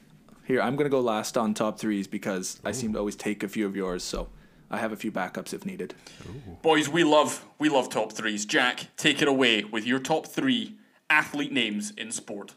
Here, 0.46 0.62
I'm 0.62 0.76
going 0.76 0.86
to 0.86 0.90
go 0.90 1.00
last 1.00 1.36
on 1.36 1.52
top 1.52 1.78
threes 1.78 2.06
because 2.06 2.58
I 2.64 2.72
seem 2.72 2.94
to 2.94 2.98
always 2.98 3.16
take 3.16 3.42
a 3.42 3.48
few 3.48 3.66
of 3.66 3.76
yours, 3.76 4.02
so 4.02 4.28
I 4.70 4.78
have 4.78 4.92
a 4.92 4.96
few 4.96 5.12
backups 5.12 5.52
if 5.52 5.66
needed. 5.66 5.94
Boys, 6.62 6.88
we 6.88 7.04
love 7.04 7.44
we 7.58 7.68
love 7.68 7.90
top 7.90 8.12
threes. 8.12 8.46
Jack, 8.46 8.86
take 8.96 9.20
it 9.20 9.28
away 9.28 9.64
with 9.64 9.86
your 9.86 9.98
top 9.98 10.26
three 10.26 10.76
athlete 11.10 11.52
names 11.52 11.90
in 11.90 12.10
sport. 12.12 12.54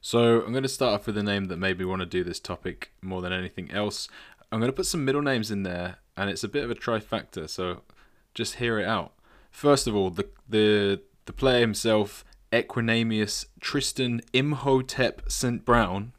So 0.00 0.42
I'm 0.42 0.52
going 0.52 0.62
to 0.62 0.68
start 0.68 0.94
off 0.94 1.06
with 1.06 1.18
a 1.18 1.22
name 1.22 1.46
that 1.46 1.56
made 1.56 1.78
me 1.78 1.84
want 1.84 2.00
to 2.00 2.06
do 2.06 2.22
this 2.22 2.38
topic 2.38 2.92
more 3.02 3.20
than 3.20 3.32
anything 3.32 3.70
else. 3.72 4.08
I'm 4.52 4.60
going 4.60 4.70
to 4.70 4.76
put 4.76 4.86
some 4.86 5.04
middle 5.04 5.22
names 5.22 5.50
in 5.50 5.64
there, 5.64 5.96
and 6.16 6.30
it's 6.30 6.44
a 6.44 6.48
bit 6.48 6.62
of 6.62 6.70
a 6.70 6.76
trifecta. 6.76 7.48
So 7.48 7.82
just 8.32 8.56
hear 8.56 8.78
it 8.78 8.86
out. 8.86 9.12
First 9.50 9.86
of 9.86 9.96
all, 9.96 10.10
the 10.10 10.28
the 10.48 11.02
the 11.26 11.32
player 11.32 11.60
himself, 11.60 12.24
Equanimeous 12.52 13.46
Tristan 13.60 14.20
Imhotep 14.32 15.22
St. 15.30 15.64
Brown, 15.64 16.12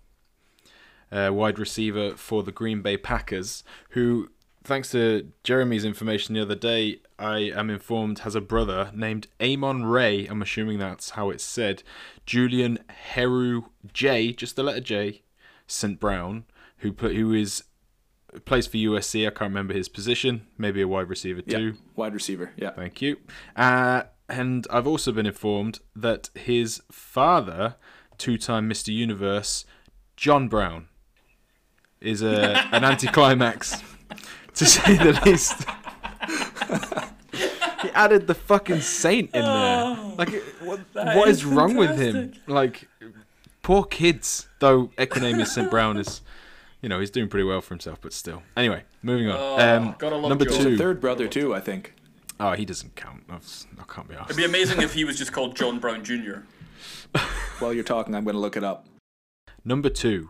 uh, 1.11 1.31
wide 1.33 1.57
receiver 1.59 2.15
for 2.15 2.43
the 2.43 2.51
Green 2.51 2.81
Bay 2.81 2.97
Packers, 2.97 3.63
who, 3.91 4.29
thanks 4.63 4.91
to 4.91 5.31
Jeremy's 5.43 5.85
information 5.85 6.35
the 6.35 6.41
other 6.41 6.55
day, 6.55 6.99
I 7.17 7.37
am 7.55 7.69
informed 7.69 8.19
has 8.19 8.35
a 8.35 8.41
brother 8.41 8.91
named 8.93 9.27
Amon-Ra. 9.41 10.25
I'm 10.29 10.41
assuming 10.41 10.79
that's 10.79 11.11
how 11.11 11.29
it's 11.29 11.43
said. 11.43 11.81
Julian 12.25 12.79
Heru 13.13 13.63
J, 13.91 14.33
just 14.33 14.55
the 14.55 14.63
letter 14.63 14.81
J, 14.81 15.21
St. 15.65 15.99
Brown, 15.99 16.43
who 16.79 16.91
put 16.91 17.15
who 17.15 17.33
is 17.33 17.63
plays 18.45 18.67
for 18.67 18.77
USC. 18.77 19.25
I 19.25 19.29
can't 19.31 19.49
remember 19.49 19.73
his 19.73 19.89
position. 19.89 20.45
Maybe 20.57 20.81
a 20.81 20.87
wide 20.87 21.09
receiver 21.09 21.41
Yeah, 21.45 21.57
too. 21.57 21.73
wide 21.95 22.13
receiver. 22.13 22.51
Yeah. 22.55 22.71
Thank 22.71 23.01
you. 23.01 23.17
Uh, 23.55 24.03
and 24.29 24.67
I've 24.69 24.87
also 24.87 25.11
been 25.11 25.25
informed 25.25 25.79
that 25.95 26.29
his 26.35 26.81
father, 26.91 27.75
two-time 28.17 28.69
Mr. 28.69 28.93
Universe, 28.93 29.65
John 30.15 30.47
Brown, 30.47 30.87
is 32.01 32.21
a 32.21 32.57
an 32.71 32.83
anticlimax, 32.83 33.81
to 34.55 34.65
say 34.65 34.97
the 34.97 35.19
least. 35.25 35.65
he 37.81 37.89
added 37.91 38.27
the 38.27 38.35
fucking 38.35 38.81
saint 38.81 39.29
in 39.33 39.41
there. 39.43 39.97
Like, 40.17 40.29
what, 40.61 40.79
what 40.93 41.29
is, 41.29 41.45
wrong 41.45 41.75
with 41.75 41.97
him? 41.97 42.33
Like, 42.47 42.87
poor 43.61 43.83
kids. 43.83 44.47
Though 44.59 44.87
Equanimeous 44.97 45.47
St. 45.47 45.69
Brown 45.69 45.97
is, 45.97 46.21
you 46.81 46.89
know, 46.89 46.99
he's 46.99 47.11
doing 47.11 47.29
pretty 47.29 47.43
well 47.43 47.61
for 47.61 47.73
himself, 47.73 47.99
but 48.01 48.13
still. 48.13 48.41
Anyway, 48.55 48.83
moving 49.03 49.29
on. 49.29 49.61
um, 49.61 49.95
number 50.01 50.45
Joe. 50.45 50.51
There's 50.51 50.63
two. 50.63 50.73
a 50.73 50.77
third 50.77 50.99
brother, 50.99 51.27
too, 51.27 51.53
I 51.53 51.59
think. 51.59 51.93
Oh, 52.39 52.51
he 52.53 52.65
doesn't 52.65 52.95
count. 52.95 53.23
That's, 53.27 53.65
I 53.79 53.83
can't 53.91 54.07
be 54.07 54.15
asked. 54.15 54.29
It'd 54.29 54.37
be 54.37 54.45
amazing 54.45 54.81
if 54.81 54.93
he 54.93 55.05
was 55.05 55.17
just 55.17 55.33
called 55.33 55.55
John 55.55 55.79
Brown 55.79 56.03
Jr. 56.03 56.39
While 57.59 57.73
you're 57.73 57.83
talking, 57.83 58.13
I'm 58.13 58.23
going 58.23 58.35
to 58.35 58.39
look 58.39 58.57
it 58.57 58.63
up. 58.63 58.85
Number 59.65 59.89
two, 59.89 60.29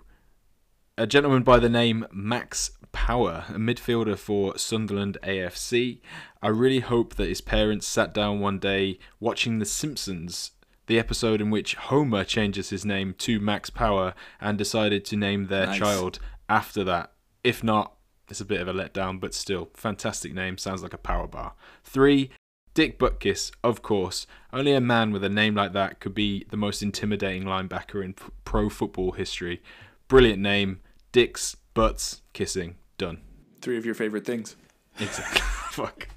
a 0.98 1.06
gentleman 1.06 1.44
by 1.44 1.60
the 1.60 1.70
name 1.70 2.06
Max 2.12 2.72
Power, 2.94 3.46
a 3.50 3.54
midfielder 3.60 4.18
for 4.18 4.58
Sunderland 4.58 5.18
AFC. 5.22 6.00
I 6.42 6.48
really 6.48 6.80
hope 6.80 7.16
that 7.16 7.28
his 7.28 7.42
parents 7.42 7.86
sat 7.86 8.14
down 8.14 8.40
one 8.40 8.58
day 8.60 9.00
watching 9.20 9.60
The 9.60 9.66
Simpsons, 9.66 10.52
the 10.88 10.98
episode 10.98 11.42
in 11.42 11.50
which 11.50 11.76
Homer 11.76 12.24
changes 12.24 12.70
his 12.70 12.86
name 12.86 13.14
to 13.20 13.40
Max 13.42 13.70
Power 13.70 14.14
and 14.40 14.58
decided 14.58 15.04
to 15.06 15.18
name 15.18 15.48
their 15.48 15.68
Nice. 15.68 15.80
child 15.80 16.20
after 16.48 16.84
that. 16.86 17.12
If 17.44 17.64
not, 17.64 17.94
it's 18.30 18.42
a 18.42 18.46
bit 18.46 18.62
of 18.62 18.68
a 18.68 18.74
letdown, 18.74 19.20
but 19.20 19.34
still, 19.34 19.70
fantastic 19.74 20.34
name. 20.34 20.58
Sounds 20.58 20.84
like 20.84 20.94
a 20.94 20.98
power 20.98 21.28
bar. 21.28 21.54
Three, 21.84 22.30
Dick 22.74 23.00
Butkus, 23.00 23.52
of 23.64 23.82
course. 23.82 24.28
Only 24.54 24.74
a 24.74 24.82
man 24.82 25.12
with 25.12 25.24
a 25.24 25.30
name 25.30 25.56
like 25.56 25.74
that 25.74 26.00
could 26.00 26.14
be 26.14 26.46
the 26.50 26.58
most 26.58 26.84
intimidating 26.84 27.44
linebacker 27.44 28.04
in 28.04 28.14
pro 28.46 28.70
football 28.70 29.14
history. 29.14 29.62
Brilliant 30.08 30.42
name. 30.42 30.82
Dicks, 31.12 31.56
butts, 31.74 32.22
kissing. 32.34 32.76
Done. 32.98 33.22
Three 33.62 33.78
of 33.78 33.86
your 33.86 33.96
favorite 33.96 34.26
things. 34.26 34.56
Exactly. 35.00 35.42
Fuck. 35.72 36.10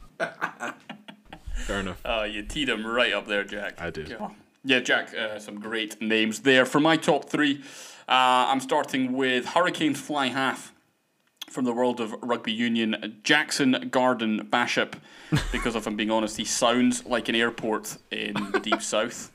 Fair 1.54 1.80
enough. 1.80 2.00
Uh, 2.04 2.26
you 2.30 2.42
teed 2.42 2.68
him 2.68 2.86
right 2.86 3.12
up 3.12 3.26
there, 3.26 3.44
Jack. 3.44 3.80
I 3.80 3.90
did. 3.90 4.08
Yeah, 4.08 4.28
yeah 4.64 4.80
Jack, 4.80 5.14
uh, 5.14 5.38
some 5.38 5.60
great 5.60 6.00
names 6.02 6.40
there. 6.40 6.66
For 6.66 6.80
my 6.80 6.96
top 6.96 7.28
three, 7.28 7.62
uh, 8.08 8.48
I'm 8.48 8.60
starting 8.60 9.12
with 9.12 9.46
Hurricanes 9.46 10.00
Fly 10.00 10.26
Half 10.26 10.74
from 11.50 11.64
the 11.64 11.72
world 11.72 12.00
of 12.00 12.14
rugby 12.22 12.52
union, 12.52 13.18
Jackson 13.24 13.88
Garden-Bachop, 13.90 14.94
because 15.50 15.74
if 15.74 15.86
I'm 15.86 15.96
being 15.96 16.10
honest, 16.10 16.36
he 16.36 16.44
sounds 16.44 17.04
like 17.04 17.28
an 17.28 17.34
airport 17.34 17.98
in 18.10 18.34
the 18.52 18.60
deep 18.60 18.80
south, 18.82 19.32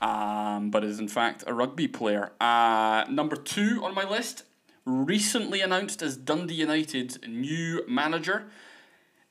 um, 0.00 0.70
but 0.70 0.82
is 0.82 0.98
in 0.98 1.08
fact 1.08 1.44
a 1.46 1.52
rugby 1.52 1.86
player. 1.86 2.32
Uh, 2.40 3.04
number 3.10 3.36
two 3.36 3.84
on 3.84 3.94
my 3.94 4.08
list, 4.08 4.44
recently 4.86 5.60
announced 5.60 6.02
as 6.02 6.16
Dundee 6.16 6.54
United's 6.54 7.18
new 7.28 7.84
manager. 7.86 8.46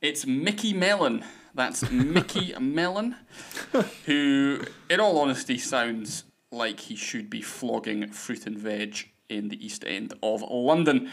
It's 0.02 0.26
Micky 0.26 0.72
Mellon. 0.72 1.26
That's 1.56 1.90
Micky 1.90 2.54
Mellon, 2.60 3.16
who, 4.06 4.62
in 4.88 5.00
all 5.00 5.18
honesty, 5.18 5.58
sounds 5.58 6.26
like 6.52 6.80
he 6.82 6.96
should 6.96 7.30
be 7.30 7.42
flogging 7.42 8.08
fruit 8.12 8.46
and 8.46 8.58
veg 8.58 9.10
in 9.30 9.50
the 9.50 9.64
East 9.64 9.84
End 9.86 10.14
of 10.22 10.42
London. 10.42 11.10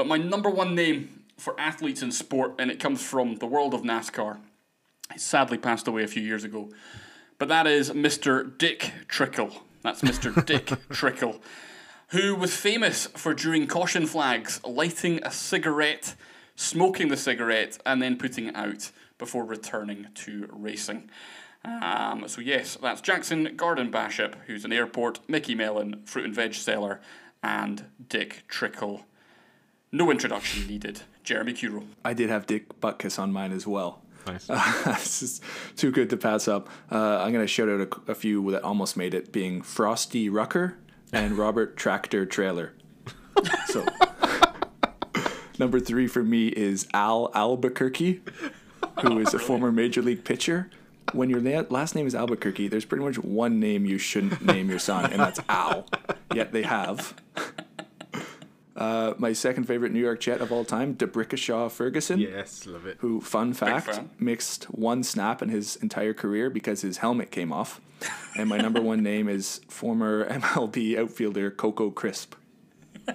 But 0.00 0.06
my 0.06 0.16
number 0.16 0.48
one 0.48 0.74
name 0.74 1.24
for 1.36 1.60
athletes 1.60 2.00
in 2.00 2.10
sport, 2.10 2.54
and 2.58 2.70
it 2.70 2.80
comes 2.80 3.02
from 3.02 3.34
the 3.34 3.44
world 3.44 3.74
of 3.74 3.82
NASCAR. 3.82 4.38
He 5.12 5.18
sadly 5.18 5.58
passed 5.58 5.86
away 5.86 6.04
a 6.04 6.08
few 6.08 6.22
years 6.22 6.42
ago. 6.42 6.70
But 7.36 7.48
that 7.48 7.66
is 7.66 7.90
Mr. 7.90 8.56
Dick 8.56 8.94
Trickle. 9.08 9.62
That's 9.82 10.00
Mr. 10.00 10.42
Dick 10.46 10.72
Trickle, 10.88 11.42
who 12.12 12.34
was 12.34 12.56
famous 12.56 13.08
for 13.08 13.34
during 13.34 13.66
caution 13.66 14.06
flags 14.06 14.58
lighting 14.64 15.20
a 15.22 15.30
cigarette, 15.30 16.14
smoking 16.56 17.08
the 17.08 17.18
cigarette, 17.18 17.76
and 17.84 18.00
then 18.00 18.16
putting 18.16 18.46
it 18.46 18.56
out 18.56 18.92
before 19.18 19.44
returning 19.44 20.06
to 20.14 20.48
racing. 20.50 21.10
Um, 21.62 22.24
so 22.26 22.40
yes, 22.40 22.78
that's 22.80 23.02
Jackson 23.02 23.54
Garden-Bachop, 23.54 24.36
who's 24.46 24.64
an 24.64 24.72
airport, 24.72 25.20
Micky 25.28 25.54
Mellon, 25.54 26.00
fruit 26.06 26.24
and 26.24 26.34
veg 26.34 26.54
seller, 26.54 27.02
and 27.42 27.84
Dick 28.08 28.44
Trickle. 28.48 29.04
No 29.92 30.10
introduction 30.10 30.66
needed. 30.68 31.02
Jeremy 31.24 31.52
Curel. 31.52 31.84
I 32.04 32.14
did 32.14 32.30
have 32.30 32.46
Dick 32.46 32.80
Butkus 32.80 33.18
on 33.18 33.32
mine 33.32 33.52
as 33.52 33.66
well. 33.66 34.02
Nice. 34.26 34.46
this 34.84 35.22
is 35.22 35.40
too 35.76 35.90
good 35.90 36.10
to 36.10 36.16
pass 36.16 36.46
up. 36.46 36.68
Uh, 36.92 37.18
I'm 37.18 37.32
going 37.32 37.44
to 37.44 37.48
shout 37.48 37.68
out 37.68 37.80
a, 37.80 38.12
a 38.12 38.14
few 38.14 38.50
that 38.52 38.62
almost 38.62 38.96
made 38.96 39.14
it, 39.14 39.32
being 39.32 39.62
Frosty 39.62 40.28
Rucker 40.28 40.78
and 41.12 41.36
Robert 41.38 41.76
Tractor 41.76 42.24
Traylor. 42.24 42.72
So, 43.66 43.84
number 45.58 45.80
three 45.80 46.06
for 46.06 46.22
me 46.22 46.48
is 46.48 46.86
Al 46.94 47.30
Albuquerque, 47.34 48.20
who 49.00 49.18
is 49.18 49.34
a 49.34 49.38
former 49.38 49.72
major 49.72 50.02
league 50.02 50.24
pitcher. 50.24 50.70
When 51.12 51.30
your 51.30 51.40
la- 51.40 51.64
last 51.70 51.96
name 51.96 52.06
is 52.06 52.14
Albuquerque, 52.14 52.68
there's 52.68 52.84
pretty 52.84 53.04
much 53.04 53.18
one 53.18 53.58
name 53.58 53.84
you 53.84 53.98
shouldn't 53.98 54.42
name 54.42 54.70
your 54.70 54.78
son, 54.78 55.10
and 55.10 55.20
that's 55.20 55.40
Al. 55.48 55.86
Yet 56.32 56.52
they 56.52 56.62
have. 56.62 57.14
Uh, 58.80 59.12
my 59.18 59.32
second 59.34 59.64
favorite 59.64 59.92
New 59.92 60.00
York 60.00 60.20
Jet 60.20 60.40
of 60.40 60.50
all 60.50 60.64
time, 60.64 60.94
DeBrickashaw 60.94 61.70
Ferguson 61.70 62.18
yes, 62.18 62.66
love 62.66 62.86
it. 62.86 62.96
who, 63.00 63.20
fun 63.20 63.52
fact, 63.52 63.94
fan. 63.94 64.10
mixed 64.18 64.64
one 64.64 65.02
snap 65.02 65.42
in 65.42 65.50
his 65.50 65.76
entire 65.76 66.14
career 66.14 66.48
because 66.48 66.80
his 66.80 66.96
helmet 66.96 67.30
came 67.30 67.52
off. 67.52 67.80
And 68.36 68.48
my 68.48 68.56
number 68.56 68.80
one 68.80 69.02
name 69.02 69.28
is 69.28 69.60
former 69.68 70.26
MLB 70.30 70.96
outfielder 70.98 71.50
Coco 71.50 71.90
Crisp. 71.90 72.34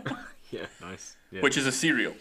Yeah, 0.52 0.68
nice. 0.80 1.18
Yeah. 1.32 1.42
Which 1.42 1.58
is 1.58 1.66
a 1.66 1.72
cereal. 1.72 2.14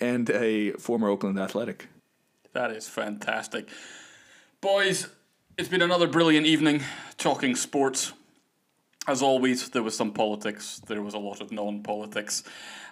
And 0.00 0.28
a 0.30 0.72
former 0.72 1.08
Oakland 1.08 1.38
Athletic. 1.38 1.88
That 2.52 2.70
is 2.70 2.86
fantastic. 2.86 3.68
Boys, 4.60 5.08
it's 5.58 5.68
been 5.68 5.82
another 5.82 6.06
brilliant 6.06 6.46
evening 6.46 6.82
talking 7.16 7.56
sports. 7.56 8.12
As 9.06 9.22
always, 9.22 9.68
there 9.70 9.82
was 9.82 9.96
some 9.96 10.12
politics, 10.12 10.80
there 10.86 11.02
was 11.02 11.14
a 11.14 11.18
lot 11.18 11.40
of 11.40 11.52
non 11.52 11.82
politics. 11.82 12.42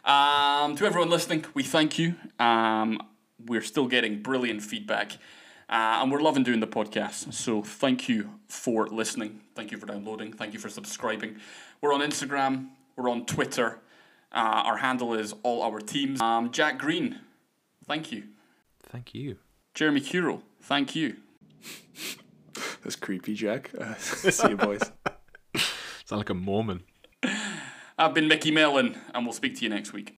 Um, 0.04 0.76
to 0.76 0.84
everyone 0.84 1.08
listening, 1.10 1.44
we 1.54 1.62
thank 1.62 1.98
you. 1.98 2.16
Um, 2.38 3.00
we're 3.46 3.62
still 3.62 3.86
getting 3.86 4.22
brilliant 4.22 4.62
feedback. 4.62 5.12
Uh, 5.68 6.00
and 6.02 6.12
we're 6.12 6.20
loving 6.20 6.42
doing 6.42 6.60
the 6.60 6.66
podcast. 6.66 7.32
So 7.32 7.62
thank 7.62 8.08
you 8.08 8.30
for 8.46 8.88
listening. 8.88 9.40
Thank 9.54 9.72
you 9.72 9.78
for 9.78 9.86
downloading. 9.86 10.32
Thank 10.32 10.52
you 10.52 10.58
for 10.60 10.68
subscribing. 10.68 11.36
We're 11.80 11.94
on 11.94 12.00
Instagram. 12.00 12.68
We're 12.94 13.08
on 13.08 13.24
Twitter. 13.24 13.80
Uh, 14.32 14.62
our 14.66 14.76
handle 14.78 15.14
is 15.14 15.34
all 15.42 15.62
our 15.62 15.78
teams. 15.80 16.20
Um, 16.20 16.50
Jack 16.50 16.78
Green, 16.78 17.20
thank 17.86 18.12
you. 18.12 18.24
Thank 18.82 19.14
you. 19.14 19.36
Jeremy 19.74 20.00
Curel, 20.00 20.42
thank 20.60 20.94
you. 20.94 21.16
That's 22.82 22.96
creepy, 22.96 23.34
Jack. 23.34 23.70
Uh, 23.78 23.94
see 23.96 24.50
you, 24.50 24.56
boys. 24.56 24.90
Sound 26.04 26.20
like 26.20 26.30
a 26.30 26.34
Mormon. 26.34 26.82
I've 27.98 28.14
been 28.14 28.28
Micky 28.28 28.50
Mellon, 28.50 28.96
and 29.14 29.24
we'll 29.24 29.32
speak 29.32 29.56
to 29.56 29.62
you 29.62 29.68
next 29.68 29.92
week. 29.92 30.16